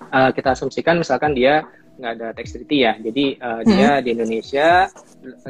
eh, 0.03 0.29
kita 0.35 0.51
asumsikan 0.51 0.99
misalkan 0.99 1.31
dia 1.31 1.63
nggak 1.99 2.13
ada 2.15 2.27
tax 2.31 2.55
treaty 2.55 2.87
ya. 2.87 2.95
Jadi 2.95 3.35
uh, 3.43 3.61
dia 3.67 3.99
di 3.99 4.15
Indonesia 4.15 4.87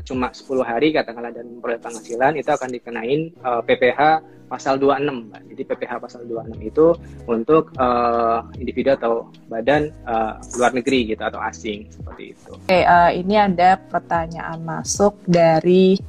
cuma 0.02 0.34
10 0.34 0.50
hari 0.66 0.90
katakanlah 0.92 1.30
dan 1.30 1.46
memperoleh 1.46 1.78
penghasilan 1.78 2.34
itu 2.42 2.50
akan 2.50 2.70
dikenain 2.74 3.30
uh, 3.46 3.62
PPh 3.62 4.02
pasal 4.50 4.82
26. 4.82 5.30
Mbak. 5.30 5.42
Jadi 5.54 5.62
PPh 5.62 5.92
pasal 6.02 6.22
26 6.26 6.58
itu 6.66 6.88
untuk 7.30 7.70
uh, 7.78 8.42
individu 8.58 8.98
atau 8.98 9.30
badan 9.46 9.94
uh, 10.10 10.42
luar 10.58 10.74
negeri 10.74 11.14
gitu 11.14 11.22
atau 11.22 11.38
asing 11.38 11.86
seperti 11.94 12.34
itu. 12.34 12.52
Oke, 12.58 12.82
uh, 12.82 13.14
ini 13.14 13.38
ada 13.38 13.78
pertanyaan 13.78 14.58
masuk 14.66 15.14
dari 15.30 16.02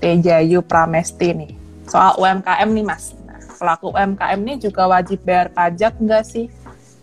Tejayu 0.00 0.64
Pramesti 0.64 1.28
nih. 1.36 1.52
Soal 1.84 2.16
UMKM 2.16 2.68
nih 2.72 2.84
Mas. 2.88 3.12
Nah, 3.28 3.36
pelaku 3.60 3.92
UMKM 3.92 4.40
ini 4.40 4.54
juga 4.56 4.88
wajib 4.88 5.20
bayar 5.20 5.52
pajak 5.52 6.00
nggak 6.00 6.24
sih? 6.24 6.48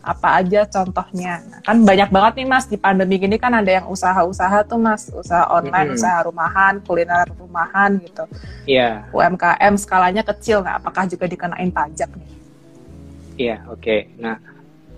Apa 0.02 0.41
aja 0.41 0.66
contohnya 0.66 1.45
nah, 1.45 1.62
kan 1.62 1.78
banyak 1.86 2.10
banget 2.10 2.34
nih 2.41 2.47
mas 2.49 2.66
di 2.66 2.78
pandemi 2.78 3.22
gini 3.22 3.38
kan 3.38 3.54
ada 3.54 3.70
yang 3.70 3.86
usaha-usaha 3.86 4.66
tuh 4.66 4.82
mas 4.82 5.14
usaha 5.14 5.45
online 5.54 5.93
mm 5.93 5.93
-hmm. 5.93 6.02
usaha 6.02 6.18
rumahan 6.26 6.74
kuliner 6.82 7.30
rumahan 7.38 8.02
gitu 8.02 8.26
iya 8.66 9.06
yeah. 9.06 9.14
UMKM 9.14 9.74
skalanya 9.78 10.26
kecil 10.26 10.66
nggak 10.66 10.82
apakah 10.82 11.06
juga 11.06 11.30
dikenain 11.30 11.70
pajak 11.70 12.10
nih 12.18 12.30
iya 13.38 13.58
yeah, 13.58 13.60
oke 13.70 13.78
okay. 13.78 14.10
nah 14.18 14.41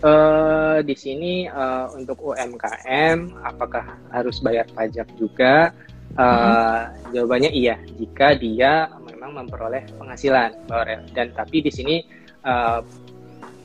uh, 0.08 0.80
di 0.80 0.96
sini 0.96 1.52
uh, 1.52 1.92
untuk 1.92 2.24
UMKM 2.24 3.44
apakah 3.44 4.00
harus 4.08 4.40
bayar 4.40 4.64
pajak 4.72 5.12
juga 5.20 5.76
uh, 6.16 6.24
mm 6.24 6.40
-hmm. 6.40 7.12
jawabannya 7.12 7.52
iya 7.52 7.76
jika 8.00 8.40
dia 8.40 8.88
memang 9.04 9.44
memperoleh 9.44 9.84
penghasilan 10.00 10.64
dan 11.12 11.28
tapi 11.36 11.60
di 11.60 11.72
sini 11.76 11.96
uh, 12.48 12.80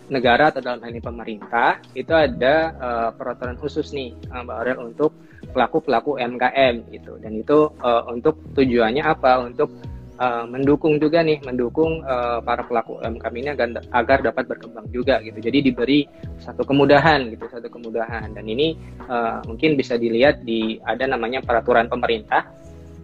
negara 0.09 0.51
atau 0.53 0.61
dalam 0.65 0.81
hal 0.81 0.91
ini 0.91 1.03
pemerintah 1.05 1.81
itu 1.93 2.13
ada 2.13 2.73
uh, 2.77 3.11
peraturan 3.15 3.57
khusus 3.61 3.93
nih 3.93 4.13
uh, 4.33 4.45
Mbak 4.45 4.57
Aurel 4.57 4.79
untuk 4.93 5.13
pelaku-pelaku 5.53 6.19
UMKM 6.19 6.75
gitu. 6.93 7.17
Dan 7.21 7.41
itu 7.41 7.73
uh, 7.81 8.03
untuk 8.11 8.41
tujuannya 8.53 9.05
apa? 9.05 9.45
Untuk 9.45 9.71
uh, 10.19 10.45
mendukung 10.45 10.99
juga 10.99 11.23
nih 11.23 11.41
mendukung 11.47 12.03
uh, 12.05 12.43
para 12.43 12.67
pelaku 12.67 12.99
UMKM 13.01 13.35
ini 13.39 13.49
agar, 13.55 13.69
agar 13.95 14.19
dapat 14.21 14.45
berkembang 14.51 14.87
juga 14.91 15.23
gitu. 15.23 15.39
Jadi 15.39 15.59
diberi 15.73 16.05
satu 16.43 16.67
kemudahan 16.67 17.31
gitu 17.33 17.47
satu 17.49 17.71
kemudahan. 17.71 18.35
Dan 18.35 18.45
ini 18.45 18.75
uh, 19.07 19.41
mungkin 19.47 19.79
bisa 19.79 19.97
dilihat 19.97 20.43
di 20.43 20.77
ada 20.85 21.07
namanya 21.07 21.41
peraturan 21.41 21.87
pemerintah 21.87 22.45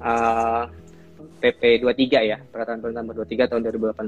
uh, 0.02 0.66
PP 1.44 1.84
23 1.84 2.24
ya, 2.24 2.40
Peraturan 2.40 2.80
Pemerintah 2.80 3.04
Nomor 3.04 3.28
23 3.28 3.52
tahun 3.52 3.60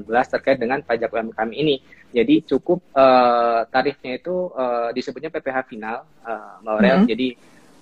2018 0.09 0.33
terkait 0.33 0.57
dengan 0.57 0.81
pajak 0.81 1.13
UMKM 1.13 1.53
ini. 1.53 1.77
Jadi 2.09 2.41
cukup 2.49 2.81
uh, 2.97 3.61
tarifnya 3.69 4.17
itu 4.17 4.49
uh, 4.57 4.89
disebutnya 4.89 5.29
PPh 5.29 5.69
final, 5.69 6.01
uh, 6.25 6.57
Mbak 6.65 6.73
Aurel. 6.73 6.89
Mm-hmm. 6.89 7.09
Jadi 7.13 7.27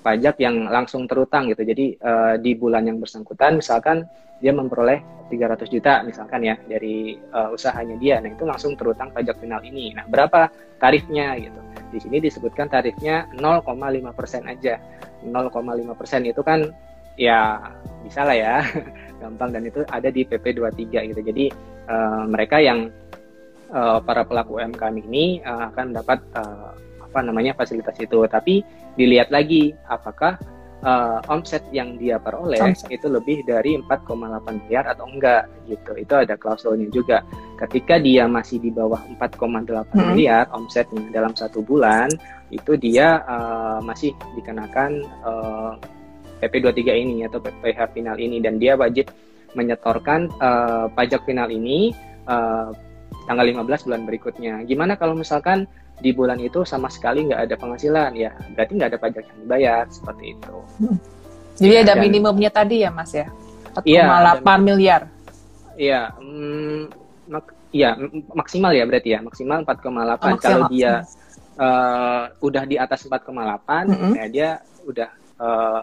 pajak 0.03 0.36
yang 0.43 0.68
langsung 0.68 1.08
terutang 1.08 1.47
gitu. 1.47 1.64
Jadi 1.64 1.95
uh, 2.03 2.36
di 2.36 2.51
bulan 2.60 2.84
yang 2.84 2.99
bersangkutan 2.99 3.56
misalkan 3.56 4.03
dia 4.43 4.51
memperoleh 4.51 5.32
300 5.32 5.72
juta 5.72 6.03
misalkan 6.03 6.43
ya 6.43 6.60
dari 6.68 7.16
uh, 7.32 7.56
usahanya 7.56 7.95
dia. 7.95 8.20
Nah, 8.20 8.36
itu 8.36 8.43
langsung 8.43 8.76
terutang 8.76 9.16
pajak 9.16 9.39
final 9.39 9.64
ini. 9.64 9.95
Nah, 9.95 10.03
berapa 10.03 10.51
tarifnya 10.84 11.39
gitu. 11.39 11.64
Di 11.95 12.03
sini 12.03 12.20
disebutkan 12.20 12.68
tarifnya 12.68 13.32
0,5% 13.39 14.51
aja. 14.51 14.76
0,5% 15.24 16.28
itu 16.28 16.43
kan 16.43 16.76
ya 17.16 17.72
bisa 18.03 18.22
lah 18.28 18.36
ya 18.36 18.56
gampang 19.26 19.49
dan 19.49 19.65
itu 19.65 19.82
ada 19.89 20.13
di 20.13 20.21
PP 20.21 20.61
23 20.61 21.09
gitu. 21.09 21.21
Jadi 21.26 21.45
uh, 21.89 22.23
mereka 22.30 22.61
yang 22.61 22.93
uh, 23.73 23.99
para 24.05 24.21
pelaku 24.21 24.61
UMKM 24.61 24.95
ini 25.09 25.41
uh, 25.41 25.73
akan 25.73 25.93
mendapat 25.93 26.21
uh, 26.38 26.78
apa 27.01 27.19
namanya 27.26 27.57
fasilitas 27.57 27.97
itu. 27.97 28.21
Tapi 28.30 28.61
dilihat 28.95 29.34
lagi 29.34 29.73
apakah 29.89 30.38
uh, 30.86 31.19
omset 31.34 31.65
yang 31.73 31.97
dia 31.97 32.21
peroleh 32.21 32.61
omset. 32.61 32.91
itu 32.93 33.09
lebih 33.09 33.41
dari 33.47 33.76
4,8 33.82 34.61
miliar 34.65 34.86
atau 34.91 35.09
enggak 35.09 35.49
gitu. 35.65 35.97
Itu 35.97 36.13
ada 36.21 36.38
klausulnya 36.38 36.88
juga. 36.93 37.26
Ketika 37.57 37.97
dia 37.97 38.30
masih 38.30 38.61
di 38.61 38.69
bawah 38.69 39.01
4,8 39.17 39.41
hmm. 39.65 40.05
miliar 40.13 40.45
omsetnya 40.53 41.01
dalam 41.09 41.34
satu 41.34 41.65
bulan, 41.65 42.11
itu 42.53 42.78
dia 42.78 43.26
uh, 43.26 43.80
masih 43.82 44.13
dikenakan 44.38 45.01
uh, 45.26 45.73
PP23 46.50 46.82
ini 47.02 47.18
atau 47.26 47.41
PPh 47.41 47.80
final 47.96 48.18
ini 48.18 48.38
dan 48.39 48.62
dia 48.62 48.78
wajib 48.78 49.10
menyetorkan 49.56 50.28
uh, 50.43 50.91
pajak 50.91 51.24
final 51.24 51.48
ini 51.48 51.96
uh, 52.28 52.70
tanggal 53.26 53.46
15 53.48 53.88
bulan 53.88 54.02
berikutnya. 54.04 54.54
Gimana 54.68 55.00
kalau 55.00 55.16
misalkan 55.16 55.66
di 56.04 56.12
bulan 56.12 56.36
itu 56.43 56.68
sama 56.68 56.91
sekali 56.91 57.24
nggak 57.32 57.48
ada 57.48 57.56
penghasilan 57.56 58.12
ya 58.20 58.36
berarti 58.52 58.72
nggak 58.76 58.89
ada 58.91 59.00
pajak 59.00 59.24
yang 59.24 59.39
dibayar 59.48 59.84
seperti 59.88 60.36
itu. 60.36 60.56
Hmm. 60.84 60.98
Jadi 61.56 61.72
ya, 61.72 61.82
ada 61.88 61.93
dan, 61.96 62.04
minimumnya 62.04 62.52
tadi 62.52 62.84
ya 62.84 62.91
mas 62.91 63.16
ya 63.16 63.32
4,8 63.76 63.88
ya, 63.88 64.56
miliar. 64.60 65.02
Iya, 65.76 66.02
mm, 66.20 66.80
mak 67.32 67.46
ya 67.76 68.00
maksimal 68.32 68.72
ya 68.72 68.88
berarti 68.88 69.10
ya 69.12 69.20
maksimal 69.20 69.64
4,8 69.68 69.84
oh, 69.91 70.39
kalau 70.39 70.62
dia 70.72 71.04
uh, 71.60 72.32
udah 72.39 72.64
di 72.64 72.80
atas 72.80 73.04
4,8 73.04 73.32
mm 73.32 73.91
-hmm. 73.91 74.12
ya 74.16 74.26
dia 74.32 74.50
udah 74.88 75.10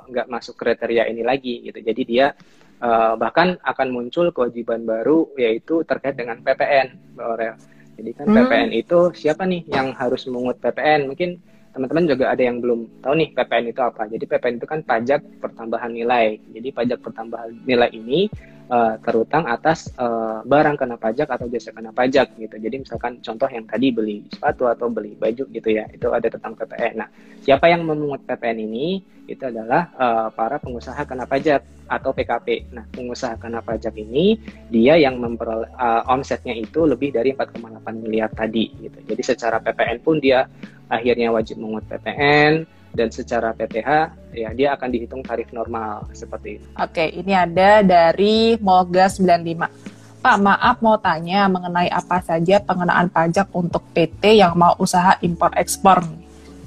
nggak 0.09 0.27
uh, 0.29 0.31
masuk 0.33 0.57
kriteria 0.57 1.09
ini 1.13 1.21
lagi 1.21 1.61
gitu. 1.69 1.79
Jadi 1.81 2.03
dia 2.09 2.33
uh, 2.81 3.15
bahkan 3.21 3.57
akan 3.63 3.89
muncul 3.93 4.33
kewajiban 4.33 4.83
baru 4.89 5.29
yaitu 5.37 5.85
terkait 5.85 6.17
dengan 6.17 6.41
PPN, 6.41 7.19
Aurel. 7.21 7.57
Jadi 7.97 8.11
kan 8.17 8.27
hmm. 8.27 8.37
PPN 8.37 8.71
itu 8.73 8.99
siapa 9.13 9.45
nih 9.45 9.69
yang 9.69 9.93
harus 9.93 10.25
mengut 10.27 10.57
PPN? 10.59 11.13
Mungkin 11.13 11.37
teman-teman 11.73 12.05
juga 12.05 12.33
ada 12.33 12.43
yang 12.45 12.61
belum 12.61 13.01
tahu 13.01 13.15
nih 13.17 13.31
PPN 13.33 13.65
itu 13.73 13.81
apa. 13.81 14.09
Jadi 14.09 14.25
PPN 14.25 14.57
itu 14.61 14.67
kan 14.69 14.81
pajak 14.85 15.21
pertambahan 15.41 15.93
nilai. 15.93 16.41
Jadi 16.53 16.69
pajak 16.73 16.99
pertambahan 17.01 17.53
nilai 17.65 17.93
ini 17.93 18.29
uh, 18.69 18.95
terutang 19.03 19.49
atas 19.49 19.91
uh, 19.99 20.45
barang 20.47 20.77
kena 20.79 20.97
pajak 21.01 21.31
atau 21.31 21.47
jasa 21.49 21.73
kena 21.73 21.91
pajak 21.91 22.37
gitu. 22.39 22.57
Jadi 22.59 22.83
misalkan 22.83 23.19
contoh 23.25 23.49
yang 23.51 23.65
tadi 23.67 23.89
beli 23.91 24.27
sepatu 24.29 24.69
atau 24.69 24.93
beli 24.93 25.17
baju 25.17 25.45
gitu 25.49 25.69
ya, 25.71 25.89
itu 25.91 26.07
ada 26.13 26.29
tentang 26.29 26.55
PPN. 26.55 26.93
Nah, 27.01 27.09
siapa 27.43 27.67
yang 27.73 27.83
memungut 27.83 28.23
PPN 28.29 28.59
ini? 28.63 29.03
Itu 29.23 29.49
adalah 29.49 29.89
uh, 29.97 30.29
para 30.35 30.59
pengusaha 30.59 30.99
kena 31.07 31.25
pajak 31.25 31.63
atau 31.87 32.11
PKP. 32.11 32.75
Nah, 32.75 32.85
pengusaha 32.91 33.39
kena 33.39 33.63
pajak 33.63 33.95
ini 33.97 34.37
dia 34.69 34.99
yang 34.99 35.17
memperoleh 35.23 35.71
uh, 35.79 36.03
omsetnya 36.11 36.53
itu 36.53 36.85
lebih 36.85 37.15
dari 37.15 37.33
4,8 37.33 38.03
miliar 38.03 38.29
tadi 38.35 38.69
gitu. 38.83 38.99
Jadi 39.09 39.23
secara 39.23 39.63
PPN 39.63 39.99
pun 40.03 40.19
dia 40.19 40.45
akhirnya 40.91 41.33
wajib 41.33 41.63
mengut 41.63 41.87
PPN 41.89 42.82
dan 42.93 43.09
secara 43.09 43.57
PTH 43.57 43.91
ya 44.37 44.51
dia 44.53 44.69
akan 44.77 44.89
dihitung 44.93 45.23
tarif 45.25 45.49
normal 45.53 46.09
seperti 46.13 46.61
itu. 46.61 46.67
Oke, 46.77 47.09
ini 47.13 47.33
ada 47.33 47.81
dari 47.81 48.57
Moga 48.61 49.09
95. 49.09 49.93
Pak, 50.23 50.37
maaf 50.39 50.79
mau 50.79 50.95
tanya 51.03 51.51
mengenai 51.51 51.91
apa 51.91 52.23
saja 52.23 52.63
pengenaan 52.63 53.11
pajak 53.11 53.51
untuk 53.51 53.83
PT 53.91 54.39
yang 54.39 54.55
mau 54.55 54.79
usaha 54.79 55.19
impor 55.19 55.51
ekspor. 55.59 56.07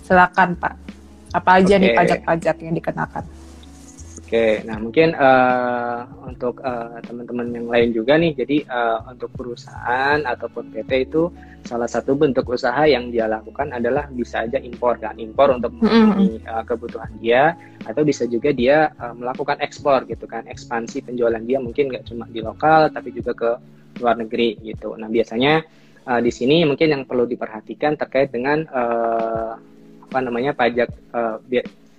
Silakan, 0.04 0.60
Pak. 0.60 0.76
Apa 1.32 1.64
aja 1.64 1.80
Oke. 1.80 1.88
nih 1.88 1.92
pajak-pajak 1.96 2.56
yang 2.60 2.76
dikenakan? 2.76 3.24
Oke, 4.36 4.68
nah 4.68 4.76
mungkin 4.84 5.16
uh, 5.16 6.04
untuk 6.28 6.60
uh, 6.60 7.00
teman-teman 7.08 7.56
yang 7.56 7.72
lain 7.72 7.90
juga 7.96 8.20
nih, 8.20 8.36
jadi 8.36 8.68
uh, 8.68 9.08
untuk 9.16 9.32
perusahaan 9.32 10.20
ataupun 10.28 10.76
PT 10.76 11.08
itu 11.08 11.32
salah 11.64 11.88
satu 11.88 12.20
bentuk 12.20 12.44
usaha 12.52 12.84
yang 12.84 13.16
dia 13.16 13.32
lakukan 13.32 13.72
adalah 13.72 14.12
bisa 14.12 14.44
aja 14.44 14.60
impor 14.60 15.00
kan, 15.00 15.16
impor 15.16 15.56
untuk 15.56 15.72
memenuhi 15.80 16.44
uh, 16.52 16.68
kebutuhan 16.68 17.16
dia, 17.24 17.56
atau 17.88 18.04
bisa 18.04 18.28
juga 18.28 18.52
dia 18.52 18.92
uh, 19.00 19.16
melakukan 19.16 19.56
ekspor 19.64 20.04
gitu 20.04 20.28
kan, 20.28 20.44
ekspansi 20.52 21.08
penjualan 21.08 21.40
dia 21.40 21.64
mungkin 21.64 21.96
nggak 21.96 22.04
cuma 22.04 22.28
di 22.28 22.44
lokal 22.44 22.92
tapi 22.92 23.16
juga 23.16 23.32
ke 23.32 23.52
luar 24.04 24.20
negeri 24.20 24.60
gitu. 24.68 25.00
Nah 25.00 25.08
biasanya 25.08 25.64
uh, 26.12 26.20
di 26.20 26.36
sini 26.36 26.68
mungkin 26.68 26.92
yang 26.92 27.04
perlu 27.08 27.24
diperhatikan 27.24 27.96
terkait 27.96 28.36
dengan 28.36 28.68
uh, 28.68 29.56
apa 30.12 30.20
namanya 30.20 30.52
pajak 30.52 30.92
uh, 31.16 31.40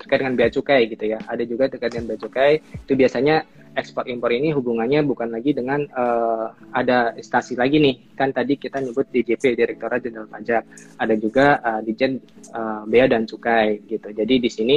terkait 0.07 0.23
dengan 0.23 0.39
bea 0.39 0.51
cukai 0.55 0.87
gitu 0.87 1.05
ya. 1.11 1.19
Ada 1.27 1.43
juga 1.43 1.67
terkait 1.67 1.91
dengan 1.91 2.15
bea 2.15 2.19
cukai 2.23 2.63
itu 2.63 2.93
biasanya 2.95 3.43
ekspor 3.75 4.07
impor 4.07 4.31
ini 4.33 4.55
hubungannya 4.55 5.03
bukan 5.05 5.35
lagi 5.35 5.53
dengan 5.53 5.83
uh, 5.93 6.55
ada 6.71 7.13
instansi 7.19 7.59
lagi 7.59 7.83
nih. 7.83 8.15
Kan 8.15 8.31
tadi 8.31 8.55
kita 8.55 8.79
nyebut 8.79 9.11
DJP 9.11 9.59
Direktorat 9.59 10.01
Jenderal 10.01 10.31
Pajak. 10.31 10.63
Ada 11.03 11.15
juga 11.19 11.59
uh, 11.61 11.81
Dijen 11.83 12.23
uh, 12.55 12.87
Bea 12.87 13.11
dan 13.11 13.27
Cukai 13.27 13.83
gitu. 13.85 14.15
Jadi 14.15 14.35
di 14.39 14.49
sini 14.49 14.77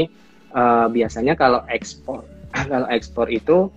uh, 0.58 0.90
biasanya 0.90 1.38
kalau 1.38 1.62
ekspor 1.70 2.26
kalau 2.74 2.90
ekspor 2.90 3.30
itu 3.30 3.70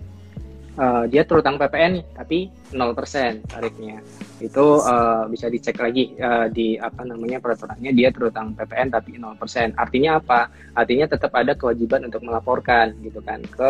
uh, 0.77 1.03
dia 1.09 1.23
terutang 1.25 1.55
PPN 1.57 2.01
nih, 2.01 2.05
tapi 2.15 2.37
0% 2.73 3.49
tarifnya. 3.49 3.97
Itu 4.41 4.81
uh, 4.83 5.25
bisa 5.29 5.47
dicek 5.47 5.77
lagi 5.79 6.13
uh, 6.19 6.49
di 6.49 6.75
apa 6.77 7.05
namanya 7.05 7.39
peraturannya 7.39 7.91
dia 7.93 8.09
terutang 8.09 8.57
PPN 8.57 8.89
tapi 8.93 9.17
0%. 9.17 9.77
Artinya 9.77 10.19
apa? 10.19 10.49
Artinya 10.77 11.05
tetap 11.09 11.31
ada 11.37 11.53
kewajiban 11.53 12.05
untuk 12.07 12.25
melaporkan 12.25 12.93
gitu 13.01 13.21
kan 13.21 13.39
ke 13.45 13.69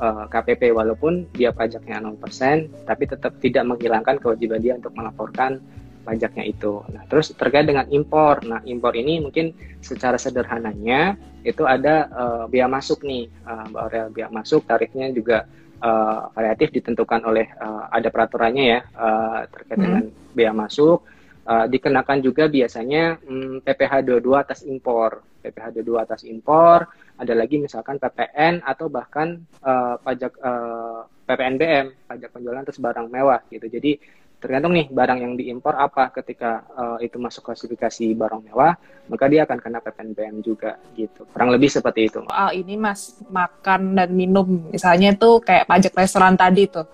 uh, 0.00 0.24
KPP 0.30 0.72
walaupun 0.72 1.28
dia 1.34 1.52
pajaknya 1.52 2.00
0%, 2.02 2.86
tapi 2.88 3.04
tetap 3.04 3.36
tidak 3.42 3.64
menghilangkan 3.68 4.16
kewajiban 4.18 4.60
dia 4.62 4.74
untuk 4.78 4.94
melaporkan 4.96 5.60
pajaknya 6.08 6.48
itu. 6.48 6.80
Nah, 6.88 7.04
terus 7.12 7.36
terkait 7.36 7.68
dengan 7.68 7.84
impor. 7.92 8.40
Nah, 8.48 8.64
impor 8.64 8.96
ini 8.96 9.20
mungkin 9.20 9.52
secara 9.84 10.16
sederhananya 10.16 11.20
itu 11.44 11.68
ada 11.68 12.08
uh, 12.08 12.44
biaya 12.48 12.64
masuk 12.64 13.04
nih, 13.04 13.28
uh, 13.44 13.68
Mbak 13.68 13.82
Aurel. 13.84 14.08
Biaya 14.16 14.30
masuk 14.32 14.64
tarifnya 14.64 15.12
juga 15.12 15.44
uh, 15.82 16.30
variatif 16.34 16.74
ditentukan 16.74 17.20
oleh 17.26 17.46
uh, 17.58 17.90
ada 17.90 18.08
peraturannya 18.10 18.64
ya 18.64 18.80
uh, 18.94 19.40
terkait 19.50 19.78
hmm. 19.78 19.84
dengan 19.84 20.04
biaya 20.34 20.54
masuk. 20.54 21.04
Uh, 21.48 21.64
dikenakan 21.64 22.20
juga 22.20 22.44
biasanya 22.44 23.16
hmm, 23.24 23.64
PPh 23.64 24.04
22 24.04 24.36
atas 24.36 24.60
impor. 24.68 25.24
PPh 25.40 25.80
22 25.80 26.04
atas 26.04 26.20
impor, 26.28 26.84
ada 27.16 27.32
lagi 27.32 27.56
misalkan 27.56 27.96
PPN 27.96 28.60
atau 28.60 28.90
bahkan 28.92 29.38
uh, 29.64 29.96
pajak 30.02 30.34
uh, 30.44 31.08
PPNBM, 31.24 31.94
pajak 32.04 32.28
penjualan 32.34 32.60
atas 32.60 32.76
barang 32.76 33.08
mewah 33.08 33.40
gitu. 33.48 33.64
Jadi 33.70 33.96
tergantung 34.38 34.70
nih 34.70 34.86
barang 34.86 35.18
yang 35.18 35.34
diimpor 35.34 35.74
apa 35.74 36.14
ketika 36.14 36.62
uh, 36.78 36.98
itu 37.02 37.18
masuk 37.18 37.50
klasifikasi 37.50 38.14
barang 38.14 38.46
mewah 38.46 38.78
maka 39.10 39.24
dia 39.26 39.42
akan 39.48 39.58
kena 39.58 39.78
PPNBM 39.82 40.44
juga 40.44 40.78
gitu. 40.94 41.26
Kurang 41.32 41.50
lebih 41.50 41.72
seperti 41.72 42.12
itu. 42.12 42.22
Soal 42.28 42.54
ini 42.54 42.76
mas 42.76 43.18
makan 43.26 43.96
dan 43.96 44.12
minum. 44.12 44.68
Misalnya 44.68 45.16
itu 45.16 45.40
kayak 45.42 45.66
pajak 45.66 45.92
restoran 45.96 46.36
tadi 46.38 46.68
tuh. 46.68 46.86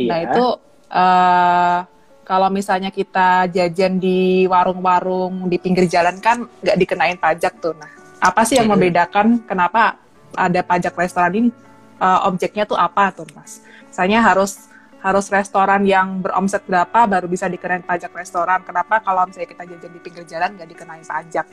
Iya. 0.00 0.08
nah 0.08 0.18
itu 0.22 0.46
uh, 0.88 1.78
kalau 2.24 2.48
misalnya 2.48 2.94
kita 2.94 3.50
jajan 3.50 3.98
di 3.98 4.46
warung-warung 4.46 5.50
di 5.50 5.58
pinggir 5.58 5.90
jalan 5.90 6.16
kan 6.22 6.46
nggak 6.62 6.78
dikenain 6.78 7.18
pajak 7.18 7.58
tuh. 7.58 7.74
Nah 7.74 7.90
apa 8.20 8.44
sih 8.44 8.60
yang 8.60 8.70
membedakan 8.70 9.42
kenapa 9.48 9.98
ada 10.36 10.60
pajak 10.62 10.94
restoran 10.94 11.32
ini 11.34 11.50
uh, 11.98 12.28
objeknya 12.30 12.64
tuh 12.64 12.78
apa 12.78 13.10
tuh 13.10 13.26
mas? 13.34 13.64
Misalnya 13.90 14.22
harus 14.22 14.69
harus 15.00 15.26
restoran 15.32 15.82
yang 15.88 16.20
beromset 16.20 16.60
berapa 16.68 17.08
baru 17.08 17.26
bisa 17.26 17.48
dikenain 17.48 17.84
pajak 17.84 18.12
restoran. 18.12 18.60
Kenapa 18.62 19.00
kalau 19.00 19.24
misalnya 19.24 19.48
kita 19.48 19.64
jajan 19.64 19.90
di 19.92 20.00
pinggir 20.00 20.24
jalan 20.28 20.56
nggak 20.60 20.68
dikenain 20.68 21.04
pajak? 21.04 21.46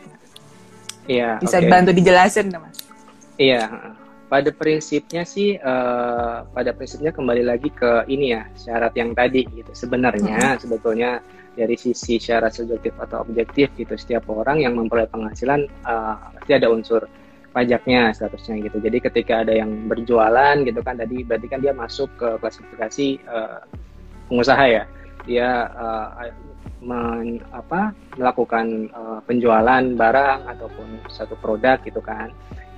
Iya. 1.08 1.40
Bisa 1.40 1.58
okay. 1.58 1.64
dibantu 1.64 1.92
dijelasin, 1.96 2.52
mas? 2.52 2.76
Iya. 3.40 3.96
Pada 4.28 4.52
prinsipnya 4.52 5.24
sih, 5.24 5.56
uh, 5.56 6.44
pada 6.52 6.76
prinsipnya 6.76 7.16
kembali 7.16 7.48
lagi 7.48 7.72
ke 7.72 8.04
ini 8.12 8.36
ya 8.36 8.44
syarat 8.60 8.92
yang 9.00 9.16
tadi 9.16 9.48
gitu. 9.48 9.72
Sebenarnya 9.72 10.60
hmm. 10.60 10.60
sebetulnya 10.68 11.24
dari 11.56 11.80
sisi 11.80 12.20
syarat 12.20 12.52
subjektif 12.52 12.92
atau 13.00 13.24
objektif 13.24 13.72
gitu, 13.80 13.96
setiap 13.96 14.28
orang 14.28 14.60
yang 14.60 14.76
memperoleh 14.76 15.08
penghasilan 15.08 15.64
uh, 15.88 16.20
pasti 16.36 16.52
ada 16.52 16.68
unsur 16.68 17.08
pajaknya 17.58 18.14
statusnya 18.14 18.70
gitu. 18.70 18.78
Jadi 18.78 19.02
ketika 19.02 19.42
ada 19.42 19.50
yang 19.58 19.90
berjualan 19.90 20.62
gitu 20.62 20.78
kan 20.86 21.02
tadi 21.02 21.26
berarti 21.26 21.48
kan 21.50 21.58
dia 21.66 21.74
masuk 21.74 22.06
ke 22.14 22.38
klasifikasi 22.38 23.18
uh, 23.26 23.66
pengusaha 24.30 24.66
ya. 24.70 24.84
Dia 25.26 25.66
uh, 25.74 26.30
men, 26.86 27.42
apa 27.50 27.98
melakukan 28.14 28.94
uh, 28.94 29.20
penjualan 29.26 29.82
barang 29.82 30.40
ataupun 30.46 31.02
satu 31.10 31.34
produk 31.42 31.82
gitu 31.82 31.98
kan. 31.98 32.30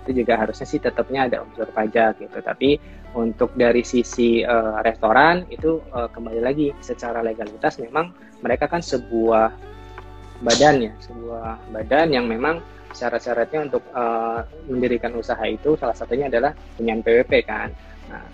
Itu 0.07 0.23
juga 0.23 0.39
harusnya 0.39 0.63
sih 0.63 0.79
tetapnya 0.79 1.27
ada 1.27 1.43
unsur 1.43 1.67
pajak 1.75 2.23
gitu. 2.23 2.39
Tapi 2.39 2.79
untuk 3.19 3.51
dari 3.59 3.83
sisi 3.83 4.47
uh, 4.47 4.79
restoran 4.79 5.43
itu 5.51 5.83
uh, 5.91 6.07
kembali 6.07 6.39
lagi 6.39 6.71
secara 6.79 7.19
legalitas 7.19 7.83
memang 7.83 8.15
mereka 8.39 8.71
kan 8.71 8.79
sebuah 8.79 9.51
badan 10.39 10.87
ya, 10.87 10.93
sebuah 11.03 11.59
badan 11.75 12.15
yang 12.15 12.31
memang 12.31 12.63
syarat-syaratnya 12.93 13.69
untuk 13.69 13.83
uh, 13.93 14.41
mendirikan 14.65 15.13
usaha 15.15 15.41
itu 15.45 15.77
salah 15.77 15.93
satunya 15.93 16.27
adalah 16.27 16.53
punya 16.75 16.97
PWP 16.99 17.33
kan. 17.45 17.69
Nah, 18.09 18.25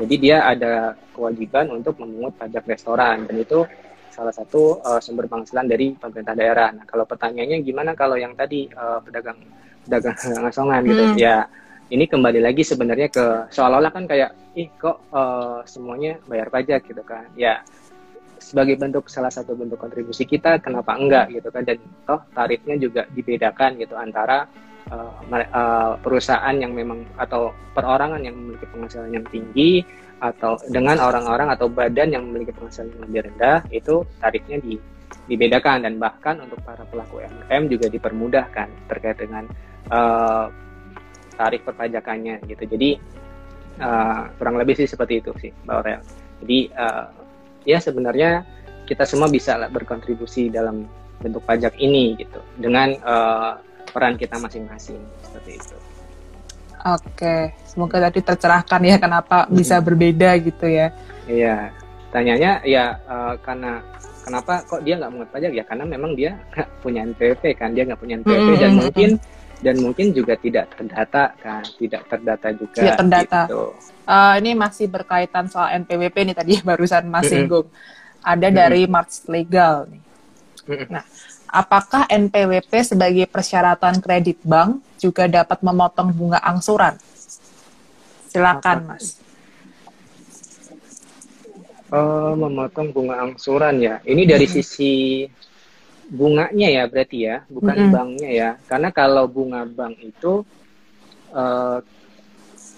jadi 0.00 0.14
dia 0.18 0.36
ada 0.44 0.96
kewajiban 1.12 1.72
untuk 1.72 2.00
memungut 2.00 2.36
pajak 2.36 2.64
restoran 2.68 3.24
dan 3.28 3.36
itu 3.40 3.64
salah 4.12 4.32
satu 4.32 4.80
uh, 4.84 5.00
sumber 5.00 5.24
penghasilan 5.28 5.64
dari 5.64 5.96
pemerintah 5.96 6.36
daerah. 6.36 6.68
Nah, 6.72 6.84
kalau 6.84 7.08
pertanyaannya 7.08 7.64
gimana 7.64 7.96
kalau 7.96 8.20
yang 8.20 8.36
tadi 8.36 8.68
uh, 8.72 9.00
pedagang 9.00 9.40
pedagang 9.84 10.16
ngasongan 10.44 10.80
gitu 10.86 11.04
hmm. 11.12 11.18
ya 11.18 11.46
ini 11.92 12.08
kembali 12.08 12.40
lagi 12.40 12.64
sebenarnya 12.64 13.12
ke 13.12 13.52
seolah-olah 13.52 13.92
kan 13.92 14.08
kayak 14.08 14.32
ih 14.56 14.68
kok 14.80 15.12
uh, 15.12 15.60
semuanya 15.68 16.16
bayar 16.24 16.48
pajak 16.48 16.88
gitu 16.88 17.04
kan 17.04 17.28
ya 17.36 17.60
sebagai 18.52 18.76
bentuk 18.76 19.08
salah 19.08 19.32
satu 19.32 19.56
bentuk 19.56 19.80
kontribusi 19.80 20.28
kita 20.28 20.60
kenapa 20.60 20.92
enggak 20.92 21.32
gitu 21.32 21.48
kan. 21.48 21.64
Dan 21.64 21.80
toh 22.04 22.20
tarifnya 22.36 22.76
juga 22.76 23.08
dibedakan 23.08 23.80
gitu 23.80 23.96
antara 23.96 24.44
uh, 24.92 25.24
uh, 25.24 25.96
perusahaan 26.04 26.52
yang 26.52 26.76
memang 26.76 27.08
atau 27.16 27.56
perorangan 27.72 28.20
yang 28.20 28.36
memiliki 28.36 28.68
penghasilan 28.68 29.08
yang 29.16 29.24
tinggi 29.32 29.80
atau 30.20 30.60
dengan 30.68 31.00
orang-orang 31.00 31.48
atau 31.50 31.66
badan 31.66 32.12
yang 32.12 32.28
memiliki 32.28 32.52
penghasilan 32.52 32.92
yang 32.92 33.00
lebih 33.08 33.20
rendah 33.32 33.58
itu 33.72 34.04
tarifnya 34.20 34.60
di, 34.60 34.76
dibedakan. 35.32 35.88
Dan 35.88 35.96
bahkan 35.96 36.44
untuk 36.44 36.60
para 36.60 36.84
pelaku 36.84 37.24
UMKM 37.24 37.62
juga 37.72 37.86
dipermudahkan 37.88 38.68
terkait 38.92 39.16
dengan 39.16 39.48
uh, 39.88 40.52
tarif 41.40 41.64
perpajakannya 41.64 42.44
gitu. 42.44 42.68
Jadi 42.68 43.00
uh, 43.80 44.28
kurang 44.36 44.60
lebih 44.60 44.76
sih 44.76 44.84
seperti 44.84 45.24
itu 45.24 45.32
sih 45.40 45.50
Mbak 45.64 45.74
Aurel 45.80 46.02
jadi 46.42 46.58
uh, 46.74 47.06
ya 47.68 47.78
sebenarnya 47.78 48.46
kita 48.86 49.06
semua 49.06 49.30
bisa 49.30 49.56
berkontribusi 49.70 50.50
dalam 50.50 50.84
bentuk 51.22 51.42
pajak 51.46 51.78
ini 51.78 52.18
gitu 52.18 52.42
dengan 52.58 52.98
uh, 53.06 53.62
peran 53.94 54.18
kita 54.18 54.40
masing-masing 54.42 54.98
seperti 55.22 55.60
itu. 55.62 55.76
Oke, 56.82 57.54
semoga 57.62 58.10
tadi 58.10 58.18
tercerahkan 58.26 58.82
ya 58.82 58.98
kenapa 58.98 59.46
hmm. 59.46 59.54
bisa 59.54 59.78
berbeda 59.78 60.34
gitu 60.42 60.66
ya. 60.66 60.90
Iya, 61.30 61.70
tanyanya 62.10 62.58
ya 62.66 62.98
uh, 63.06 63.38
karena 63.38 63.78
kenapa 64.26 64.66
kok 64.66 64.82
dia 64.82 64.98
nggak 64.98 65.10
mengut 65.14 65.30
pajak 65.30 65.52
ya 65.54 65.64
karena 65.66 65.84
memang 65.86 66.18
dia 66.18 66.38
nggak 66.54 66.68
punya 66.84 67.00
NPWP 67.06 67.42
kan 67.54 67.70
dia 67.74 67.86
nggak 67.86 68.00
punya 68.02 68.18
NPWP 68.22 68.50
hmm. 68.50 68.62
dan 68.62 68.72
mungkin 68.74 69.10
dan 69.62 69.78
mungkin 69.78 70.10
juga 70.10 70.34
tidak 70.34 70.74
terdata 70.74 71.32
kan 71.38 71.62
tidak 71.78 72.02
terdata 72.10 72.48
juga 72.52 72.80
tidak 72.82 72.98
terdata. 72.98 73.40
gitu. 73.46 73.62
uh, 74.10 74.34
ini 74.42 74.50
masih 74.58 74.86
berkaitan 74.90 75.46
soal 75.46 75.70
NPWP 75.86 76.16
nih 76.26 76.36
tadi 76.36 76.52
barusan 76.68 77.06
Mas 77.06 77.30
singgung. 77.30 77.70
Ada 78.22 78.54
dari 78.54 78.86
March 78.86 79.26
Legal 79.26 79.90
nih. 79.90 80.02
Nah 80.90 81.02
apakah 81.52 82.08
NPWP 82.08 82.96
sebagai 82.96 83.28
persyaratan 83.28 84.00
kredit 84.00 84.40
bank 84.42 84.80
juga 84.96 85.28
dapat 85.28 85.60
memotong 85.60 86.10
bunga 86.10 86.40
angsuran? 86.42 86.96
Silakan 88.32 88.78
Mas. 88.88 89.20
Uh, 91.92 92.32
memotong 92.32 92.88
bunga 92.88 93.20
angsuran 93.20 93.76
ya. 93.84 94.00
Ini 94.00 94.24
dari 94.24 94.48
sisi 94.48 95.28
bunganya 96.08 96.68
ya 96.68 96.82
berarti 96.90 97.18
ya, 97.28 97.36
bukan 97.46 97.74
mm 97.76 97.84
-hmm. 97.86 97.94
banknya 97.94 98.30
ya. 98.30 98.50
Karena 98.66 98.88
kalau 98.90 99.24
bunga 99.30 99.62
bank 99.68 100.00
itu 100.02 100.42
uh, 101.34 101.78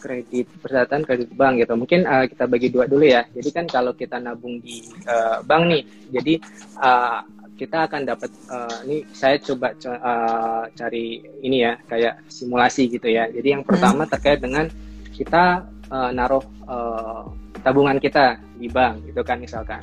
kredit 0.05 0.47
persyaratan 0.61 1.01
kredit 1.09 1.33
bank 1.33 1.65
gitu. 1.65 1.73
Mungkin 1.77 2.05
uh, 2.05 2.29
kita 2.29 2.45
bagi 2.45 2.69
dua 2.69 2.85
dulu 2.85 3.09
ya. 3.09 3.25
Jadi 3.33 3.49
kan 3.49 3.65
kalau 3.65 3.97
kita 3.97 4.21
nabung 4.21 4.61
di 4.61 4.85
uh, 5.09 5.41
bank 5.41 5.63
nih, 5.73 5.83
jadi 6.13 6.35
uh, 6.77 7.21
kita 7.55 7.87
akan 7.87 8.03
dapat 8.05 8.31
uh, 8.51 8.79
ini 8.85 9.07
saya 9.15 9.39
coba 9.39 9.73
uh, 9.87 10.67
cari 10.75 11.23
ini 11.41 11.65
ya 11.65 11.79
kayak 11.89 12.21
simulasi 12.29 12.91
gitu 12.93 13.09
ya. 13.09 13.31
Jadi 13.31 13.49
yang 13.57 13.65
pertama 13.65 14.05
terkait 14.05 14.43
dengan 14.43 14.69
kita 15.15 15.65
uh, 15.89 16.11
naruh 16.11 16.45
uh, 16.67 17.25
tabungan 17.65 17.97
kita 17.97 18.37
di 18.61 18.69
bank 18.69 19.09
gitu 19.09 19.25
kan 19.25 19.41
misalkan 19.41 19.81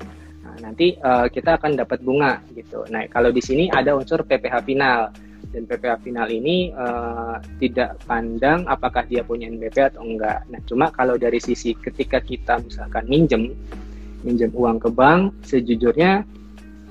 nanti 0.60 1.00
uh, 1.00 1.32
kita 1.32 1.56
akan 1.56 1.80
dapat 1.80 2.04
bunga 2.04 2.44
gitu. 2.52 2.84
Nah, 2.92 3.08
kalau 3.08 3.32
di 3.32 3.40
sini 3.40 3.72
ada 3.72 3.96
unsur 3.96 4.28
PPh 4.28 4.68
final 4.68 5.14
dan 5.52 5.64
PPh 5.68 6.04
final 6.04 6.28
ini 6.32 6.72
uh, 6.76 7.40
tidak 7.60 8.00
pandang 8.08 8.68
apakah 8.68 9.08
dia 9.08 9.24
punya 9.24 9.48
NBP 9.48 9.96
atau 9.96 10.04
enggak. 10.04 10.44
Nah, 10.52 10.60
cuma 10.68 10.92
kalau 10.92 11.16
dari 11.16 11.40
sisi 11.40 11.76
ketika 11.76 12.20
kita 12.20 12.60
misalkan 12.64 13.08
minjem 13.08 13.56
minjem 14.22 14.52
uang 14.54 14.78
ke 14.84 14.90
bank, 14.92 15.34
sejujurnya 15.48 16.28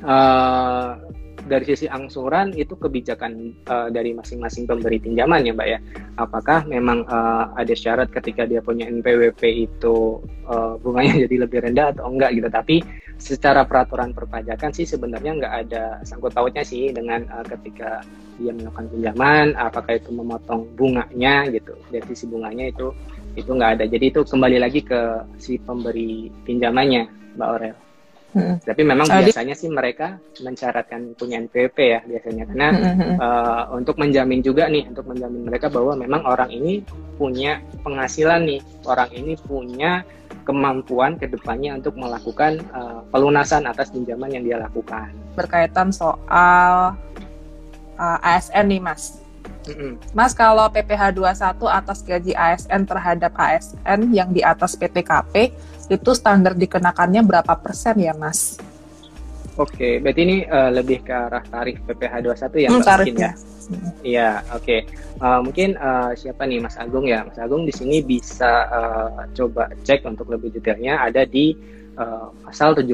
uh, 0.04 0.98
dari 1.46 1.64
sisi 1.66 1.86
angsuran 1.88 2.52
itu 2.54 2.76
kebijakan 2.76 3.54
uh, 3.66 3.88
dari 3.88 4.12
masing-masing 4.12 4.68
pemberi 4.68 5.00
pinjaman 5.00 5.42
ya 5.42 5.52
mbak 5.56 5.68
ya 5.68 5.78
apakah 6.20 6.62
memang 6.68 7.02
uh, 7.08 7.50
ada 7.56 7.72
syarat 7.72 8.12
ketika 8.12 8.44
dia 8.44 8.60
punya 8.60 8.86
NPWP 8.86 9.70
itu 9.70 10.20
uh, 10.46 10.76
bunganya 10.78 11.18
jadi 11.26 11.48
lebih 11.48 11.58
rendah 11.64 11.96
atau 11.96 12.06
enggak 12.06 12.36
gitu 12.36 12.48
tapi 12.52 12.76
secara 13.20 13.68
peraturan 13.68 14.16
perpajakan 14.16 14.72
sih 14.72 14.88
sebenarnya 14.88 15.36
nggak 15.36 15.54
ada 15.68 15.84
sangkut 16.08 16.32
pautnya 16.32 16.64
sih 16.64 16.88
dengan 16.90 17.28
uh, 17.28 17.44
ketika 17.44 18.00
dia 18.40 18.56
melakukan 18.56 18.88
pinjaman 18.88 19.52
apakah 19.60 20.00
itu 20.00 20.08
memotong 20.08 20.64
bunganya 20.74 21.44
gitu 21.52 21.76
dari 21.92 22.04
sisi 22.08 22.24
bunganya 22.32 22.72
itu 22.72 22.96
itu 23.36 23.50
nggak 23.52 23.78
ada 23.78 23.84
jadi 23.86 24.04
itu 24.08 24.20
kembali 24.24 24.58
lagi 24.58 24.80
ke 24.80 25.22
si 25.36 25.60
pemberi 25.60 26.32
pinjamannya 26.48 27.36
mbak 27.36 27.46
Aurel. 27.46 27.76
Hmm. 28.30 28.62
Tapi 28.62 28.82
memang 28.86 29.10
Adi. 29.10 29.30
biasanya 29.30 29.58
sih 29.58 29.66
mereka 29.66 30.22
mensyaratkan 30.38 31.18
punya 31.18 31.42
NPWP 31.42 31.78
ya 31.78 32.00
biasanya 32.06 32.44
karena 32.46 32.68
hmm. 32.70 33.16
uh, 33.18 33.62
untuk 33.74 33.98
menjamin 33.98 34.38
juga 34.38 34.70
nih 34.70 34.86
untuk 34.86 35.10
menjamin 35.10 35.50
mereka 35.50 35.66
bahwa 35.66 35.98
memang 35.98 36.22
orang 36.22 36.50
ini 36.54 36.86
punya 37.18 37.58
penghasilan 37.82 38.46
nih 38.46 38.60
orang 38.86 39.10
ini 39.10 39.34
punya 39.34 40.06
kemampuan 40.46 41.18
ke 41.18 41.26
depannya 41.26 41.78
untuk 41.78 41.98
melakukan 41.98 42.62
uh, 42.70 43.02
pelunasan 43.10 43.66
atas 43.66 43.90
pinjaman 43.90 44.30
yang 44.30 44.46
dia 44.46 44.56
lakukan. 44.62 45.10
Berkaitan 45.34 45.90
soal 45.90 46.94
uh, 47.98 48.18
ASN 48.22 48.70
nih 48.70 48.80
Mas. 48.82 49.20
Mas 50.16 50.32
kalau 50.32 50.66
PPh 50.72 51.14
21 51.14 51.60
atas 51.68 52.02
gaji 52.02 52.32
ASN 52.34 52.88
terhadap 52.88 53.32
ASN 53.36 54.10
yang 54.10 54.32
di 54.32 54.40
atas 54.42 54.74
PTKP 54.74 55.52
itu 55.90 56.10
standar 56.14 56.54
dikenakannya 56.54 57.26
berapa 57.26 57.52
persen 57.58 57.98
ya 57.98 58.14
Mas? 58.14 58.62
Oke, 59.58 59.98
berarti 59.98 60.20
ini 60.22 60.36
uh, 60.46 60.70
lebih 60.70 61.02
ke 61.02 61.12
arah 61.12 61.42
tarif 61.44 61.82
PPh 61.84 62.14
21 62.22 62.64
ya 62.64 62.68
hmm, 62.70 62.84
tarif 62.86 63.14
ya. 63.18 63.32
Iya, 64.02 64.30
oke. 64.50 64.64
Okay. 64.64 64.80
Uh, 65.20 65.36
eh, 65.36 65.40
mungkin 65.44 65.68
uh, 65.76 66.10
siapa 66.16 66.48
nih 66.48 66.58
Mas 66.64 66.80
Agung 66.80 67.06
ya? 67.06 67.22
Mas 67.22 67.38
Agung 67.38 67.68
di 67.68 67.74
sini 67.74 68.00
bisa 68.00 68.66
uh, 68.66 69.28
coba 69.36 69.68
cek 69.84 70.06
untuk 70.08 70.32
lebih 70.32 70.50
detailnya 70.54 71.02
ada 71.04 71.28
di 71.28 71.54
uh, 72.00 72.32
pasal 72.46 72.72
17 72.78 72.88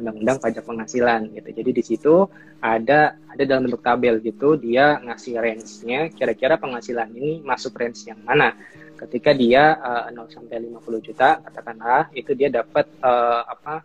Undang-Undang 0.00 0.38
Pajak 0.42 0.64
Penghasilan 0.64 1.30
gitu. 1.36 1.48
Jadi 1.54 1.70
di 1.70 1.82
situ 1.84 2.14
ada 2.60 3.16
ada 3.30 3.42
dalam 3.46 3.70
bentuk 3.70 3.80
tabel 3.80 4.20
gitu 4.20 4.58
dia 4.60 5.00
ngasih 5.00 5.40
range-nya 5.40 6.12
kira-kira 6.12 6.60
penghasilan 6.60 7.08
ini 7.14 7.40
masuk 7.40 7.76
range 7.78 8.08
yang 8.10 8.20
mana. 8.26 8.52
Ketika 9.00 9.32
dia 9.32 9.80
uh, 9.80 10.12
0 10.12 10.28
sampai 10.28 10.60
50 10.60 11.06
juta 11.06 11.40
katakanlah 11.40 12.12
itu 12.12 12.36
dia 12.36 12.52
dapat 12.52 12.84
uh, 13.00 13.48
apa? 13.48 13.80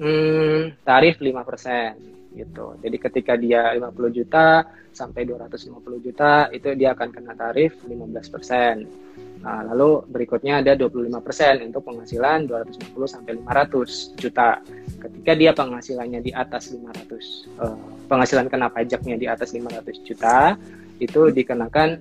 Hmm, 0.00 0.74
tarif 0.82 1.20
5% 1.20 2.34
gitu. 2.34 2.74
Jadi 2.82 2.96
ketika 2.98 3.38
dia 3.38 3.76
50 3.76 3.94
juta 4.10 4.66
sampai 4.90 5.22
250 5.26 5.84
juta 6.02 6.50
itu 6.50 6.74
dia 6.74 6.96
akan 6.96 7.08
kena 7.14 7.34
tarif 7.38 7.78
15%. 7.86 9.44
Nah, 9.44 9.60
lalu 9.70 10.08
berikutnya 10.08 10.64
ada 10.64 10.72
25% 10.72 11.68
untuk 11.68 11.84
penghasilan 11.84 12.48
250 12.48 12.96
sampai 13.04 13.32
500 13.44 14.16
juta. 14.16 14.58
Ketika 14.98 15.32
dia 15.36 15.52
penghasilannya 15.52 16.20
di 16.24 16.32
atas 16.32 16.72
500 16.72 17.60
uh, 17.60 17.76
penghasilan 18.08 18.48
kena 18.48 18.72
pajaknya 18.72 19.20
di 19.20 19.26
atas 19.28 19.52
500 19.52 20.08
juta 20.08 20.56
itu 20.96 21.28
dikenakan 21.28 22.00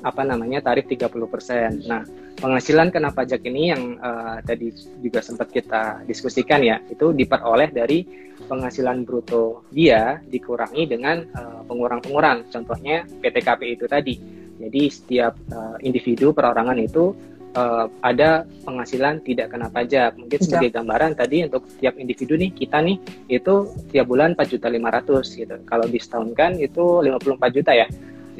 apa 0.00 0.22
namanya 0.24 0.64
tarif 0.64 0.88
30%. 0.88 1.84
Nah, 1.84 2.02
penghasilan 2.40 2.88
kena 2.88 3.12
pajak 3.12 3.44
ini 3.44 3.72
yang 3.72 4.00
uh, 4.00 4.40
tadi 4.40 4.72
juga 5.00 5.20
sempat 5.20 5.52
kita 5.52 6.04
diskusikan 6.08 6.64
ya, 6.64 6.80
itu 6.88 7.12
diperoleh 7.12 7.68
dari 7.72 8.04
penghasilan 8.40 9.04
bruto 9.04 9.68
dia 9.68 10.18
dikurangi 10.24 10.88
dengan 10.88 11.24
uh, 11.36 11.60
pengurang-pengurang. 11.68 12.48
Contohnya 12.48 13.04
PTKP 13.04 13.76
itu 13.76 13.84
tadi. 13.84 14.14
Jadi 14.60 14.82
setiap 14.92 15.36
uh, 15.52 15.76
individu 15.80 16.36
perorangan 16.36 16.76
itu 16.76 17.16
uh, 17.56 17.86
ada 18.04 18.44
penghasilan 18.64 19.24
tidak 19.24 19.52
kena 19.52 19.68
pajak. 19.72 20.16
Mungkin 20.16 20.38
sebagai 20.40 20.70
gambaran 20.80 21.16
tadi 21.16 21.44
untuk 21.48 21.64
tiap 21.80 21.96
individu 21.96 22.36
nih 22.36 22.52
kita 22.52 22.80
nih 22.84 22.96
itu 23.32 23.54
tiap 23.90 24.06
bulan 24.08 24.36
4 24.36 24.52
juta 24.52 24.68
500 24.68 25.40
gitu. 25.40 25.56
Kalau 25.64 25.86
disetahunkan 25.88 26.60
itu 26.60 26.84
54 27.04 27.56
juta 27.56 27.72
ya 27.72 27.88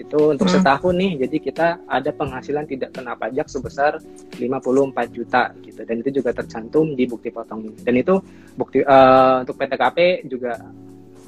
itu 0.00 0.20
untuk 0.32 0.48
hmm. 0.48 0.54
setahun 0.60 0.94
nih. 0.96 1.12
Jadi 1.26 1.36
kita 1.40 1.66
ada 1.84 2.10
penghasilan 2.10 2.64
tidak 2.64 2.90
kena 2.96 3.12
pajak 3.14 3.46
sebesar 3.46 4.00
54 4.36 5.16
juta 5.16 5.52
gitu. 5.60 5.80
Dan 5.84 5.96
itu 6.00 6.10
juga 6.22 6.30
tercantum 6.32 6.96
di 6.96 7.04
bukti 7.04 7.28
potong. 7.28 7.72
Dan 7.84 7.94
itu 8.00 8.16
bukti 8.56 8.80
uh, 8.80 9.44
untuk 9.44 9.56
PTKP 9.60 10.28
juga 10.28 10.56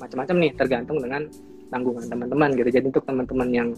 macam-macam 0.00 0.36
nih 0.42 0.52
tergantung 0.58 0.98
dengan 0.98 1.22
tanggungan 1.72 2.04
teman-teman 2.08 2.50
gitu. 2.56 2.68
Jadi 2.68 2.86
untuk 2.88 3.04
teman-teman 3.04 3.48
yang 3.48 3.68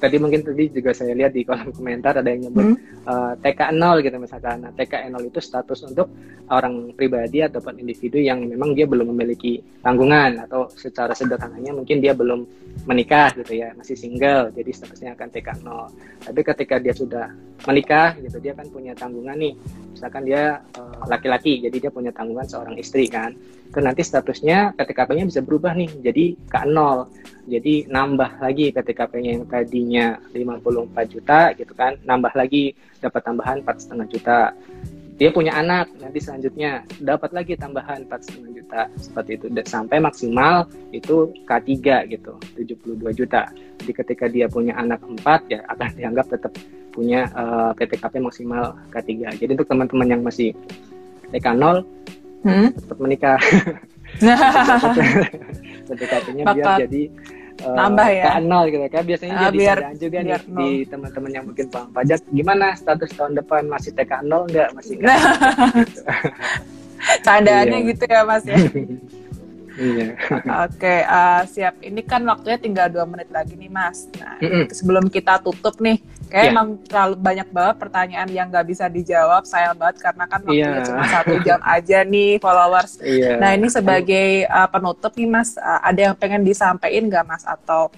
tadi 0.00 0.16
mungkin 0.16 0.40
tadi 0.40 0.72
juga 0.72 0.96
saya 0.96 1.12
lihat 1.12 1.36
di 1.36 1.44
kolom 1.44 1.76
komentar 1.76 2.16
ada 2.16 2.32
yang 2.32 2.48
nyebut 2.48 2.72
hmm. 2.72 3.04
uh, 3.04 3.36
eh, 3.36 3.52
TK 3.52 3.76
0 3.76 4.00
gitu 4.00 4.16
misalkan. 4.16 4.56
Nah, 4.64 4.72
TK 4.72 5.12
0 5.12 5.20
itu 5.28 5.40
status 5.44 5.84
untuk 5.84 6.08
orang 6.48 6.96
pribadi 6.96 7.44
ataupun 7.44 7.76
individu 7.76 8.16
yang 8.16 8.48
memang 8.48 8.72
dia 8.72 8.88
belum 8.88 9.12
memiliki 9.12 9.60
tanggungan 9.84 10.48
atau 10.48 10.72
secara 10.72 11.12
sederhananya 11.12 11.76
mungkin 11.76 12.00
dia 12.00 12.16
belum 12.16 12.48
menikah 12.88 13.36
gitu 13.36 13.52
ya, 13.60 13.76
masih 13.76 13.94
single. 13.94 14.48
Jadi 14.56 14.70
statusnya 14.72 15.12
akan 15.12 15.28
TK 15.28 15.48
0. 15.60 16.24
Tapi 16.32 16.40
ketika 16.40 16.74
dia 16.80 16.94
sudah 16.96 17.28
menikah 17.68 18.16
gitu, 18.24 18.40
dia 18.40 18.56
kan 18.56 18.64
punya 18.72 18.96
tanggungan 18.96 19.36
nih. 19.36 19.52
Misalkan 19.92 20.24
dia 20.24 20.64
uh, 20.80 21.04
laki-laki, 21.04 21.60
jadi 21.60 21.76
dia 21.76 21.92
punya 21.92 22.08
tanggungan 22.08 22.48
seorang 22.48 22.80
istri 22.80 23.04
kan 23.04 23.36
itu 23.70 23.78
nanti 23.78 24.02
statusnya 24.02 24.74
PTKP-nya 24.74 25.30
bisa 25.30 25.40
berubah 25.46 25.78
nih 25.78 25.90
jadi 26.02 26.34
K0 26.50 27.06
jadi 27.46 27.74
nambah 27.86 28.42
lagi 28.42 28.74
PTKP-nya 28.74 29.30
yang 29.38 29.46
tadinya 29.46 30.18
54 30.34 31.14
juta 31.14 31.54
gitu 31.54 31.72
kan 31.78 31.94
nambah 32.02 32.34
lagi 32.34 32.74
dapat 33.00 33.22
tambahan 33.24 33.64
4,5 33.64 34.12
juta. 34.12 34.52
Dia 35.20 35.28
punya 35.28 35.52
anak 35.52 35.92
nanti 36.00 36.16
selanjutnya 36.16 36.80
dapat 36.96 37.36
lagi 37.36 37.52
tambahan 37.52 38.08
4,5 38.08 38.56
juta. 38.56 38.88
Seperti 38.96 39.30
itu. 39.36 39.46
Sampai 39.68 40.00
maksimal 40.00 40.64
itu 40.96 41.28
K3 41.44 41.68
gitu 42.08 42.40
72 42.56 43.12
juta. 43.12 43.52
Jadi 43.82 43.92
ketika 43.92 44.24
dia 44.28 44.48
punya 44.48 44.76
anak 44.80 45.04
4 45.04 45.52
ya 45.52 45.60
akan 45.68 45.88
dianggap 45.98 46.26
tetap 46.32 46.52
punya 46.90 47.30
uh, 47.38 47.70
eh, 47.70 47.86
PTKP 47.86 48.18
maksimal 48.18 48.74
K3 48.90 49.38
jadi 49.38 49.54
untuk 49.54 49.70
teman-teman 49.70 50.10
yang 50.10 50.22
masih 50.26 50.50
TK0 51.30 51.86
hmm? 52.44 52.68
tetap 52.76 52.98
menikah 52.98 53.38
PDKT-nya 55.90 56.44
biar 56.54 56.78
jadi 56.86 57.02
uh, 57.66 57.74
nambah 57.76 58.08
ya 58.10 58.38
nol 58.42 58.64
gitu 58.70 58.86
kan 58.90 59.02
biasanya 59.06 59.34
uh, 59.34 59.42
jadi 59.48 59.58
biar, 59.58 59.78
juga 59.98 60.18
nih 60.22 60.32
nol. 60.34 60.58
di 60.58 60.70
teman-teman 60.86 61.30
yang 61.30 61.44
mungkin 61.46 61.66
paham 61.70 61.88
pajak 61.94 62.20
gimana 62.30 62.74
status 62.74 63.10
tahun 63.14 63.38
depan 63.38 63.66
masih 63.70 63.90
TK 63.94 64.26
0 64.26 64.48
enggak 64.50 64.68
masih 64.74 64.94
enggak 64.98 65.18
candaannya 67.26 67.78
iya. 67.80 67.88
gitu 67.94 68.04
ya 68.06 68.20
mas 68.26 68.44
ya 68.44 68.58
Iya. 69.80 70.12
Oke, 70.68 71.08
uh, 71.08 71.42
siap. 71.48 71.80
Ini 71.80 72.04
kan 72.04 72.20
waktunya 72.28 72.60
tinggal 72.60 72.92
dua 72.92 73.08
menit 73.08 73.32
lagi 73.32 73.56
nih, 73.56 73.72
Mas. 73.72 74.12
Nah, 74.20 74.36
mm 74.36 74.44
-mm. 74.44 74.64
sebelum 74.76 75.08
kita 75.08 75.40
tutup 75.40 75.80
nih, 75.80 76.04
kayak 76.30 76.44
yeah. 76.46 76.54
emang 76.54 76.68
terlalu 76.86 77.14
banyak 77.18 77.48
banget 77.50 77.76
pertanyaan 77.82 78.28
yang 78.30 78.46
nggak 78.48 78.66
bisa 78.70 78.86
dijawab. 78.86 79.42
Sayang 79.42 79.74
banget 79.74 79.98
karena 79.98 80.24
kan 80.30 80.40
waktunya 80.46 80.78
yeah. 80.78 80.86
cuma 80.86 81.04
satu 81.10 81.34
jam 81.42 81.60
aja 81.66 81.98
nih 82.06 82.38
followers. 82.38 82.92
Yeah. 83.02 83.42
Nah, 83.42 83.50
ini 83.58 83.66
sebagai 83.66 84.46
uh, 84.46 84.68
penutup 84.70 85.12
nih, 85.18 85.28
Mas, 85.28 85.58
uh, 85.58 85.80
ada 85.82 86.00
yang 86.00 86.14
pengen 86.14 86.46
disampaikan 86.46 87.10
nggak, 87.10 87.24
Mas? 87.26 87.42
Atau 87.42 87.90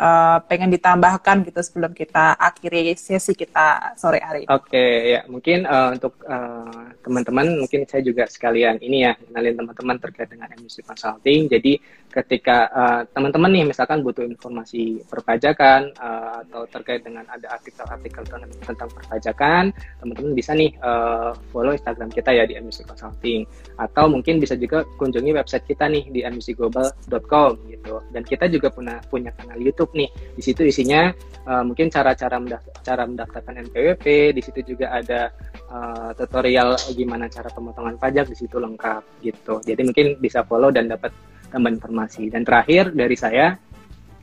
uh, 0.00 0.38
pengen 0.48 0.72
ditambahkan 0.72 1.44
gitu 1.44 1.60
sebelum 1.60 1.92
kita 1.92 2.34
akhiri 2.40 2.96
sesi 2.96 3.36
kita 3.36 3.94
sore 4.00 4.24
hari. 4.24 4.48
Oke 4.48 4.72
okay, 4.72 4.92
ya 5.14 5.20
mungkin 5.28 5.68
uh, 5.68 5.92
untuk 5.92 6.16
uh, 6.24 6.88
teman-teman 7.04 7.60
mungkin 7.60 7.84
saya 7.84 8.00
juga 8.00 8.24
sekalian 8.24 8.80
ini 8.80 9.04
ya 9.04 9.12
kenalin 9.14 9.60
teman-teman 9.60 9.96
terkait 10.00 10.28
dengan 10.32 10.48
emisi 10.56 10.80
consulting. 10.80 11.52
Jadi 11.52 11.76
ketika 12.10 12.66
uh, 12.74 13.00
teman-teman 13.14 13.50
nih 13.54 13.64
misalkan 13.70 14.02
butuh 14.02 14.26
informasi 14.26 15.04
perpajakan 15.06 15.94
uh, 16.00 16.42
atau 16.42 16.66
terkait 16.66 17.06
dengan 17.06 17.22
ada 17.30 17.54
artikel-artikel 17.54 18.26
tentang, 18.26 18.50
tentang 18.66 18.90
perpajakan, 18.90 19.70
teman-teman 20.02 20.32
bisa 20.34 20.52
nih 20.56 20.74
uh, 20.82 21.30
follow 21.54 21.70
Instagram 21.70 22.10
kita 22.10 22.34
ya 22.34 22.44
di 22.48 22.58
emisi 22.58 22.82
consulting 22.82 23.46
atau 23.78 24.10
mungkin 24.10 24.42
bisa 24.42 24.58
juga 24.58 24.82
kunjungi 24.98 25.30
website 25.36 25.64
kita 25.70 25.86
nih 25.86 26.10
di 26.10 26.20
emisiglobal.com 26.26 27.50
gitu. 27.70 28.02
Dan 28.10 28.22
kita 28.26 28.50
juga 28.50 28.74
punya 28.74 28.98
punya 29.06 29.30
kanal 29.34 29.58
YouTube 29.62 29.89
YouTube 29.90 29.98
nih. 29.98 30.10
Di 30.38 30.42
situ 30.42 30.62
isinya 30.62 31.10
uh, 31.50 31.62
mungkin 31.66 31.90
cara-cara 31.90 32.38
mendaftar, 32.38 32.74
cara 32.86 33.02
mendaftarkan 33.04 33.54
NPWP, 33.66 34.04
di 34.32 34.42
situ 34.42 34.60
juga 34.74 34.94
ada 34.94 35.34
uh, 35.68 36.10
tutorial 36.14 36.78
gimana 36.94 37.26
cara 37.26 37.50
pemotongan 37.50 37.98
pajak 37.98 38.30
di 38.30 38.36
situ 38.38 38.56
lengkap 38.62 39.02
gitu. 39.26 39.58
Jadi 39.66 39.82
mungkin 39.82 40.06
bisa 40.22 40.46
follow 40.46 40.70
dan 40.70 40.86
dapat 40.86 41.10
tambahan 41.50 41.76
informasi. 41.82 42.30
Dan 42.30 42.46
terakhir 42.46 42.94
dari 42.94 43.16
saya 43.18 43.58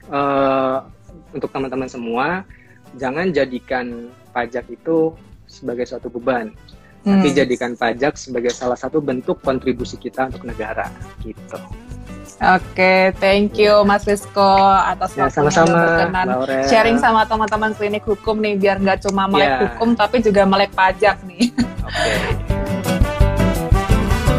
uh, 0.08 0.80
untuk 1.36 1.52
teman-teman 1.52 1.92
semua 1.92 2.48
jangan 2.96 3.30
jadikan 3.36 4.08
pajak 4.32 4.64
itu 4.72 5.12
sebagai 5.48 5.84
suatu 5.84 6.08
beban. 6.08 6.56
Hmm. 7.06 7.24
Tapi 7.24 7.30
jadikan 7.32 7.72
pajak 7.78 8.20
sebagai 8.20 8.52
salah 8.52 8.76
satu 8.76 9.00
bentuk 9.00 9.40
kontribusi 9.40 9.96
kita 9.96 10.28
untuk 10.28 10.44
negara 10.44 10.92
gitu. 11.24 11.60
Oke, 12.38 13.18
thank 13.18 13.58
you 13.58 13.82
Mas 13.82 14.06
Rizko 14.06 14.62
atas 14.62 15.18
ya, 15.18 15.26
waktunya 15.26 15.50
sama 15.50 15.74
berkenan 15.74 16.28
sharing 16.70 16.98
sama 17.02 17.26
teman-teman 17.26 17.74
klinik 17.74 18.06
hukum 18.06 18.38
nih 18.38 18.54
biar 18.54 18.78
nggak 18.78 19.10
cuma 19.10 19.26
melek 19.26 19.50
yeah. 19.50 19.62
hukum 19.66 19.98
tapi 19.98 20.22
juga 20.22 20.46
melek 20.46 20.70
pajak 20.78 21.18
nih. 21.26 21.50
Oke. 21.82 22.14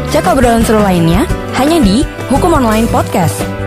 Cek 0.09 0.25
obrolan 0.25 0.63
seru 0.63 0.79
lainnya 0.79 1.27
hanya 1.59 1.77
di 1.83 2.07
Hukum 2.31 2.55
Online 2.55 2.87
Podcast. 2.87 3.58